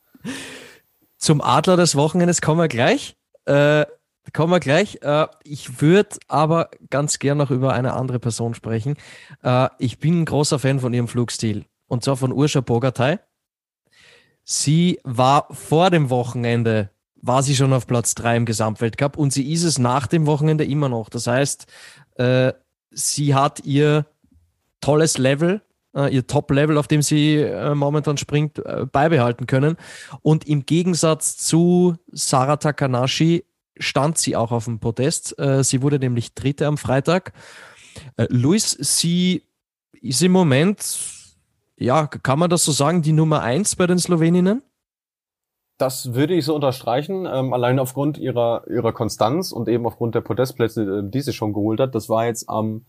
[1.19, 3.17] Zum Adler des Wochenendes kommen wir gleich.
[3.45, 3.87] Äh,
[4.33, 5.01] kommen wir gleich.
[5.03, 8.97] Äh, ich würde aber ganz gern noch über eine andere Person sprechen.
[9.43, 11.65] Äh, ich bin ein großer Fan von ihrem Flugstil.
[11.87, 13.19] Und zwar von Urscha Bogatay.
[14.45, 16.91] Sie war vor dem Wochenende,
[17.21, 20.65] war sie schon auf Platz drei im Gesamtweltcup und sie ist es nach dem Wochenende
[20.65, 21.09] immer noch.
[21.09, 21.67] Das heißt,
[22.17, 22.53] äh,
[22.91, 24.07] sie hat ihr
[24.81, 25.63] tolles Level,
[25.95, 29.77] äh, ihr Top-Level, auf dem sie äh, momentan springt, äh, beibehalten können.
[30.23, 33.45] Und im Gegensatz zu Sarah Takanashi
[33.79, 35.39] stand sie auch auf dem Podest.
[35.39, 37.33] Äh, sie wurde nämlich Dritte am Freitag.
[38.17, 39.45] Äh, Luis, sie
[40.01, 40.83] ist im Moment
[41.77, 44.63] ja, kann man das so sagen, die Nummer eins bei den Sloweninnen?
[45.79, 50.21] Das würde ich so unterstreichen, ähm, allein aufgrund ihrer, ihrer Konstanz und eben aufgrund der
[50.21, 51.95] Podestplätze, äh, die sie schon geholt hat.
[51.95, 52.87] Das war jetzt am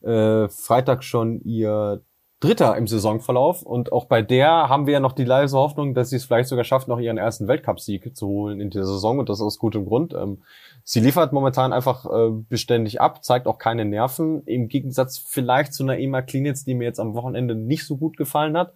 [0.00, 2.02] äh, Freitag schon ihr
[2.42, 6.10] Dritter im Saisonverlauf und auch bei der haben wir ja noch die leise Hoffnung, dass
[6.10, 9.28] sie es vielleicht sogar schafft, noch ihren ersten Weltcupsieg zu holen in dieser Saison und
[9.28, 10.12] das aus gutem Grund.
[10.12, 10.42] Ähm,
[10.82, 15.84] sie liefert momentan einfach äh, beständig ab, zeigt auch keine Nerven, im Gegensatz vielleicht zu
[15.84, 18.72] einer Ema Klinitz, die mir jetzt am Wochenende nicht so gut gefallen hat.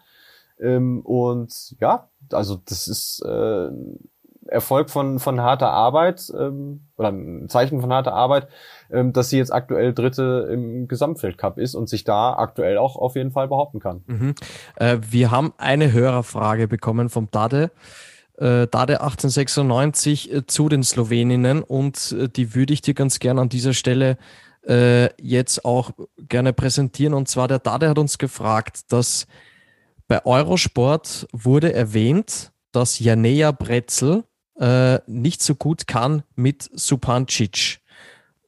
[0.60, 3.68] Ähm, und ja, also das ist äh,
[4.46, 8.46] Erfolg von, von harter Arbeit ähm, oder ein Zeichen von harter Arbeit,
[8.90, 13.16] ähm, dass sie jetzt aktuell Dritte im Gesamtfeldcup ist und sich da aktuell auch auf
[13.16, 14.02] jeden Fall behaupten kann.
[14.06, 14.34] Mhm.
[14.76, 17.70] Äh, wir haben eine Hörerfrage bekommen vom Dade.
[18.36, 23.40] Äh, Dade 1896 äh, zu den Sloweninnen und äh, die würde ich dir ganz gerne
[23.40, 24.18] an dieser Stelle
[24.66, 27.14] äh, jetzt auch gerne präsentieren.
[27.14, 29.26] Und zwar der Dade hat uns gefragt, dass
[30.08, 34.24] bei Eurosport wurde erwähnt, dass Janea Bretzel
[34.58, 37.80] äh, nicht so gut kann mit Supancic.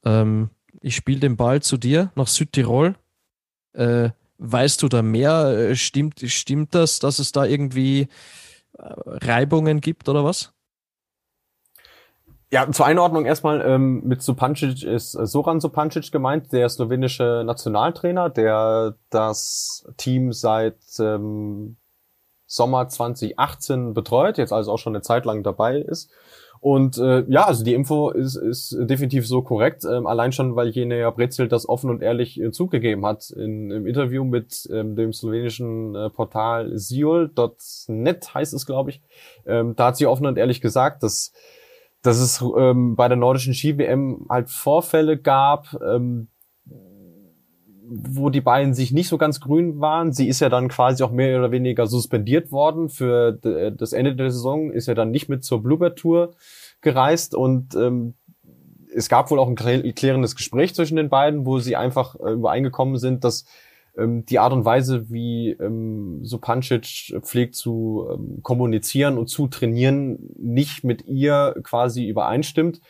[0.05, 0.51] Ähm,
[0.81, 2.95] ich spiele den Ball zu dir nach Südtirol.
[3.73, 5.71] Äh, weißt du da mehr?
[5.71, 8.09] Äh, stimmt, stimmt das, dass es da irgendwie
[8.79, 10.53] äh, Reibungen gibt oder was?
[12.51, 18.31] Ja, zur Einordnung erstmal ähm, mit Supancic ist äh, Soran Supancic gemeint, der slowenische Nationaltrainer,
[18.31, 21.77] der das Team seit ähm,
[22.47, 26.11] Sommer 2018 betreut, jetzt also auch schon eine Zeit lang dabei ist.
[26.61, 30.69] Und äh, ja, also die Info ist, ist definitiv so korrekt, ähm, allein schon, weil
[30.69, 35.13] Jenea Brezel das offen und ehrlich äh, zugegeben hat in, im Interview mit ähm, dem
[35.13, 39.03] slowenischen äh, Portal siol.net heißt es, glaube ich.
[39.47, 41.33] Ähm, da hat sie offen und ehrlich gesagt, dass
[42.03, 46.29] dass es ähm, bei der nordischen Ski-WM halt Vorfälle gab, ähm,
[47.91, 50.13] wo die beiden sich nicht so ganz grün waren.
[50.13, 54.31] Sie ist ja dann quasi auch mehr oder weniger suspendiert worden für das Ende der
[54.31, 56.35] Saison, ist ja dann nicht mit zur Bluebird Tour
[56.81, 58.15] gereist und ähm,
[58.95, 62.97] es gab wohl auch ein klärendes Gespräch zwischen den beiden, wo sie einfach äh, übereingekommen
[62.97, 63.45] sind, dass
[63.97, 70.19] ähm, die Art und Weise, wie ähm, Supancic pflegt zu ähm, kommunizieren und zu trainieren,
[70.39, 72.81] nicht mit ihr quasi übereinstimmt.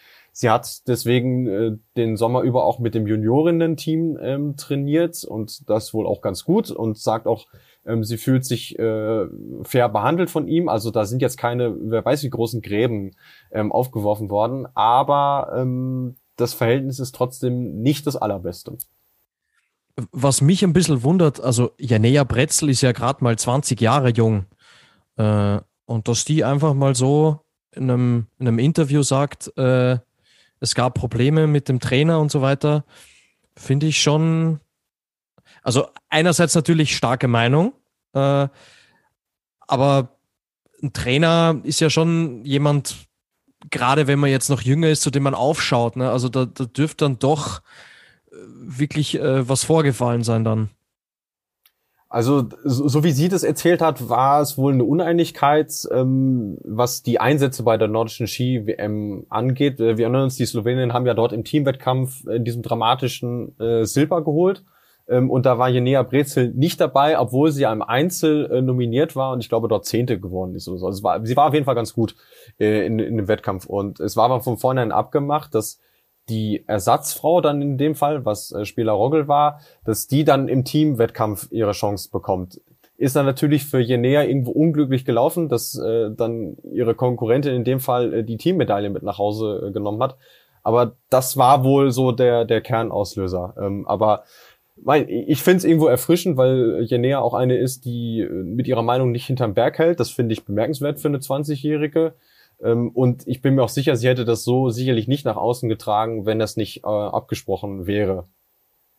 [0.40, 5.92] Sie hat deswegen äh, den Sommer über auch mit dem Juniorinnen-Team ähm, trainiert und das
[5.92, 7.46] wohl auch ganz gut und sagt auch,
[7.84, 9.26] ähm, sie fühlt sich äh,
[9.64, 10.68] fair behandelt von ihm.
[10.68, 13.16] Also da sind jetzt keine, wer weiß wie großen Gräben
[13.50, 18.78] ähm, aufgeworfen worden, aber ähm, das Verhältnis ist trotzdem nicht das allerbeste
[20.12, 24.46] was mich ein bisschen wundert, also Janea Bretzel ist ja gerade mal 20 Jahre jung.
[25.16, 27.40] Äh, und dass die einfach mal so
[27.72, 29.98] in einem, in einem Interview sagt, äh,
[30.60, 32.84] es gab Probleme mit dem Trainer und so weiter,
[33.56, 34.60] finde ich schon,
[35.62, 37.72] also einerseits natürlich starke Meinung,
[38.14, 38.48] äh,
[39.60, 40.08] aber
[40.82, 43.08] ein Trainer ist ja schon jemand,
[43.70, 45.96] gerade wenn man jetzt noch jünger ist, zu dem man aufschaut.
[45.96, 46.10] Ne?
[46.10, 47.62] Also da, da dürfte dann doch
[48.30, 50.70] wirklich äh, was vorgefallen sein dann.
[52.10, 57.20] Also so, wie sie das erzählt hat, war es wohl eine Uneinigkeit, ähm, was die
[57.20, 59.78] Einsätze bei der nordischen Ski-WM angeht.
[59.78, 63.84] Äh, wir erinnern uns, die Sloweninnen haben ja dort im Teamwettkampf in diesem dramatischen äh,
[63.84, 64.64] Silber geholt.
[65.06, 69.14] Ähm, und da war Jenea Brezel nicht dabei, obwohl sie ja im Einzel äh, nominiert
[69.14, 70.86] war und ich glaube dort Zehnte geworden ist oder so.
[70.86, 72.16] Also war, sie war auf jeden Fall ganz gut
[72.58, 73.66] äh, in, in dem Wettkampf.
[73.66, 75.78] Und es war aber von vornherein abgemacht, dass
[76.28, 80.64] die Ersatzfrau dann in dem Fall, was äh, Spieler Rogel war, dass die dann im
[80.64, 82.60] Teamwettkampf ihre Chance bekommt.
[82.96, 87.80] Ist dann natürlich für Jenea irgendwo unglücklich gelaufen, dass äh, dann ihre Konkurrentin in dem
[87.80, 90.16] Fall äh, die Teammedaille mit nach Hause äh, genommen hat.
[90.62, 93.54] Aber das war wohl so der, der Kernauslöser.
[93.58, 94.24] Ähm, aber
[94.82, 98.82] mein, ich finde es irgendwo erfrischend, weil Jenea auch eine ist, die äh, mit ihrer
[98.82, 100.00] Meinung nicht hinterm Berg hält.
[100.00, 102.14] Das finde ich bemerkenswert für eine 20-Jährige.
[102.62, 105.68] Ähm, und ich bin mir auch sicher, sie hätte das so sicherlich nicht nach außen
[105.68, 108.28] getragen, wenn das nicht äh, abgesprochen wäre.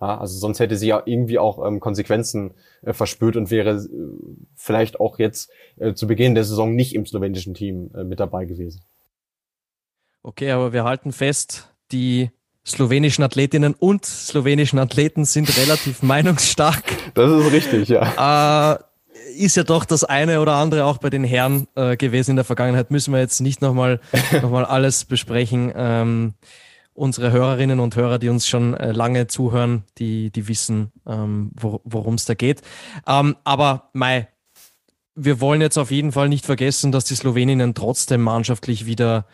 [0.02, 2.54] Ja, also sonst hätte sie ja irgendwie auch ähm, Konsequenzen
[2.84, 3.88] äh, verspürt und wäre äh,
[4.56, 8.46] vielleicht auch jetzt äh, zu Beginn der Saison nicht im slowenischen Team äh, mit dabei
[8.46, 8.82] gewesen.
[10.24, 12.30] Okay, aber wir halten fest, die
[12.66, 16.84] slowenischen Athletinnen und slowenischen Athleten sind relativ meinungsstark.
[17.14, 18.80] Das ist richtig, ja.
[19.40, 22.44] Ist ja doch das eine oder andere auch bei den Herren äh, gewesen in der
[22.44, 22.92] Vergangenheit.
[22.92, 24.02] Müssen wir jetzt nicht nochmal
[24.42, 25.72] noch mal alles besprechen.
[25.74, 26.34] Ähm,
[26.94, 31.80] unsere Hörerinnen und Hörer, die uns schon äh, lange zuhören, die, die wissen, ähm, wo,
[31.86, 32.64] worum es da geht.
[33.08, 34.28] Ähm, aber Mai,
[35.16, 39.26] wir wollen jetzt auf jeden Fall nicht vergessen, dass die Sloweninnen trotzdem mannschaftlich wieder,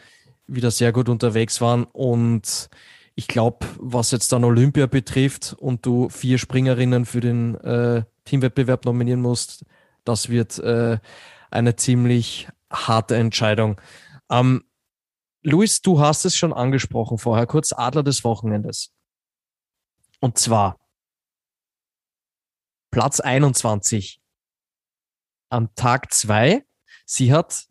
[0.46, 1.84] wieder sehr gut unterwegs waren.
[1.84, 2.70] Und
[3.16, 8.86] ich glaube, was jetzt dann Olympia betrifft und du vier Springerinnen für den äh, Teamwettbewerb
[8.86, 9.66] nominieren musst,
[10.06, 11.00] das wird äh,
[11.52, 13.80] eine ziemlich harte Entscheidung.
[14.30, 14.64] Ähm,
[15.42, 18.92] Luis, du hast es schon angesprochen vorher, kurz Adler des Wochenendes.
[20.20, 20.80] Und zwar
[22.90, 24.22] Platz 21
[25.50, 26.66] am Tag 2.
[27.06, 27.68] Sie hat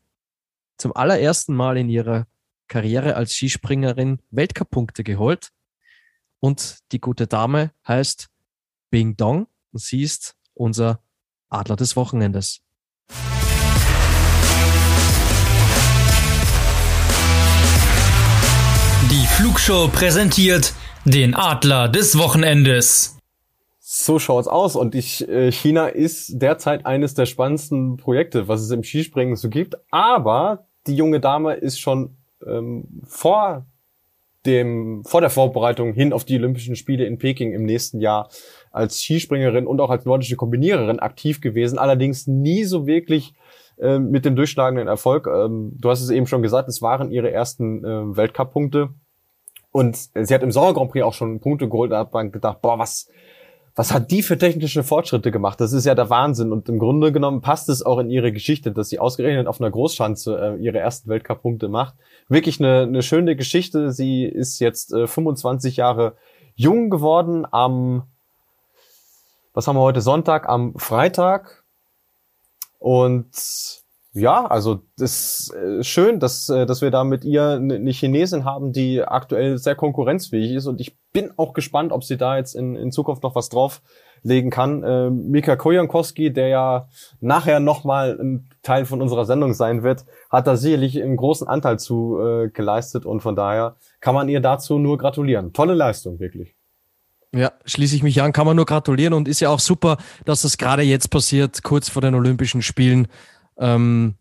[0.77, 2.27] zum allerersten Mal in ihrer
[2.69, 5.51] Karriere als Skispringerin Weltcup-Punkte geholt.
[6.41, 8.29] Und die gute Dame heißt
[8.91, 11.04] Bing Dong und sie ist unser
[11.55, 12.61] Adler des Wochenendes.
[19.37, 20.75] Flugshow präsentiert
[21.05, 23.19] den Adler des Wochenendes.
[23.81, 28.71] So schaut's aus und ich, äh, China ist derzeit eines der spannendsten Projekte, was es
[28.71, 29.75] im Skispringen so gibt.
[29.91, 32.17] Aber die junge Dame ist schon
[32.47, 33.67] ähm, vor
[34.47, 38.29] dem, vor der Vorbereitung hin auf die Olympischen Spiele in Peking im nächsten Jahr
[38.75, 41.79] als Skispringerin und auch als nordische Kombiniererin aktiv gewesen.
[41.79, 43.35] Allerdings nie so wirklich
[43.79, 45.27] äh, mit dem durchschlagenden Erfolg.
[45.27, 48.91] Ähm, du hast es eben schon gesagt, es waren ihre ersten äh, Weltcup-Punkte.
[49.71, 51.91] Und sie hat im Sommer Grand Prix auch schon Punkte geholt.
[51.91, 53.09] Da hat man gedacht, boah, was,
[53.75, 55.61] was hat die für technische Fortschritte gemacht?
[55.61, 56.53] Das ist ja der Wahnsinn.
[56.53, 59.73] Und im Grunde genommen passt es auch in ihre Geschichte, dass sie ausgerechnet auf einer
[59.73, 61.95] Großschanze äh, ihre ersten Weltcup-Punkte macht.
[62.29, 63.91] Wirklich eine, eine schöne Geschichte.
[63.91, 66.15] Sie ist jetzt äh, 25 Jahre
[66.55, 68.05] jung geworden am,
[69.55, 71.65] was haben wir heute Sonntag, am Freitag.
[72.79, 78.45] Und ja, also das ist schön, dass, äh, dass wir da mit ihr eine Chinesin
[78.45, 80.67] haben, die aktuell sehr konkurrenzfähig ist.
[80.67, 84.51] Und ich bin auch gespannt, ob sie da jetzt in, in Zukunft noch was drauflegen
[84.51, 84.83] kann.
[84.85, 86.89] Äh, Mika Kojankowski, der ja
[87.21, 91.79] nachher nochmal ein Teil von unserer Sendung sein wird, hat da sicherlich einen großen Anteil
[91.79, 93.07] zu äh, geleistet.
[93.07, 95.53] Und von daher kann man ihr dazu nur gratulieren.
[95.53, 96.55] Tolle Leistung, wirklich.
[97.35, 100.43] Ja, schließe ich mich an, kann man nur gratulieren und ist ja auch super, dass
[100.43, 103.09] das gerade jetzt passiert, kurz vor den Olympischen Spielen
[103.59, 104.15] ähm,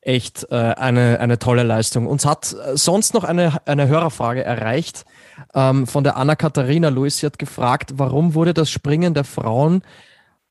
[0.00, 2.06] echt äh, eine, eine tolle Leistung.
[2.06, 5.04] Uns hat äh, sonst noch eine, eine Hörerfrage erreicht
[5.54, 7.18] ähm, von der Anna-Katharina Luis.
[7.18, 9.82] Sie hat gefragt, warum wurde das Springen der Frauen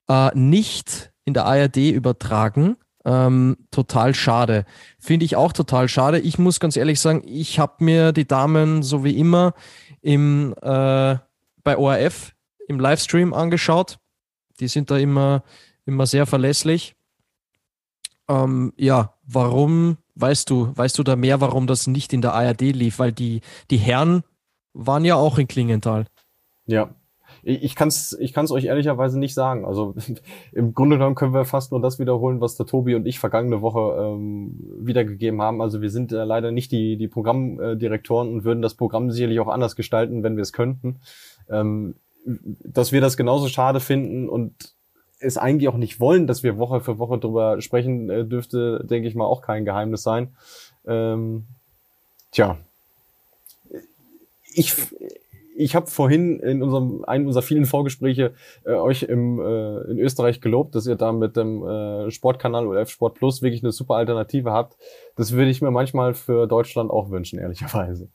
[0.09, 2.75] äh, nicht in der ARD übertragen?
[3.05, 4.65] Ähm, total schade.
[4.99, 6.19] Finde ich auch total schade.
[6.19, 9.53] Ich muss ganz ehrlich sagen, ich habe mir die Damen so wie immer
[10.01, 11.15] im, äh,
[11.65, 12.33] bei ORF
[12.69, 13.97] im Livestream angeschaut.
[14.61, 15.43] Die sind da immer,
[15.85, 16.95] immer sehr verlässlich.
[18.29, 22.61] Ähm, ja, warum, weißt du, weißt du da mehr, warum das nicht in der ARD
[22.61, 22.99] lief?
[22.99, 24.23] Weil die, die Herren
[24.73, 26.05] waren ja auch in Klingenthal.
[26.65, 26.95] Ja.
[27.47, 29.65] Ich kann es ich kann's euch ehrlicherweise nicht sagen.
[29.65, 29.93] Also
[30.51, 33.61] im Grunde genommen können wir fast nur das wiederholen, was der Tobi und ich vergangene
[33.61, 35.61] Woche ähm, wiedergegeben haben.
[35.61, 39.47] Also wir sind äh, leider nicht die, die Programmdirektoren und würden das Programm sicherlich auch
[39.47, 41.01] anders gestalten, wenn wir es könnten.
[41.49, 41.95] Ähm,
[42.25, 44.75] dass wir das genauso schade finden und
[45.19, 49.07] es eigentlich auch nicht wollen, dass wir Woche für Woche drüber sprechen, äh, dürfte, denke
[49.07, 50.35] ich mal, auch kein Geheimnis sein.
[50.85, 51.45] Ähm,
[52.31, 52.57] tja,
[54.53, 54.73] ich,
[55.55, 58.33] ich habe vorhin in unserem einem unserer vielen Vorgespräche
[58.65, 62.89] äh, euch im, äh, in Österreich gelobt, dass ihr da mit dem äh, Sportkanal OLF
[62.89, 64.77] Sport Plus wirklich eine super Alternative habt.
[65.15, 68.09] Das würde ich mir manchmal für Deutschland auch wünschen, ehrlicherweise.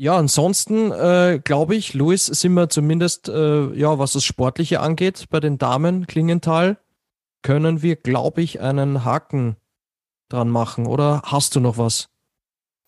[0.00, 5.24] Ja, ansonsten äh, glaube ich, Luis, sind wir zumindest, äh, ja, was das Sportliche angeht,
[5.28, 6.78] bei den Damen Klingenthal,
[7.42, 9.56] können wir, glaube ich, einen Haken
[10.28, 10.86] dran machen.
[10.86, 12.10] Oder hast du noch was?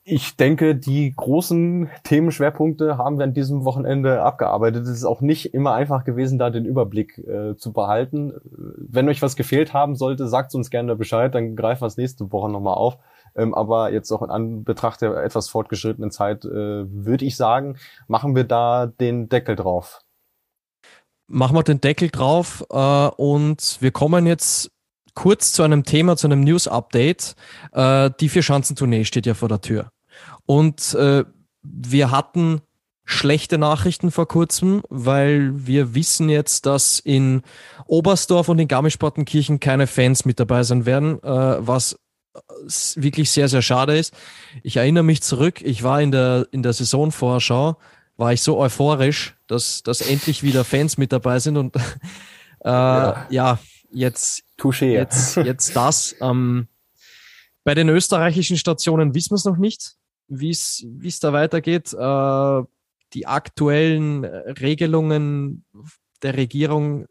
[0.04, 4.84] Ich denke, die großen Themenschwerpunkte haben wir an diesem Wochenende abgearbeitet.
[4.84, 8.34] Es ist auch nicht immer einfach gewesen, da den Überblick äh, zu behalten.
[8.76, 12.30] Wenn euch was gefehlt haben sollte, sagt uns gerne Bescheid, dann greifen wir es nächste
[12.30, 12.98] Woche nochmal auf.
[13.36, 17.78] Ähm, aber jetzt auch in Anbetracht der etwas fortgeschrittenen Zeit, äh, würde ich sagen,
[18.08, 20.00] machen wir da den Deckel drauf.
[21.26, 24.70] Machen wir den Deckel drauf äh, und wir kommen jetzt
[25.14, 27.34] kurz zu einem Thema, zu einem News-Update.
[27.72, 29.90] Äh, die Vier-Schanzentournee steht ja vor der Tür.
[30.46, 31.24] Und äh,
[31.62, 32.62] wir hatten
[33.04, 37.42] schlechte Nachrichten vor kurzem, weil wir wissen jetzt, dass in
[37.86, 41.98] Oberstdorf und in Garmisch-Partenkirchen keine Fans mit dabei sein werden, äh, was
[42.96, 44.14] wirklich sehr, sehr schade ist.
[44.62, 47.76] Ich erinnere mich zurück, ich war in der, in der Saisonvorschau,
[48.16, 51.76] war ich so euphorisch, dass, dass endlich wieder Fans mit dabei sind und
[52.64, 53.26] äh, ja.
[53.30, 53.58] ja.
[53.92, 54.92] jetzt, Touché.
[54.92, 56.14] jetzt, jetzt das.
[56.20, 56.68] Ähm,
[57.64, 59.96] bei den österreichischen Stationen wissen wir es noch nicht,
[60.28, 61.92] wie es da weitergeht.
[61.92, 62.62] Äh,
[63.12, 65.64] die aktuellen Regelungen
[66.22, 67.06] der Regierung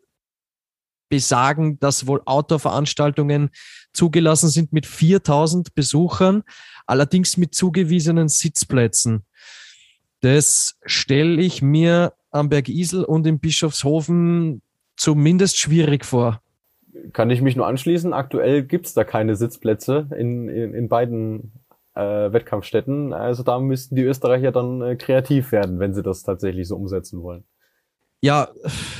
[1.09, 3.49] besagen, dass wohl Outdoor-Veranstaltungen
[3.93, 6.43] zugelassen sind mit 4000 Besuchern,
[6.85, 9.25] allerdings mit zugewiesenen Sitzplätzen.
[10.21, 14.61] Das stelle ich mir am Berg Isel und im Bischofshofen
[14.95, 16.41] zumindest schwierig vor.
[17.13, 18.13] Kann ich mich nur anschließen.
[18.13, 21.53] Aktuell gibt's da keine Sitzplätze in, in, in beiden
[21.95, 22.01] äh,
[22.33, 23.13] Wettkampfstätten.
[23.13, 27.21] Also da müssten die Österreicher dann äh, kreativ werden, wenn sie das tatsächlich so umsetzen
[27.21, 27.45] wollen.
[28.21, 28.49] Ja,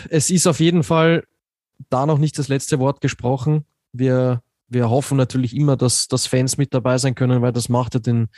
[0.09, 1.25] es ist auf jeden Fall
[1.89, 3.65] da noch nicht das letzte Wort gesprochen.
[3.91, 7.93] Wir, wir hoffen natürlich immer, dass, dass Fans mit dabei sein können, weil das macht
[7.93, 8.29] ja den,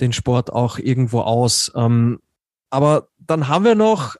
[0.00, 1.72] den Sport auch irgendwo aus.
[1.74, 2.20] Ähm,
[2.70, 4.16] aber dann haben wir noch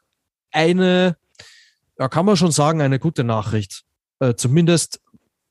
[0.52, 1.16] eine,
[1.98, 3.85] ja, kann man schon sagen, eine gute Nachricht.
[4.20, 5.01] Äh, zumindest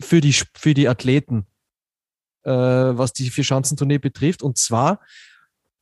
[0.02, 1.46] für die, für die Athleten,
[2.44, 4.42] äh, was die Vierschanzentournee betrifft.
[4.42, 5.00] Und zwar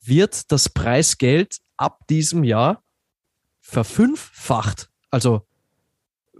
[0.02, 2.82] wird das Preisgeld ab diesem Jahr
[3.60, 4.90] verfünffacht.
[5.10, 5.46] Also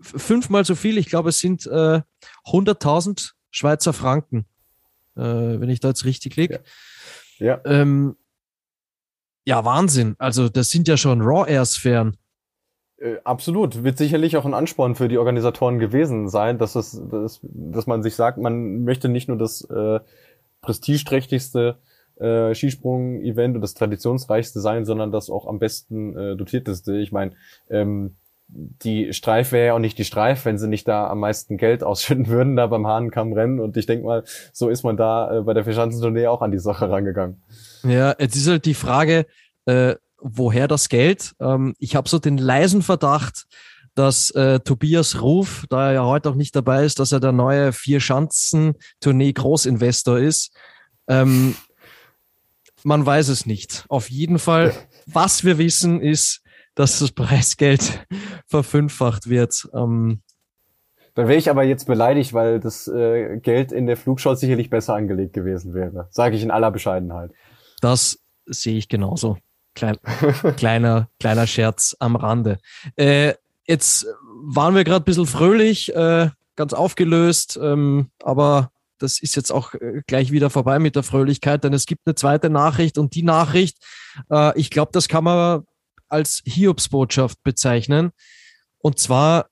[0.05, 0.99] fünfmal so viel.
[0.99, 2.01] Ich glaube, es sind äh,
[2.47, 4.47] 100.000 Schweizer Franken,
[5.17, 6.63] äh, wenn ich da jetzt richtig liege.
[7.39, 7.47] Ja.
[7.47, 7.61] Ja.
[7.65, 8.17] Ähm,
[9.45, 10.17] ja, Wahnsinn.
[10.19, 12.17] Also das sind ja schon Raw-Air-Sphären.
[12.99, 13.83] Äh, absolut.
[13.85, 18.03] Wird sicherlich auch ein Ansporn für die Organisatoren gewesen sein, dass, es, dass, dass man
[18.03, 20.01] sich sagt, man möchte nicht nur das äh,
[20.63, 21.79] prestigeträchtigste
[22.17, 26.97] äh, Skisprung-Event und das traditionsreichste sein, sondern das auch am besten äh, dotierteste.
[26.97, 27.33] Ich meine,
[27.69, 28.17] ähm,
[28.49, 31.83] die Streif wäre ja auch nicht die Streif, wenn sie nicht da am meisten Geld
[31.83, 33.61] ausschütten würden, da beim Hahnenkamm-Rennen.
[33.61, 36.59] Und ich denke mal, so ist man da äh, bei der Vierschanzentournee auch an die
[36.59, 37.43] Sache rangegangen.
[37.83, 39.27] Ja, jetzt ist halt die Frage,
[39.67, 41.35] äh, woher das Geld?
[41.41, 43.47] Ähm, ich habe so den leisen Verdacht,
[43.95, 47.33] dass äh, Tobias Ruf, da er ja heute auch nicht dabei ist, dass er der
[47.33, 50.53] neue Vier-Schanzen-Tournee-Großinvestor ist.
[51.07, 51.55] Ähm,
[52.83, 53.85] man weiß es nicht.
[53.89, 54.75] Auf jeden Fall,
[55.07, 56.44] was wir wissen, ist,
[56.75, 58.07] dass das Preisgeld
[58.47, 59.69] verfünffacht wird.
[59.75, 60.21] Ähm,
[61.15, 64.95] da wäre ich aber jetzt beleidigt, weil das äh, Geld in der Flugschau sicherlich besser
[64.95, 66.09] angelegt gewesen wäre.
[66.11, 67.31] Sage ich in aller Bescheidenheit.
[67.81, 69.39] Das sehe ich genauso.
[69.75, 69.97] Klein,
[70.57, 72.59] kleiner, kleiner Scherz am Rande.
[72.97, 73.35] Äh,
[73.67, 74.07] jetzt
[74.43, 79.75] waren wir gerade ein bisschen fröhlich, äh, ganz aufgelöst, ähm, aber das ist jetzt auch
[79.75, 83.23] äh, gleich wieder vorbei mit der Fröhlichkeit, denn es gibt eine zweite Nachricht und die
[83.23, 83.79] Nachricht,
[84.31, 85.65] äh, ich glaube, das kann man
[86.09, 88.13] als Hiobsbotschaft bezeichnen.
[88.79, 89.49] Und zwar,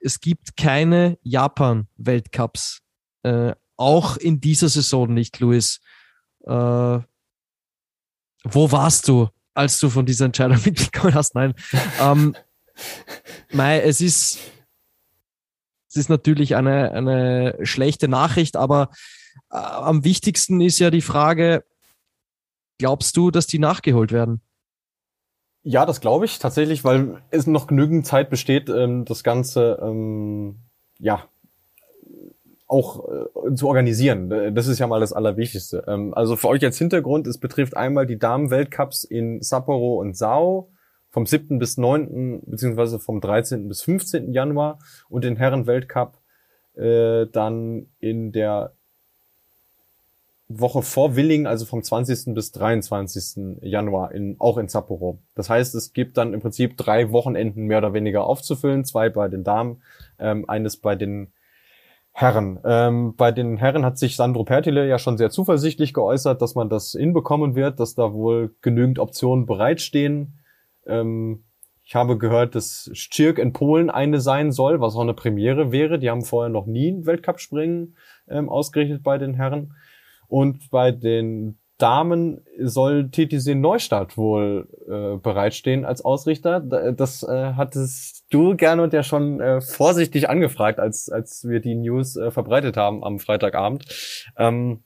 [0.00, 2.82] es gibt keine Japan-Weltcups.
[3.22, 5.80] Äh, auch in dieser Saison nicht, Luis.
[6.44, 6.50] Äh,
[8.44, 11.34] wo warst du, als du von dieser Entscheidung mitbekommen hast?
[11.34, 11.54] Nein.
[12.00, 12.34] ähm,
[13.52, 14.38] Mai, es ist,
[15.88, 18.90] es ist natürlich eine, eine schlechte Nachricht, aber
[19.50, 21.64] äh, am wichtigsten ist ja die Frage,
[22.78, 24.40] glaubst du, dass die nachgeholt werden?
[25.62, 30.56] Ja, das glaube ich tatsächlich, weil es noch genügend Zeit besteht, ähm, das Ganze ähm,
[30.98, 31.24] ja
[32.66, 34.54] auch äh, zu organisieren.
[34.54, 35.84] Das ist ja mal das Allerwichtigste.
[35.88, 40.70] Ähm, also für euch als Hintergrund, es betrifft einmal die Damen-Weltcups in Sapporo und Sao
[41.10, 41.58] vom 7.
[41.58, 42.42] bis 9.
[42.46, 43.66] beziehungsweise vom 13.
[43.68, 44.32] bis 15.
[44.32, 44.78] Januar
[45.08, 46.18] und den Herren-Weltcup
[46.76, 48.74] äh, dann in der
[50.52, 52.34] Woche vor Willingen, also vom 20.
[52.34, 53.60] bis 23.
[53.62, 55.20] Januar, in, auch in Sapporo.
[55.36, 59.28] Das heißt, es gibt dann im Prinzip drei Wochenenden mehr oder weniger aufzufüllen, zwei bei
[59.28, 59.80] den Damen,
[60.18, 61.32] ähm, eines bei den
[62.10, 62.58] Herren.
[62.64, 66.68] Ähm, bei den Herren hat sich Sandro Pertile ja schon sehr zuversichtlich geäußert, dass man
[66.68, 70.40] das hinbekommen wird, dass da wohl genügend Optionen bereitstehen.
[70.84, 71.44] Ähm,
[71.84, 76.00] ich habe gehört, dass Stschirk in Polen eine sein soll, was auch eine Premiere wäre.
[76.00, 77.96] Die haben vorher noch nie ein Weltcup-Springen
[78.28, 79.74] ähm, ausgerichtet bei den Herren.
[80.30, 86.60] Und bei den Damen soll TTC Neustadt wohl äh, bereitstehen als Ausrichter.
[86.60, 91.74] Das äh, hattest du gerne und ja schon äh, vorsichtig angefragt, als, als wir die
[91.74, 93.86] News äh, verbreitet haben am Freitagabend.
[94.36, 94.84] Ähm,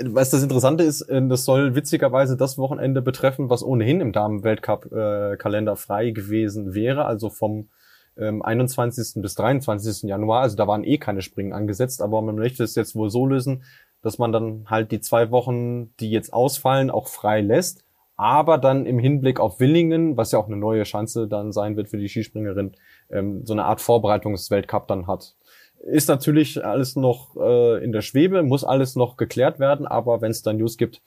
[0.00, 5.72] was das Interessante ist, äh, das soll witzigerweise das Wochenende betreffen, was ohnehin im Damen-Weltcup-Kalender
[5.72, 7.68] äh, frei gewesen wäre, also vom
[8.16, 9.22] ähm, 21.
[9.22, 10.08] bis 23.
[10.08, 10.40] Januar.
[10.42, 13.64] Also da waren eh keine Springen angesetzt, aber man möchte es jetzt wohl so lösen,
[14.02, 17.84] dass man dann halt die zwei Wochen, die jetzt ausfallen, auch frei lässt.
[18.16, 21.88] Aber dann im Hinblick auf Willingen, was ja auch eine neue Chance dann sein wird
[21.88, 22.72] für die Skispringerin,
[23.10, 25.34] ähm, so eine Art Vorbereitungsweltcup dann hat.
[25.80, 30.30] Ist natürlich alles noch äh, in der Schwebe, muss alles noch geklärt werden, aber wenn
[30.30, 31.02] es dann News gibt,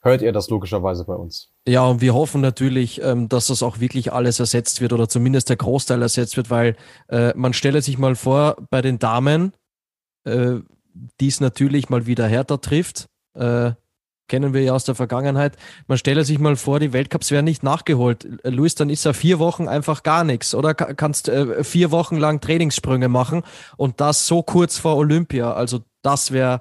[0.00, 1.52] hört ihr das logischerweise bei uns.
[1.68, 5.48] Ja, und wir hoffen natürlich, ähm, dass das auch wirklich alles ersetzt wird oder zumindest
[5.48, 6.76] der Großteil ersetzt wird, weil
[7.08, 9.52] äh, man stelle sich mal vor, bei den Damen,
[10.24, 10.56] äh,
[11.20, 13.08] dies natürlich mal wieder härter trifft.
[13.34, 13.72] Äh,
[14.28, 15.56] kennen wir ja aus der Vergangenheit.
[15.86, 18.26] Man stelle sich mal vor, die Weltcups werden nicht nachgeholt.
[18.44, 20.74] Luis, dann ist ja vier Wochen einfach gar nichts, oder?
[20.74, 23.42] Kannst äh, vier Wochen lang Trainingssprünge machen
[23.76, 25.52] und das so kurz vor Olympia.
[25.52, 26.60] Also das wäre,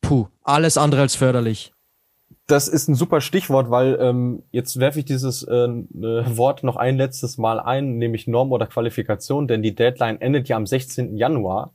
[0.00, 1.72] puh, alles andere als förderlich.
[2.46, 6.76] Das ist ein super Stichwort, weil ähm, jetzt werfe ich dieses äh, äh, Wort noch
[6.76, 11.16] ein letztes Mal ein, nämlich Norm oder Qualifikation, denn die Deadline endet ja am 16.
[11.16, 11.72] Januar.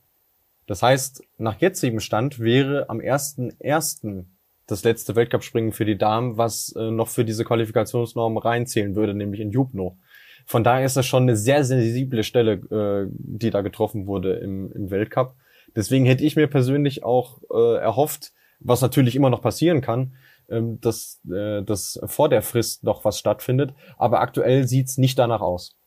[0.67, 4.25] Das heißt, nach jetzigem Stand wäre am 1.1.
[4.67, 9.39] das letzte Weltcup-Springen für die Damen, was äh, noch für diese Qualifikationsnorm reinzählen würde, nämlich
[9.39, 9.97] in Jubno.
[10.45, 14.71] Von daher ist das schon eine sehr sensible Stelle, äh, die da getroffen wurde im,
[14.73, 15.35] im Weltcup.
[15.75, 20.15] Deswegen hätte ich mir persönlich auch äh, erhofft, was natürlich immer noch passieren kann,
[20.49, 23.73] ähm, dass, äh, dass vor der Frist noch was stattfindet.
[23.97, 25.77] Aber aktuell sieht's nicht danach aus.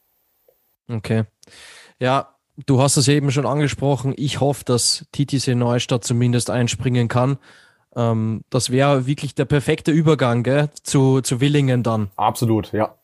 [0.89, 1.24] Okay.
[1.98, 2.36] Ja,
[2.66, 4.15] Du hast es eben schon angesprochen.
[4.16, 7.39] Ich hoffe, dass TTC Neustadt zumindest einspringen kann.
[7.97, 12.11] Ähm, das wäre wirklich der perfekte Übergang gell, zu, zu Willingen dann.
[12.16, 12.95] Absolut, ja.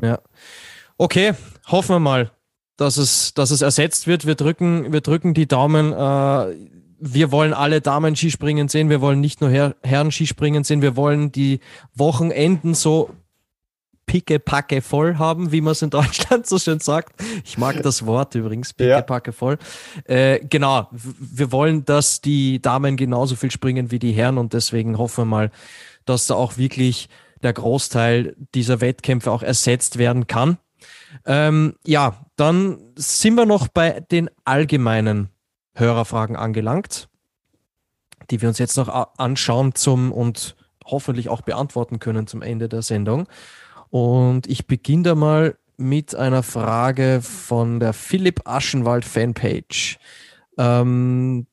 [0.00, 0.20] Ja.
[0.96, 1.34] Okay,
[1.68, 2.30] hoffen wir mal,
[2.76, 4.26] dass es, dass es ersetzt wird.
[4.26, 5.92] Wir drücken, wir drücken die Daumen.
[5.92, 6.56] Äh,
[7.02, 8.90] wir wollen alle Damen Skispringen sehen.
[8.90, 10.82] Wir wollen nicht nur Her Herren Skispringen sehen.
[10.82, 11.60] Wir wollen die
[11.94, 13.10] Wochenenden so
[14.06, 17.14] pickepacke voll haben, wie man es in Deutschland so schön sagt.
[17.44, 19.58] Ich mag das Wort übrigens, pickepacke voll.
[20.04, 24.98] Äh, genau, wir wollen, dass die Damen genauso viel springen wie die Herren und deswegen
[24.98, 25.50] hoffen wir mal,
[26.04, 27.08] dass da auch wirklich
[27.42, 30.58] der Großteil dieser Wettkämpfe auch ersetzt werden kann.
[31.24, 35.30] Ähm, ja, dann sind wir noch bei den allgemeinen
[35.74, 37.08] Hörerfragen angelangt,
[38.30, 42.82] die wir uns jetzt noch anschauen zum und hoffentlich auch beantworten können zum Ende der
[42.82, 43.28] Sendung.
[43.90, 49.98] Und ich beginne da mal mit einer Frage von der Philipp Aschenwald Fanpage.
[50.58, 51.46] Ähm,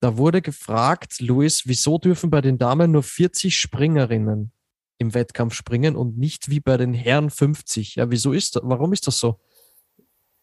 [0.00, 4.52] da wurde gefragt, Luis, wieso dürfen bei den Damen nur 40 Springerinnen
[4.98, 7.96] im Wettkampf springen und nicht wie bei den Herren 50?
[7.96, 8.62] Ja, wieso ist das?
[8.64, 9.38] Warum ist das so?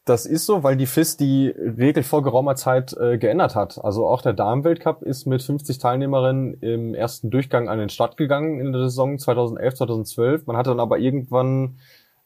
[0.04, 3.82] Das ist so, weil die FIS die Regel vor geraumer Zeit äh, geändert hat.
[3.82, 8.60] Also auch der Damenweltcup ist mit 50 Teilnehmerinnen im ersten Durchgang an den Start gegangen
[8.60, 10.46] in der Saison 2011, 2012.
[10.46, 11.78] Man hat dann aber irgendwann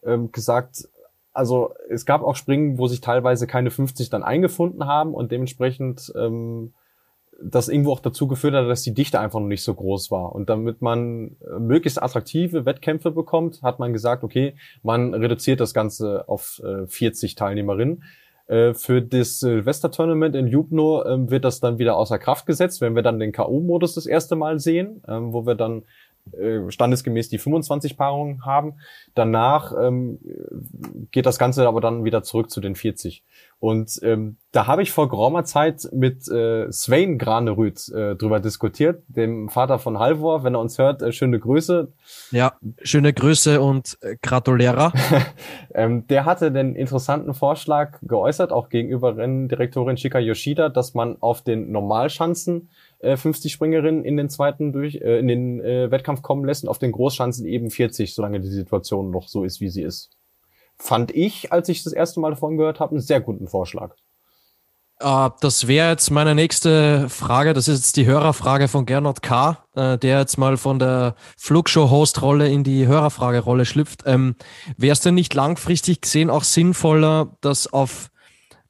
[0.03, 0.89] ähm, gesagt,
[1.33, 6.13] also es gab auch Springen, wo sich teilweise keine 50 dann eingefunden haben und dementsprechend
[6.17, 6.75] ähm,
[7.41, 10.35] das irgendwo auch dazu geführt hat, dass die Dichte einfach noch nicht so groß war.
[10.35, 15.73] Und damit man äh, möglichst attraktive Wettkämpfe bekommt, hat man gesagt, okay, man reduziert das
[15.73, 18.03] Ganze auf 40 äh, Teilnehmerinnen.
[18.49, 22.97] Äh, für das Silvester-Tournament in Jubno ähm, wird das dann wieder außer Kraft gesetzt, wenn
[22.97, 25.83] wir dann den K.O.-Modus das erste Mal sehen, ähm, wo wir dann
[26.69, 28.75] standesgemäß die 25 Paarungen haben.
[29.15, 30.19] Danach ähm,
[31.11, 33.25] geht das Ganze aber dann wieder zurück zu den 40.
[33.61, 39.03] Und ähm, da habe ich vor geraumer Zeit mit äh, Sven Granerüth äh, drüber diskutiert,
[39.09, 40.45] dem Vater von Halvor.
[40.45, 41.93] Wenn er uns hört, äh, schöne Grüße.
[42.31, 42.53] Ja,
[42.83, 44.93] schöne Grüße und äh, Gratulera.
[45.75, 51.43] ähm, der hatte den interessanten Vorschlag geäußert, auch gegenüber Renndirektorin Shika Yoshida, dass man auf
[51.43, 52.71] den Normalschanzen
[53.01, 56.71] äh, 50 Springerinnen in den zweiten durch, äh, in den äh, Wettkampf kommen lässt und
[56.71, 60.18] auf den Großschanzen eben 40, solange die Situation noch so ist, wie sie ist
[60.79, 63.95] fand ich, als ich das erste Mal davon gehört habe, einen sehr guten Vorschlag.
[65.01, 67.55] Uh, das wäre jetzt meine nächste Frage.
[67.55, 72.49] Das ist jetzt die Hörerfrage von Gernot K., äh, der jetzt mal von der Flugshow-Host-Rolle
[72.49, 74.03] in die Hörerfrage-Rolle schlüpft.
[74.07, 74.35] Ähm,
[74.77, 78.11] wäre es denn nicht langfristig gesehen auch sinnvoller, das auf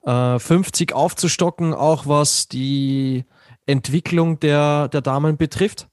[0.05, 3.25] äh, 50 aufzustocken, auch was die
[3.65, 5.89] Entwicklung der, der Damen betrifft?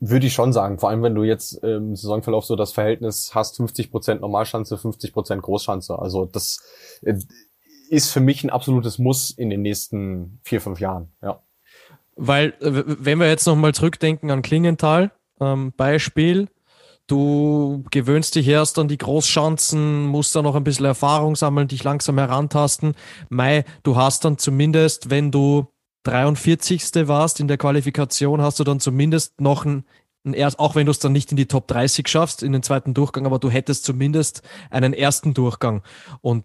[0.00, 0.78] Würde ich schon sagen.
[0.78, 5.12] Vor allem, wenn du jetzt im Saisonverlauf so das Verhältnis hast, 50 Prozent Normalschanze, 50
[5.12, 5.98] Prozent Großschanze.
[5.98, 6.60] Also das
[7.02, 7.14] äh,
[7.88, 11.42] ist für mich ein absolutes Muss in den nächsten vier, fünf Jahren, ja.
[12.14, 15.10] Weil, äh, wenn wir jetzt nochmal zurückdenken an Klingenthal,
[15.40, 16.48] ähm, Beispiel,
[17.06, 21.82] du gewöhnst dich erst an die Großschanzen, musst dann noch ein bisschen Erfahrung sammeln, dich
[21.82, 22.94] langsam herantasten.
[23.28, 25.66] Mai, du hast dann zumindest, wenn du
[26.08, 27.08] 43.
[27.08, 29.84] warst in der Qualifikation, hast du dann zumindest noch ein,
[30.24, 32.62] ein erst, auch wenn du es dann nicht in die Top 30 schaffst, in den
[32.62, 35.82] zweiten Durchgang, aber du hättest zumindest einen ersten Durchgang.
[36.20, 36.44] Und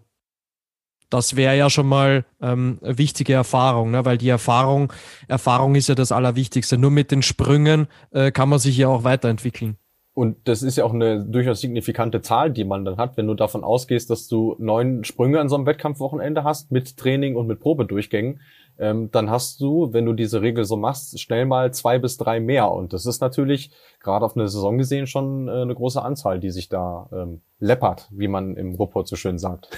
[1.10, 4.04] das wäre ja schon mal ähm, wichtige Erfahrung, ne?
[4.04, 4.92] weil die Erfahrung,
[5.28, 6.76] Erfahrung ist ja das Allerwichtigste.
[6.76, 9.76] Nur mit den Sprüngen äh, kann man sich ja auch weiterentwickeln.
[10.14, 13.34] Und das ist ja auch eine durchaus signifikante Zahl, die man dann hat, wenn du
[13.34, 17.58] davon ausgehst, dass du neun Sprünge an so einem Wettkampfwochenende hast, mit Training und mit
[17.58, 18.40] Probedurchgängen
[18.78, 22.40] ähm, dann hast du, wenn du diese Regel so machst, schnell mal zwei bis drei
[22.40, 22.70] mehr.
[22.70, 23.70] Und das ist natürlich
[24.00, 28.08] gerade auf eine Saison gesehen schon äh, eine große Anzahl, die sich da ähm, läppert,
[28.10, 29.68] wie man im Ruhrpott so schön sagt.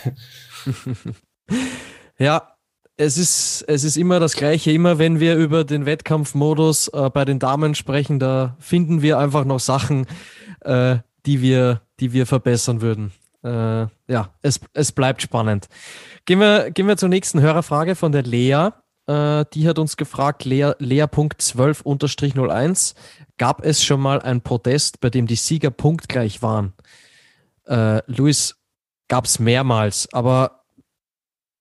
[2.19, 2.57] ja,
[2.97, 4.73] es ist, es ist immer das Gleiche.
[4.73, 9.45] Immer wenn wir über den Wettkampfmodus äh, bei den Damen sprechen, da finden wir einfach
[9.45, 10.07] noch Sachen,
[10.61, 10.97] äh,
[11.27, 13.13] die wir, die wir verbessern würden.
[13.45, 15.69] Äh, ja, es, es bleibt spannend.
[16.25, 18.71] Gehen wir, gehen wir zur nächsten Hörerfrage von der Lea.
[19.07, 22.95] Äh, die hat uns gefragt, Lea, Lea.12-01,
[23.39, 26.73] gab es schon mal ein Podest, bei dem die Sieger punktgleich waren?
[27.67, 28.57] Äh, Luis,
[29.09, 30.65] gab es mehrmals, aber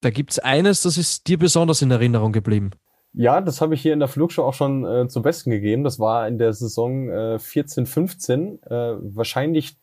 [0.01, 2.71] da gibt es eines, das ist dir besonders in Erinnerung geblieben.
[3.13, 5.85] Ja, das habe ich hier in der Flugshow auch schon äh, zum Besten gegeben.
[5.85, 8.61] Das war in der Saison äh, 14-15.
[8.65, 9.77] Äh, wahrscheinlich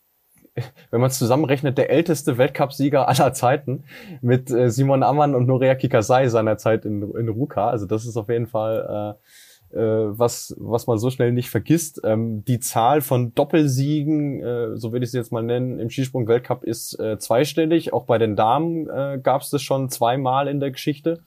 [0.91, 3.85] wenn man es zusammenrechnet, der älteste Weltcupsieger aller Zeiten
[4.21, 7.71] mit äh, Simon Ammann und Norea Kikasai seinerzeit in, in Ruka.
[7.71, 12.01] Also das ist auf jeden Fall äh, äh, was, was man so schnell nicht vergisst.
[12.05, 16.65] Ähm, die Zahl von Doppelsiegen, äh, so würde ich es jetzt mal nennen, im Skisprung-Weltcup
[16.65, 17.93] ist äh, zweistellig.
[17.93, 21.23] Auch bei den Damen äh, gab es das schon zweimal in der Geschichte.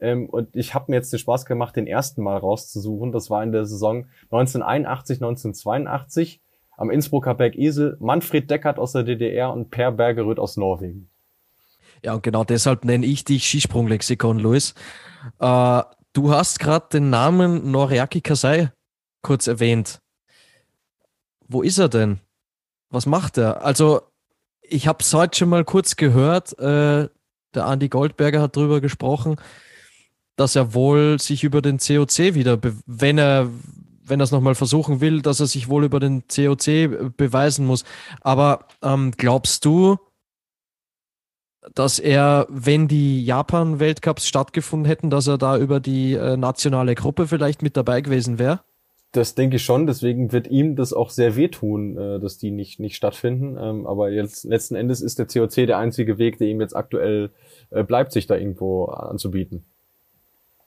[0.00, 3.12] Ähm, und ich habe mir jetzt den Spaß gemacht, den ersten Mal rauszusuchen.
[3.12, 6.40] Das war in der Saison 1981, 1982
[6.82, 11.08] am Innsbrucker Berg Esel, Manfred Deckert aus der DDR und Per Bergeröd aus Norwegen.
[12.04, 14.74] Ja, und genau deshalb nenne ich dich Skisprunglexikon, Luis.
[15.38, 15.82] Äh,
[16.12, 18.72] du hast gerade den Namen Noriaki Kasai
[19.22, 20.00] kurz erwähnt.
[21.46, 22.18] Wo ist er denn?
[22.90, 23.64] Was macht er?
[23.64, 24.02] Also,
[24.60, 26.58] ich habe es heute schon mal kurz gehört.
[26.58, 27.08] Äh,
[27.54, 29.36] der Andi Goldberger hat darüber gesprochen,
[30.34, 33.50] dass er wohl sich über den COC wieder, wenn er
[34.04, 37.84] wenn er es nochmal versuchen will, dass er sich wohl über den COC beweisen muss.
[38.20, 39.98] Aber ähm, glaubst du,
[41.74, 47.26] dass er, wenn die Japan-Weltcups stattgefunden hätten, dass er da über die äh, nationale Gruppe
[47.26, 48.60] vielleicht mit dabei gewesen wäre?
[49.12, 52.80] Das denke ich schon, deswegen wird ihm das auch sehr wehtun, äh, dass die nicht,
[52.80, 53.58] nicht stattfinden.
[53.60, 57.30] Ähm, aber jetzt letzten Endes ist der COC der einzige Weg, der ihm jetzt aktuell
[57.70, 59.64] äh, bleibt, sich da irgendwo anzubieten.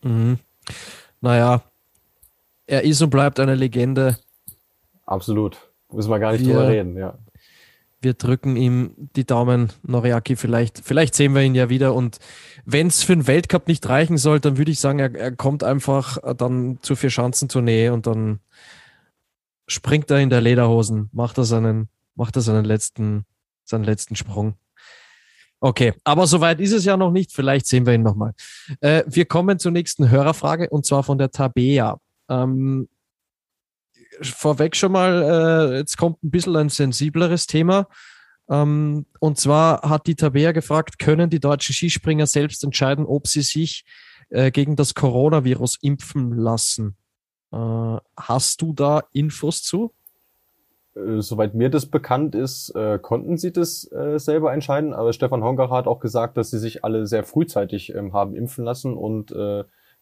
[0.03, 0.37] Mhm.
[1.21, 1.63] Naja,
[2.67, 4.17] er ist und bleibt eine Legende.
[5.05, 5.57] Absolut.
[5.91, 7.17] Müssen wir gar nicht wir, drüber reden, ja.
[8.01, 10.35] Wir drücken ihm die Daumen, Noriaki.
[10.35, 11.93] Vielleicht, vielleicht sehen wir ihn ja wieder.
[11.93, 12.19] Und
[12.65, 15.63] wenn es für den Weltcup nicht reichen soll, dann würde ich sagen, er, er kommt
[15.63, 18.39] einfach dann zur Vier-Schanzentournee und dann
[19.67, 23.25] springt er in der Lederhosen, macht er seinen, macht er seinen letzten,
[23.63, 24.55] seinen letzten Sprung.
[25.59, 27.31] Okay, aber soweit ist es ja noch nicht.
[27.31, 28.33] Vielleicht sehen wir ihn nochmal.
[28.81, 31.97] Äh, wir kommen zur nächsten Hörerfrage und zwar von der Tabea.
[32.29, 32.87] Ähm,
[34.21, 37.87] vorweg schon mal, äh, jetzt kommt ein bisschen ein sensibleres Thema.
[38.49, 43.41] Ähm, und zwar hat die Tabea gefragt, können die deutschen Skispringer selbst entscheiden, ob sie
[43.41, 43.85] sich
[44.29, 46.95] äh, gegen das Coronavirus impfen lassen?
[47.51, 49.93] Äh, hast du da Infos zu?
[50.95, 54.93] Äh, soweit mir das bekannt ist, äh, konnten sie das äh, selber entscheiden.
[54.93, 58.63] Aber Stefan Hongacher hat auch gesagt, dass sie sich alle sehr frühzeitig ähm, haben impfen
[58.63, 59.33] lassen und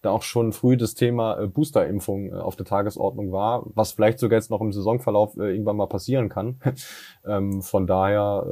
[0.04, 4.20] da auch schon früh das Thema äh, Boosterimpfung äh, auf der Tagesordnung war, was vielleicht
[4.20, 6.60] sogar jetzt noch im Saisonverlauf äh, irgendwann mal passieren kann.
[7.26, 8.46] ähm, von daher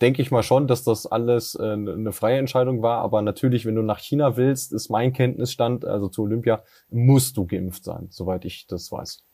[0.00, 3.02] denke ich mal schon, dass das alles eine freie Entscheidung war.
[3.02, 7.46] Aber natürlich, wenn du nach China willst, ist mein Kenntnisstand, also zu Olympia, musst du
[7.46, 9.24] geimpft sein, soweit ich das weiß.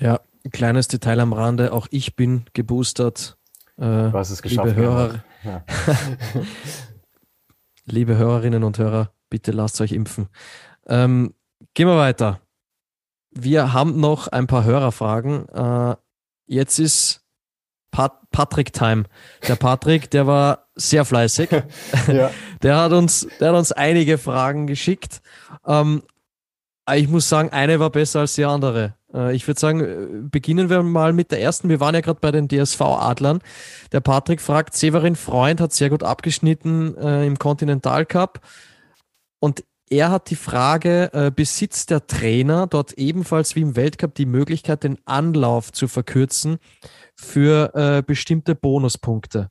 [0.00, 0.20] Ja,
[0.50, 3.36] kleines Detail am Rande, auch ich bin geboostert.
[3.76, 4.68] Äh, du hast es geschafft.
[4.68, 5.64] Liebe, Hörer, ja.
[7.84, 10.28] liebe Hörerinnen und Hörer, bitte lasst euch impfen.
[10.86, 11.34] Ähm,
[11.74, 12.40] gehen wir weiter.
[13.32, 15.48] Wir haben noch ein paar Hörerfragen.
[15.48, 15.96] Äh,
[16.46, 17.24] jetzt ist
[17.90, 19.06] Pat Patrick Time.
[19.48, 21.50] Der Patrick, der war sehr fleißig.
[22.06, 22.30] ja.
[22.62, 25.20] Der hat uns, der hat uns einige Fragen geschickt.
[25.66, 26.04] Ähm,
[26.94, 28.94] ich muss sagen, eine war besser als die andere.
[29.12, 31.68] Äh, ich würde sagen, äh, beginnen wir mal mit der ersten.
[31.68, 33.40] Wir waren ja gerade bei den DSV-Adlern.
[33.90, 38.40] Der Patrick fragt, Severin Freund hat sehr gut abgeschnitten äh, im Continental Cup.
[39.40, 44.26] Und er hat die Frage, äh, besitzt der Trainer dort ebenfalls wie im Weltcup die
[44.26, 46.58] Möglichkeit, den Anlauf zu verkürzen
[47.14, 49.50] für äh, bestimmte Bonuspunkte?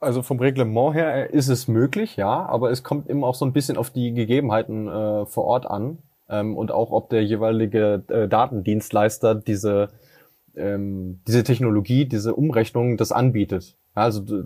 [0.00, 3.52] Also vom Reglement her ist es möglich, ja, aber es kommt immer auch so ein
[3.52, 8.28] bisschen auf die Gegebenheiten äh, vor Ort an ähm, und auch ob der jeweilige äh,
[8.28, 9.88] Datendienstleister diese
[10.56, 13.76] ähm, diese Technologie, diese Umrechnung das anbietet.
[13.94, 14.44] Also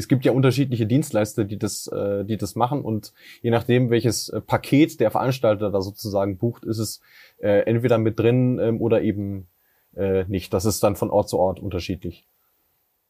[0.00, 3.12] es gibt ja unterschiedliche Dienstleister, die das, äh, die das machen und
[3.42, 7.00] je nachdem, welches äh, Paket der Veranstalter da sozusagen bucht, ist es
[7.38, 9.46] äh, entweder mit drin ähm, oder eben
[9.94, 10.54] äh, nicht.
[10.54, 12.26] Das ist dann von Ort zu Ort unterschiedlich.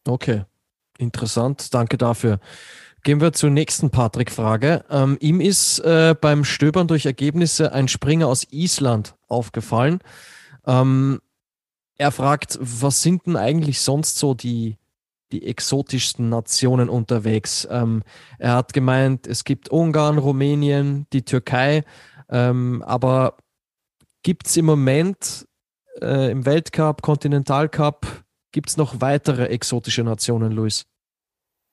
[0.07, 0.45] Okay,
[0.99, 1.73] interessant.
[1.73, 2.41] Danke dafür.
[3.05, 4.85] Gehen wir zur nächsten Patrick-Frage.
[4.91, 10.01] Ähm, ihm ist äh, beim Stöbern durch Ergebnisse ein Springer aus Island aufgefallen.
[10.67, 11.21] Ähm,
[11.97, 14.77] er fragt, was sind denn eigentlich sonst so die
[15.33, 17.67] die exotischsten Nationen unterwegs.
[17.71, 18.03] Ähm,
[18.39, 21.85] er hat gemeint, es gibt Ungarn, Rumänien, die Türkei,
[22.29, 23.37] ähm, aber
[24.23, 25.47] gibt es im Moment
[26.01, 28.07] äh, im Weltcup, Kontinentalcup,
[28.53, 30.87] gibt es noch weitere exotische Nationen, Luis?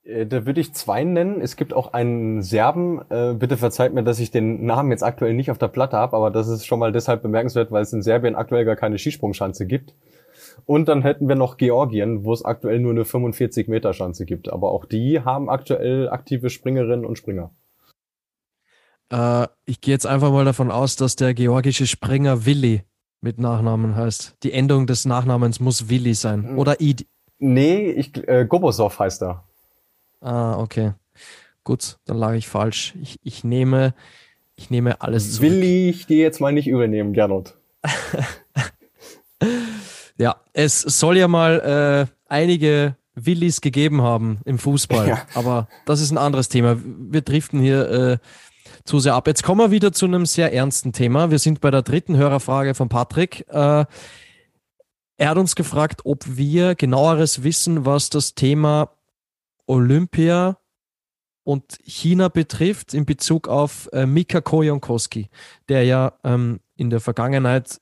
[0.08, 1.42] Äh, da würde ich zwei nennen.
[1.42, 3.02] Es gibt auch einen Serben.
[3.10, 6.16] Äh, bitte verzeiht mir, dass ich den Namen jetzt aktuell nicht auf der Platte habe,
[6.16, 9.66] aber das ist schon mal deshalb bemerkenswert, weil es in Serbien aktuell gar keine Skisprungschanze
[9.66, 9.94] gibt.
[10.66, 14.52] Und dann hätten wir noch Georgien, wo es aktuell nur eine 45 Meter Schanze gibt.
[14.52, 17.52] Aber auch die haben aktuell aktive Springerinnen und Springer.
[19.10, 22.84] Äh, ich gehe jetzt einfach mal davon aus, dass der georgische Springer Willi
[23.22, 24.38] mit Nachnamen heißt.
[24.44, 26.50] Die Endung des Nachnamens muss Willi sein.
[26.50, 26.60] Hm.
[26.60, 27.06] Oder Id.
[27.40, 29.44] Nee, ich, äh, Gobosov heißt er.
[30.22, 30.94] Ah, okay.
[31.64, 32.96] Gut, dann lag ich falsch.
[33.02, 33.94] Ich, ich nehme,
[34.56, 35.52] ich nehme alles zurück.
[35.52, 37.58] Willi, ich dir jetzt mal nicht übernehmen, Gernot.
[40.18, 45.08] Ja, es soll ja mal äh, einige Willis gegeben haben im Fußball.
[45.08, 45.26] Ja.
[45.34, 46.78] Aber das ist ein anderes Thema.
[46.84, 48.18] Wir driften hier äh,
[48.84, 49.28] zu sehr ab.
[49.28, 51.32] Jetzt kommen wir wieder zu einem sehr ernsten Thema.
[51.32, 53.46] Wir sind bei der dritten Hörerfrage von Patrick.
[53.50, 53.86] Äh,
[55.20, 58.92] er hat uns gefragt, ob wir genaueres wissen, was das Thema
[59.66, 60.58] Olympia
[61.44, 65.30] und China betrifft in Bezug auf äh, Mika Koyonkowski,
[65.70, 67.82] der ja ähm, in der Vergangenheit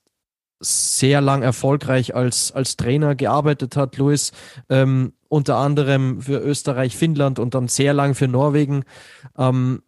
[0.59, 4.31] sehr lang erfolgreich als, als Trainer gearbeitet hat, Luis,
[4.69, 8.83] ähm, unter anderem für Österreich, Finnland und dann sehr lang für Norwegen.
[9.37, 9.83] Ähm,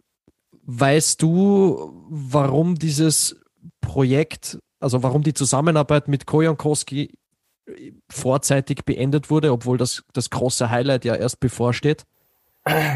[0.63, 3.37] weißt du, warum dieses
[3.81, 7.13] Projekt, also warum die Zusammenarbeit mit Kojankowski
[8.09, 12.05] vorzeitig beendet wurde, obwohl das, das große Highlight ja erst bevorsteht?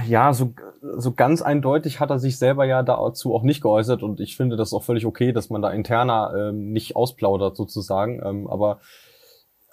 [0.07, 4.19] Ja, so, so ganz eindeutig hat er sich selber ja dazu auch nicht geäußert und
[4.19, 8.21] ich finde das auch völlig okay, dass man da interner ähm, nicht ausplaudert sozusagen.
[8.25, 8.79] Ähm, aber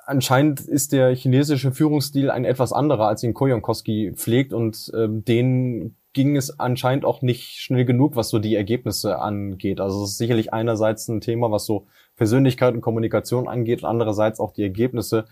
[0.05, 5.97] anscheinend ist der chinesische Führungsstil ein etwas anderer, als ihn Koyonkowski pflegt und ähm, den
[6.13, 9.81] ging es anscheinend auch nicht schnell genug, was so die Ergebnisse angeht.
[9.81, 11.87] Also es ist sicherlich einerseits ein Thema, was so
[12.17, 15.27] Persönlichkeit und Kommunikation angeht, und andererseits auch die Ergebnisse.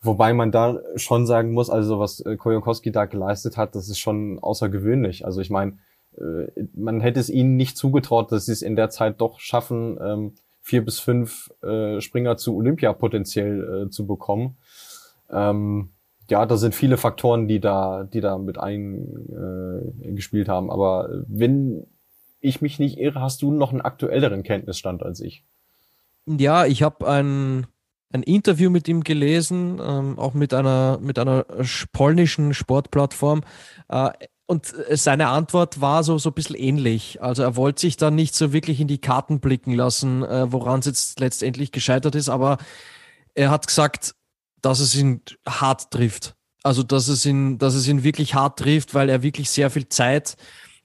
[0.00, 3.98] Wobei man da schon sagen muss, also was äh, Koyonkowski da geleistet hat, das ist
[3.98, 5.24] schon außergewöhnlich.
[5.24, 5.78] Also ich meine,
[6.16, 9.98] äh, man hätte es ihnen nicht zugetraut, dass sie es in der Zeit doch schaffen,
[10.00, 14.58] ähm, vier bis fünf äh, Springer zu Olympia potenziell zu bekommen.
[15.30, 15.90] Ähm,
[16.30, 20.70] ja, da sind viele Faktoren, die da, die da mit eingespielt haben.
[20.70, 21.86] Aber wenn
[22.40, 25.44] ich mich nicht irre, hast du noch einen aktuelleren Kenntnisstand als ich.
[26.26, 27.66] Ja, ich habe ein,
[28.12, 31.44] ein Interview mit ihm gelesen, ähm, auch mit einer, mit einer
[31.92, 33.42] polnischen Sportplattform.
[33.88, 34.10] Äh,
[34.46, 37.20] und seine Antwort war so, so ein bisschen ähnlich.
[37.20, 40.80] Also er wollte sich dann nicht so wirklich in die Karten blicken lassen, äh, woran
[40.80, 42.56] es jetzt letztendlich gescheitert ist, aber
[43.34, 44.14] er hat gesagt,
[44.62, 46.34] dass es ihn hart trifft.
[46.62, 49.88] Also dass es ihn, dass es ihn wirklich hart trifft, weil er wirklich sehr viel
[49.90, 50.36] Zeit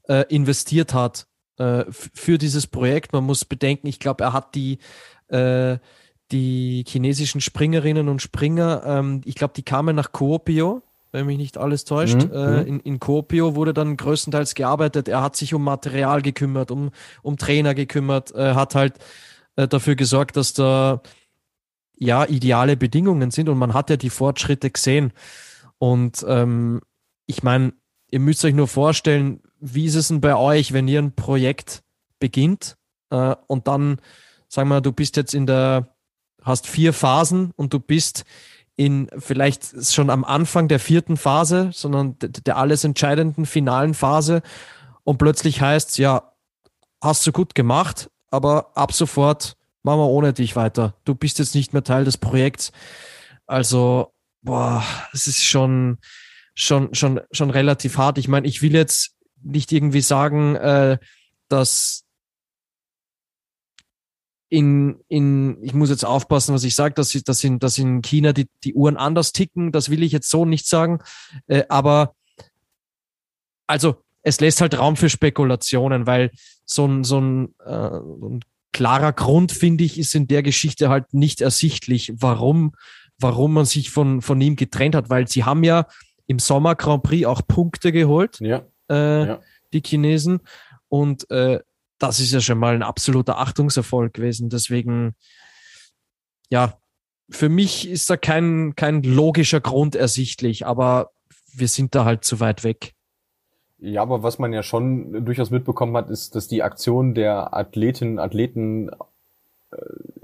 [0.09, 1.25] äh, investiert hat
[1.57, 3.13] äh, für dieses Projekt.
[3.13, 4.79] Man muss bedenken, ich glaube, er hat die
[5.29, 5.77] äh,
[6.33, 10.81] die chinesischen Springerinnen und Springer, ähm, ich glaube, die kamen nach Kuopio
[11.13, 12.15] wenn mich nicht alles täuscht.
[12.15, 15.07] Mhm, äh, in, in Kuopio wurde dann größtenteils gearbeitet.
[15.07, 16.89] Er hat sich um Material gekümmert, um,
[17.21, 18.95] um Trainer gekümmert, äh, hat halt
[19.55, 21.01] äh, dafür gesorgt, dass da
[21.95, 25.13] ja ideale Bedingungen sind und man hat ja die Fortschritte gesehen.
[25.77, 26.81] Und ähm,
[27.27, 27.73] ich meine,
[28.09, 31.83] ihr müsst euch nur vorstellen, wie ist es denn bei euch, wenn ihr ein Projekt
[32.19, 32.75] beginnt
[33.11, 33.99] äh, und dann,
[34.47, 35.92] sagen wir, du bist jetzt in der,
[36.43, 38.23] hast vier Phasen und du bist
[38.75, 44.41] in vielleicht schon am Anfang der vierten Phase, sondern der, alles entscheidenden finalen Phase
[45.03, 46.33] und plötzlich heißt ja,
[47.01, 50.95] hast du gut gemacht, aber ab sofort machen wir ohne dich weiter.
[51.03, 52.71] Du bist jetzt nicht mehr Teil des Projekts.
[53.45, 55.97] Also, boah, es ist schon,
[56.55, 58.17] schon, schon, schon relativ hart.
[58.17, 60.97] Ich meine, ich will jetzt nicht irgendwie sagen, äh,
[61.49, 62.02] dass,
[64.53, 68.33] in, in, ich muss jetzt aufpassen, was ich sage, dass, dass, in, dass in China
[68.33, 70.99] die, die Uhren anders ticken, das will ich jetzt so nicht sagen.
[71.47, 72.13] Äh, aber
[73.65, 76.29] also es lässt halt Raum für Spekulationen, weil
[76.65, 78.41] so ein, so ein, äh, ein
[78.73, 82.73] klarer Grund, finde ich, ist in der Geschichte halt nicht ersichtlich, warum,
[83.17, 85.87] warum man sich von, von ihm getrennt hat, weil sie haben ja
[86.27, 88.61] im Sommer Grand Prix auch Punkte geholt, ja.
[88.87, 89.41] Äh, ja.
[89.73, 90.41] die Chinesen.
[90.89, 91.59] Und äh,
[92.03, 94.49] das ist ja schon mal ein absoluter Achtungserfolg gewesen.
[94.49, 95.15] Deswegen,
[96.49, 96.77] ja,
[97.29, 101.11] für mich ist da kein, kein logischer Grund ersichtlich, aber
[101.53, 102.93] wir sind da halt zu weit weg.
[103.77, 108.19] Ja, aber was man ja schon durchaus mitbekommen hat, ist, dass die Aktion der Athletinnen
[108.19, 108.89] Athleten
[109.71, 109.77] äh,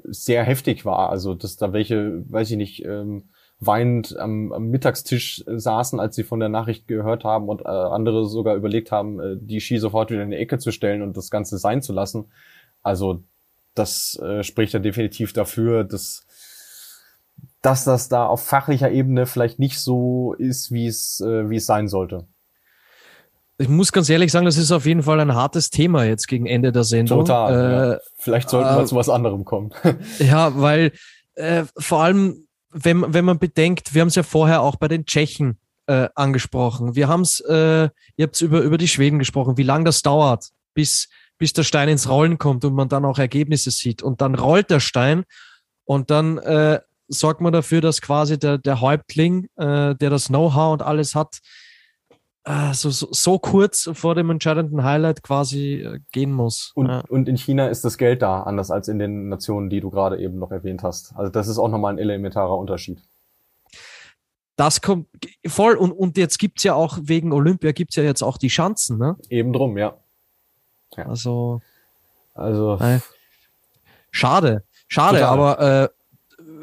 [0.04, 1.10] sehr heftig war.
[1.10, 3.30] Also, dass da welche, weiß ich nicht, ähm,
[3.60, 8.28] weinend am, am Mittagstisch saßen, als sie von der Nachricht gehört haben und äh, andere
[8.28, 11.30] sogar überlegt haben, äh, die Ski sofort wieder in die Ecke zu stellen und das
[11.30, 12.32] Ganze sein zu lassen.
[12.84, 13.24] Also
[13.76, 16.26] das äh, spricht ja definitiv dafür, dass
[17.62, 21.66] dass das da auf fachlicher Ebene vielleicht nicht so ist, wie es äh, wie es
[21.66, 22.28] sein sollte.
[23.58, 26.46] Ich muss ganz ehrlich sagen, das ist auf jeden Fall ein hartes Thema jetzt gegen
[26.46, 27.20] Ende der Sendung.
[27.20, 27.54] Total.
[27.54, 28.00] Äh, ja.
[28.18, 29.72] Vielleicht sollten wir äh, zu was anderem kommen.
[30.20, 30.94] ja, weil
[31.36, 35.06] äh, vor allem wenn, wenn man bedenkt, wir haben es ja vorher auch bei den
[35.06, 36.96] Tschechen äh, angesprochen.
[36.96, 40.50] Wir haben es, äh, ihr habt über, über die Schweden gesprochen, wie lange das dauert,
[40.74, 44.04] bis, bis der Stein ins Rollen kommt und man dann auch Ergebnisse sieht.
[44.04, 45.24] Und dann rollt der Stein
[45.86, 50.74] und dann äh, sorgt man dafür, dass quasi der, der Häuptling, äh, der das Know-how
[50.74, 51.40] und alles hat,
[52.74, 56.72] so, so, so kurz vor dem entscheidenden Highlight quasi äh, gehen muss.
[56.74, 57.04] Und, ja.
[57.08, 60.20] und in China ist das Geld da, anders als in den Nationen, die du gerade
[60.20, 61.14] eben noch erwähnt hast.
[61.16, 63.02] Also das ist auch nochmal ein elementarer Unterschied.
[64.56, 65.08] das kommt
[65.46, 65.76] voll.
[65.76, 69.16] Und, und jetzt gibt's ja auch, wegen Olympia gibt's ja jetzt auch die Schanzen, ne?
[69.30, 69.98] Eben drum, ja.
[70.98, 71.06] ja.
[71.06, 71.62] Also.
[72.34, 72.78] Also.
[72.80, 73.00] Äh,
[74.12, 74.64] schade.
[74.88, 75.40] Schade, total.
[75.40, 75.90] aber äh,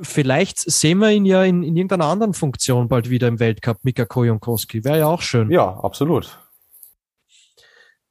[0.02, 4.04] vielleicht sehen wir ihn ja in, in irgendeiner anderen Funktion bald wieder im Weltcup, Mika
[4.04, 4.84] Kojonkowski.
[4.84, 5.50] Wäre ja auch schön.
[5.50, 6.38] Ja, absolut.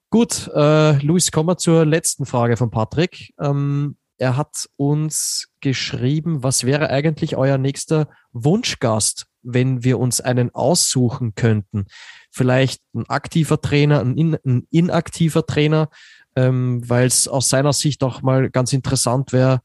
[0.09, 3.33] Gut, äh, Luis, kommen wir zur letzten Frage von Patrick.
[3.39, 10.55] Ähm, er hat uns geschrieben, was wäre eigentlich euer nächster Wunschgast, wenn wir uns einen
[10.55, 11.87] aussuchen könnten?
[12.31, 15.89] Vielleicht ein aktiver Trainer, ein, in, ein inaktiver Trainer,
[16.37, 19.61] ähm, weil es aus seiner Sicht auch mal ganz interessant wäre,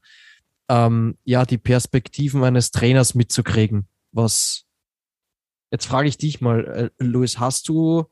[0.71, 3.87] ähm, ja, die Perspektiven eines Trainers mitzukriegen.
[4.13, 4.65] Was
[5.69, 8.05] jetzt frage ich dich mal, äh, Luis, hast du,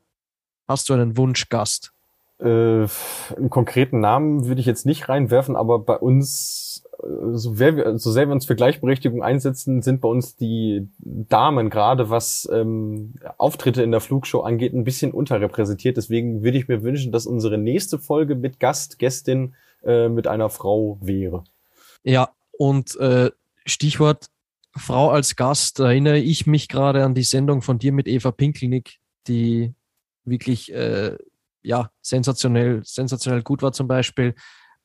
[0.67, 1.93] hast du einen Wunschgast?
[2.39, 7.97] Äh, einen konkreten Namen würde ich jetzt nicht reinwerfen, aber bei uns, äh, so, wir,
[7.97, 13.15] so sehr wir uns für Gleichberechtigung einsetzen, sind bei uns die Damen gerade, was ähm,
[13.37, 15.95] Auftritte in der Flugshow angeht, ein bisschen unterrepräsentiert.
[15.95, 20.49] Deswegen würde ich mir wünschen, dass unsere nächste Folge mit Gast, Gästin äh, mit einer
[20.49, 21.45] Frau wäre.
[22.03, 22.29] Ja,
[22.59, 23.31] und äh,
[23.65, 24.27] Stichwort
[24.75, 28.97] Frau als Gast, erinnere ich mich gerade an die Sendung von dir mit Eva Pinkelnick,
[29.27, 29.73] die
[30.25, 31.17] wirklich äh,
[31.63, 34.35] ja sensationell, sensationell gut war zum Beispiel.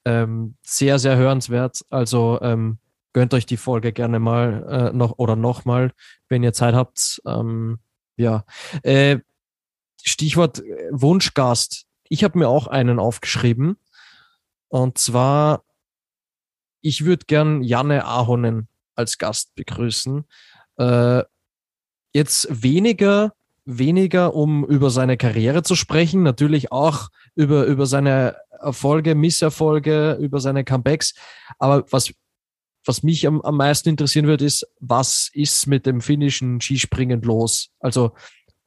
[0.05, 1.84] Ähm, sehr, sehr hörenswert.
[1.90, 2.78] Also ähm,
[3.12, 5.92] gönnt euch die Folge gerne mal äh, noch oder nochmal,
[6.28, 7.20] wenn ihr Zeit habt.
[7.26, 7.80] Ähm,
[8.16, 8.44] ja.
[8.82, 9.18] Äh,
[10.05, 11.86] Stichwort äh, Wunschgast.
[12.09, 13.78] Ich habe mir auch einen aufgeschrieben.
[14.68, 15.63] Und zwar
[16.85, 20.24] ich würde gern Janne Ahonen als Gast begrüßen.
[20.77, 21.23] Äh,
[22.12, 23.32] jetzt weniger,
[23.65, 30.40] weniger, um über seine Karriere zu sprechen, natürlich auch über, über seine Erfolge, Misserfolge, über
[30.40, 31.15] seine Comebacks.
[31.59, 32.12] Aber was,
[32.85, 37.70] was mich am, am meisten interessieren wird, ist, was ist mit dem finnischen Skispringen los?
[37.81, 38.12] Also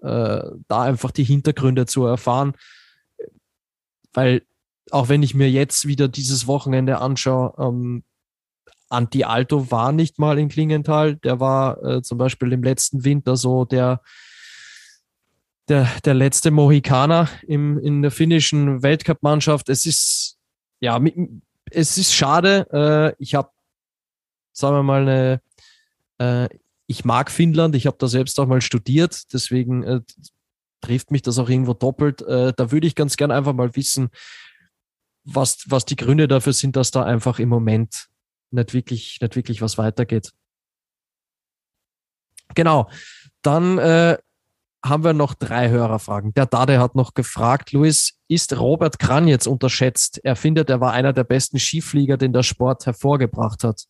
[0.02, 2.54] äh, da einfach die Hintergründe zu erfahren,
[4.12, 4.42] weil
[4.92, 8.04] auch wenn ich mir jetzt wieder dieses Wochenende anschaue, ähm,
[8.90, 11.18] Anti Alto war nicht mal in Klingenthal.
[11.18, 14.02] Der war äh, zum Beispiel im letzten Winter so der,
[15.68, 19.70] der, der letzte Mohikaner im, in der finnischen Weltcup-Mannschaft.
[19.70, 20.38] Es ist,
[20.80, 21.00] ja,
[21.72, 22.68] es ist schade.
[23.20, 23.50] Äh, ich habe,
[24.54, 25.42] sagen wir mal, eine,
[26.20, 26.50] äh,
[26.88, 27.76] ich mag Finnland.
[27.76, 29.34] Ich habe da selbst auch mal studiert.
[29.34, 30.02] Deswegen äh,
[30.80, 32.22] trifft mich das auch irgendwo doppelt.
[32.22, 34.10] Äh, da würde ich ganz gern einfach mal wissen,
[35.28, 38.08] was, was die Gründe dafür sind, dass da einfach im Moment
[38.52, 40.32] nicht wirklich, nicht wirklich was weitergeht.
[42.56, 42.90] Genau.
[43.42, 44.18] Dann äh,
[44.84, 46.34] haben wir noch drei Hörerfragen.
[46.34, 50.22] Der Dade hat noch gefragt, Luis, ist Robert Kran jetzt unterschätzt?
[50.24, 53.86] Er findet, er war einer der besten Skiflieger, den der Sport hervorgebracht hat.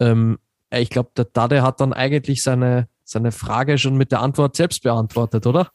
[0.00, 0.38] Ähm,
[0.70, 4.82] ich glaube, der Dade hat dann eigentlich seine, seine Frage schon mit der Antwort selbst
[4.82, 5.70] beantwortet, oder?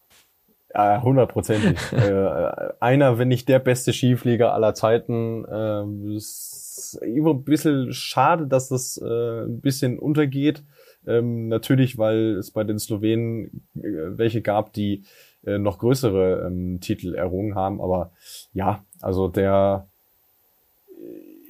[0.73, 1.79] Ja, hundertprozentig.
[1.93, 5.45] äh, einer, wenn nicht der beste Skiflieger aller Zeiten.
[5.45, 10.63] Äh, ist ein bisschen schade, dass das äh, ein bisschen untergeht.
[11.07, 15.03] Ähm, natürlich, weil es bei den Slowenen äh, welche gab, die
[15.45, 17.81] äh, noch größere ähm, Titel errungen haben.
[17.81, 18.11] Aber
[18.53, 19.88] ja, also der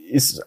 [0.10, 0.44] ist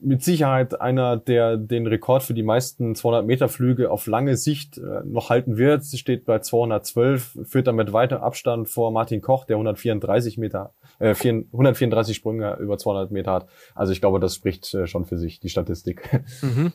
[0.00, 4.78] mit Sicherheit einer, der den Rekord für die meisten 200 Meter Flüge auf lange Sicht
[4.78, 5.84] äh, noch halten wird.
[5.84, 11.14] Sie steht bei 212, führt damit weiter Abstand vor Martin Koch, der 134 Meter, äh,
[11.14, 13.46] 134 Sprünge über 200 Meter hat.
[13.74, 16.08] Also ich glaube, das spricht äh, schon für sich, die Statistik.
[16.42, 16.72] Mhm.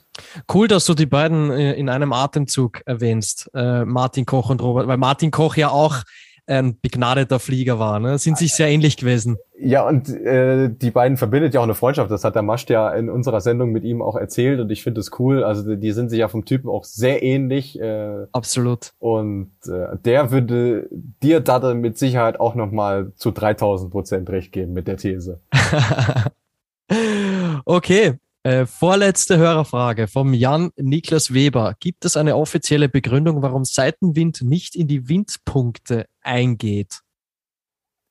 [0.52, 4.88] Cool, dass du die beiden äh, in einem Atemzug erwähnst, äh, Martin Koch und Robert,
[4.88, 6.04] weil Martin Koch ja auch
[6.48, 8.00] ein begnadeter Flieger war.
[8.00, 8.18] Ne?
[8.18, 9.38] Sind sich sehr ähnlich gewesen.
[9.58, 12.10] Ja, und äh, die beiden verbindet ja auch eine Freundschaft.
[12.10, 15.02] Das hat der Mascht ja in unserer Sendung mit ihm auch erzählt und ich finde
[15.02, 15.44] es cool.
[15.44, 17.80] Also die sind sich ja vom Typen auch sehr ähnlich.
[17.80, 18.94] Äh, Absolut.
[19.00, 24.74] Und äh, der würde dir da mit Sicherheit auch nochmal zu 3000 Prozent recht geben
[24.74, 25.42] mit der These.
[27.66, 28.14] okay,
[28.44, 31.76] äh, vorletzte Hörerfrage vom Jan Niklas Weber.
[31.80, 37.02] Gibt es eine offizielle Begründung, warum Seitenwind nicht in die Windpunkte eingeht?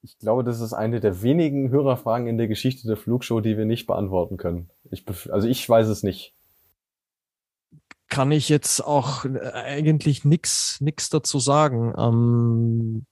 [0.03, 3.67] Ich glaube, das ist eine der wenigen Hörerfragen in der Geschichte der Flugshow, die wir
[3.67, 4.71] nicht beantworten können.
[4.91, 6.35] Ich also ich weiß es nicht.
[8.09, 11.93] Kann ich jetzt auch äh, eigentlich nichts nix dazu sagen.
[11.99, 13.07] Ähm,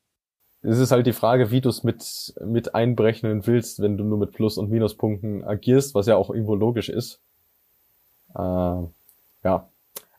[0.62, 4.18] es ist halt die Frage, wie du es mit, mit einberechnen willst, wenn du nur
[4.18, 7.20] mit Plus- und Minuspunkten agierst, was ja auch irgendwo logisch ist.
[8.34, 9.68] Äh, ja.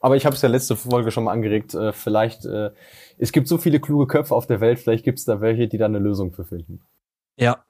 [0.02, 1.74] Aber ich habe es ja letzte Folge schon mal angeregt.
[1.74, 2.72] Äh, vielleicht, äh,
[3.18, 5.78] es gibt so viele kluge Köpfe auf der Welt, vielleicht gibt es da welche, die
[5.78, 6.82] da eine Lösung für finden.
[7.36, 7.66] Ja.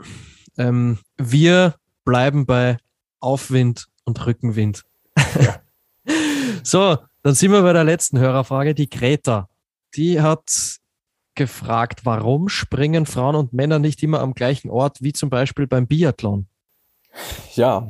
[0.57, 1.75] Ähm, wir
[2.05, 2.77] bleiben bei
[3.19, 4.83] Aufwind und Rückenwind.
[5.17, 5.61] Ja.
[6.63, 9.49] so, dann sind wir bei der letzten Hörerfrage, die Greta
[9.95, 10.78] die hat
[11.39, 15.87] gefragt, warum springen Frauen und Männer nicht immer am gleichen Ort, wie zum Beispiel beim
[15.87, 16.47] Biathlon?
[17.55, 17.87] Ja,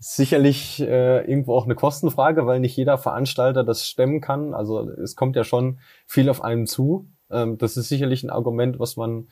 [0.00, 4.52] sicherlich äh, irgendwo auch eine Kostenfrage, weil nicht jeder Veranstalter das stemmen kann.
[4.52, 7.08] Also es kommt ja schon viel auf einem zu.
[7.30, 9.28] Ähm, das ist sicherlich ein Argument, was man,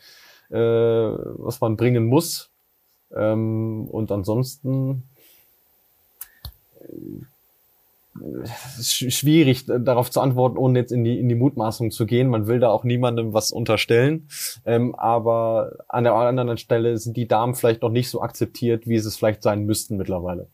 [0.48, 2.50] äh, was man bringen muss.
[3.12, 5.02] Ähm, und ansonsten
[6.78, 7.39] ist
[8.80, 12.28] schwierig darauf zu antworten, ohne jetzt in die, in die Mutmaßung zu gehen.
[12.28, 14.28] Man will da auch niemandem was unterstellen.
[14.64, 18.98] Ähm, aber an der anderen Stelle sind die Damen vielleicht noch nicht so akzeptiert, wie
[18.98, 20.48] sie es vielleicht sein müssten mittlerweile.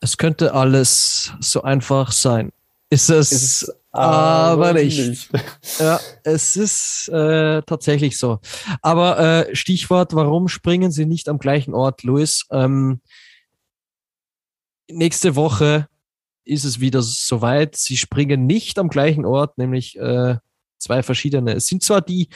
[0.00, 2.52] Es könnte alles so einfach sein.
[2.88, 5.08] Ist es ist aber nicht.
[5.08, 5.30] nicht.
[5.78, 8.38] Ja, es ist äh, tatsächlich so.
[8.82, 12.46] Aber äh, Stichwort, warum springen Sie nicht am gleichen Ort, Luis?
[12.50, 13.00] Ähm,
[14.88, 15.88] nächste Woche
[16.46, 17.76] ist es wieder soweit.
[17.76, 20.36] Sie springen nicht am gleichen Ort, nämlich äh,
[20.78, 21.54] zwei verschiedene.
[21.54, 22.28] Es sind zwar die,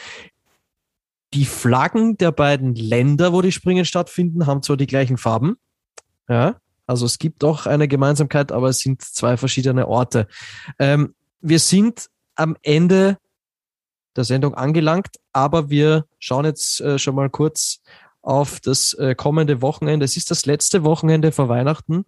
[1.33, 5.57] die Flaggen der beiden Länder, wo die Springen stattfinden, haben zwar die gleichen Farben.
[6.29, 10.27] Ja, also es gibt doch eine Gemeinsamkeit, aber es sind zwei verschiedene Orte.
[10.79, 13.17] Ähm, wir sind am Ende
[14.17, 17.81] der Sendung angelangt, aber wir schauen jetzt äh, schon mal kurz
[18.23, 20.05] auf das äh, kommende Wochenende.
[20.05, 22.05] Es ist das letzte Wochenende vor Weihnachten.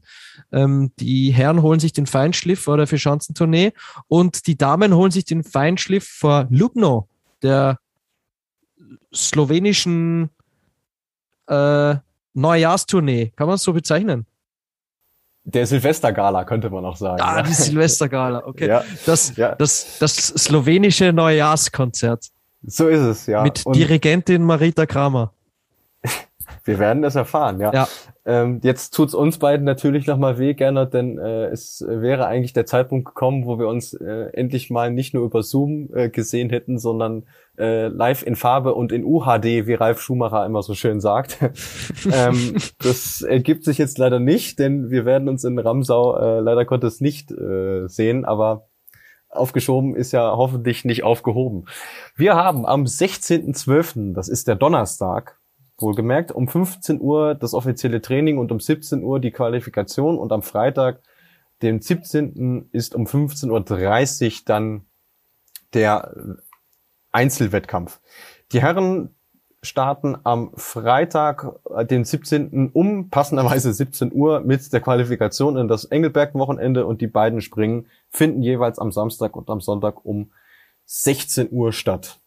[0.52, 3.72] Ähm, die Herren holen sich den Feinschliff vor der Vierschanzentournee
[4.08, 7.08] und die Damen holen sich den Feinschliff vor Lubno,
[7.42, 7.78] der
[9.14, 10.30] slowenischen
[11.46, 11.96] äh,
[12.34, 13.32] Neujahrstournee.
[13.36, 14.26] Kann man es so bezeichnen?
[15.44, 17.20] Der Silvestergala könnte man auch sagen.
[17.20, 18.68] Ah, die Silvestergala, okay.
[18.68, 19.56] ja, das, ja.
[19.56, 22.26] Das, das slowenische Neujahrskonzert.
[22.64, 23.42] So ist es, ja.
[23.42, 25.32] Mit Und Dirigentin Marita Kramer.
[26.64, 27.72] Wir werden es erfahren, ja.
[27.72, 27.88] ja.
[28.24, 32.66] Ähm, jetzt tut's uns beiden natürlich nochmal weh, Gernot, denn äh, es wäre eigentlich der
[32.66, 36.78] Zeitpunkt gekommen, wo wir uns äh, endlich mal nicht nur über Zoom äh, gesehen hätten,
[36.78, 37.24] sondern
[37.58, 41.38] äh, live in Farbe und in UHD, wie Ralf Schumacher immer so schön sagt.
[42.12, 46.64] ähm, das ergibt sich jetzt leider nicht, denn wir werden uns in Ramsau äh, leider
[46.64, 48.68] Gottes nicht äh, sehen, aber
[49.32, 51.64] aufgeschoben ist ja hoffentlich nicht aufgehoben.
[52.16, 55.38] Wir haben am 16.12., das ist der Donnerstag,
[55.82, 60.42] wohlgemerkt, um 15 Uhr das offizielle Training und um 17 Uhr die Qualifikation und am
[60.42, 61.00] Freitag,
[61.60, 62.68] dem 17.
[62.72, 64.84] ist um 15.30 Uhr dann
[65.74, 66.14] der
[67.12, 68.00] Einzelwettkampf.
[68.52, 69.14] Die Herren
[69.62, 72.70] starten am Freitag, äh, den 17.
[72.72, 78.42] um passenderweise 17 Uhr mit der Qualifikation in das Engelberg-Wochenende und die beiden Springen finden
[78.42, 80.32] jeweils am Samstag und am Sonntag um
[80.86, 82.18] 16 Uhr statt.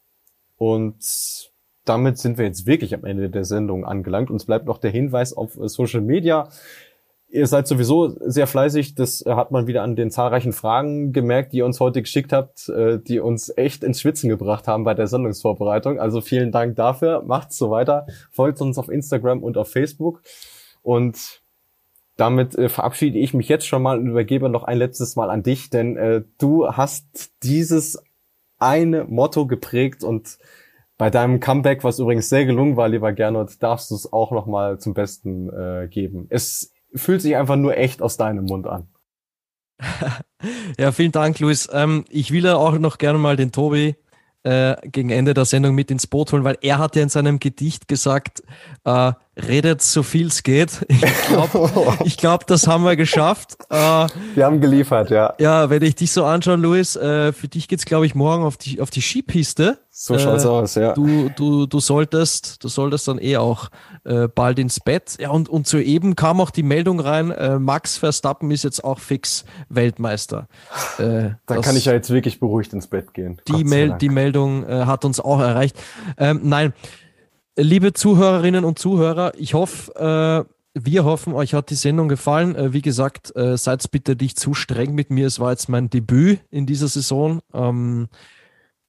[0.58, 1.52] Und
[1.86, 4.30] damit sind wir jetzt wirklich am Ende der Sendung angelangt.
[4.30, 6.50] Uns bleibt noch der Hinweis auf äh, Social Media.
[7.28, 8.96] Ihr seid sowieso sehr fleißig.
[8.96, 12.34] Das äh, hat man wieder an den zahlreichen Fragen gemerkt, die ihr uns heute geschickt
[12.34, 16.00] habt, äh, die uns echt ins Schwitzen gebracht haben bei der Sendungsvorbereitung.
[16.00, 17.22] Also vielen Dank dafür.
[17.24, 18.08] Macht's so weiter.
[18.32, 20.24] Folgt uns auf Instagram und auf Facebook.
[20.82, 21.42] Und
[22.18, 25.70] damit verabschiede ich mich jetzt schon mal und übergebe noch ein letztes Mal an dich,
[25.70, 28.02] denn äh, du hast dieses
[28.58, 30.38] eine Motto geprägt und
[30.98, 34.80] bei deinem Comeback, was übrigens sehr gelungen war, lieber Gernot, darfst du es auch nochmal
[34.80, 36.28] zum Besten äh, geben.
[36.30, 38.88] Es fühlt sich einfach nur echt aus deinem Mund an.
[40.80, 41.70] ja, vielen Dank, Luis.
[41.72, 43.96] Ähm, ich will ja auch noch gerne mal den Tobi
[44.44, 47.40] äh, gegen Ende der Sendung mit ins Boot holen, weil er hat ja in seinem
[47.40, 48.44] Gedicht gesagt,
[48.86, 50.86] äh, redet so viel es geht.
[50.88, 53.58] Ich glaube, ich glaub, das haben wir geschafft.
[53.70, 55.34] Äh, wir haben geliefert, ja.
[55.40, 58.58] Ja, wenn ich dich so anschaue, Luis, äh, für dich geht's glaube ich, morgen auf
[58.58, 59.78] die, auf die Skipiste.
[59.92, 60.94] So schaut's äh, aus, ja.
[60.94, 63.70] Du, du, du solltest, du solltest dann eh auch
[64.04, 65.18] äh, bald ins Bett.
[65.20, 69.00] Ja, und, und soeben kam auch die Meldung rein, äh, Max Verstappen ist jetzt auch
[69.00, 70.48] fix Weltmeister.
[70.98, 73.42] Äh, dann kann ich ja jetzt wirklich beruhigt ins Bett gehen.
[73.48, 75.78] Die, Mel die Meldung äh, hat uns auch erreicht.
[76.18, 76.74] Ähm, nein,
[77.58, 82.56] liebe Zuhörerinnen und Zuhörer, ich hoffe, äh, wir hoffen, euch hat die Sendung gefallen.
[82.56, 85.28] Äh, wie gesagt, äh, seid bitte nicht zu streng mit mir.
[85.28, 87.40] Es war jetzt mein Debüt in dieser Saison.
[87.54, 88.08] Ähm,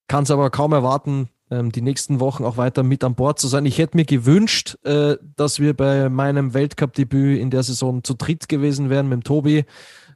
[0.09, 3.47] kann es aber kaum erwarten, ähm, die nächsten Wochen auch weiter mit an Bord zu
[3.47, 3.67] sein.
[3.67, 8.49] Ich hätte mir gewünscht, äh, dass wir bei meinem Weltcup-Debüt in der Saison zu dritt
[8.49, 9.65] gewesen wären mit dem Tobi.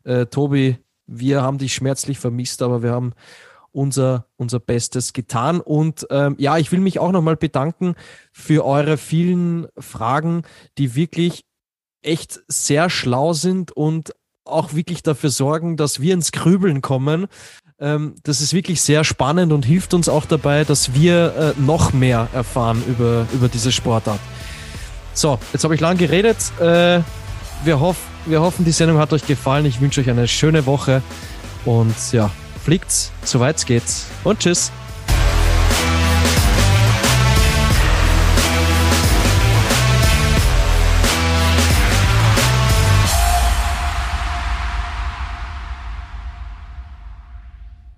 [0.03, 3.13] Äh, Tobi, wir haben dich schmerzlich vermisst, aber wir haben
[3.73, 5.61] unser, unser Bestes getan.
[5.61, 7.95] Und ähm, ja, ich will mich auch nochmal bedanken
[8.33, 10.43] für eure vielen Fragen,
[10.79, 11.45] die wirklich
[12.03, 14.13] echt sehr schlau sind und
[14.45, 17.27] auch wirklich dafür sorgen, dass wir ins Grübeln kommen.
[17.79, 21.93] Ähm, das ist wirklich sehr spannend und hilft uns auch dabei, dass wir äh, noch
[21.93, 24.21] mehr erfahren über, über diese Sportart.
[25.15, 26.37] So, jetzt habe ich lang geredet.
[26.61, 27.01] Äh,
[27.65, 29.67] wir, hoff, wir hoffen, die Sendung hat euch gefallen.
[29.67, 31.03] Ich wünsche euch eine schöne Woche
[31.65, 32.31] und ja,
[32.65, 34.71] fliegt's, soweit geht's und tschüss.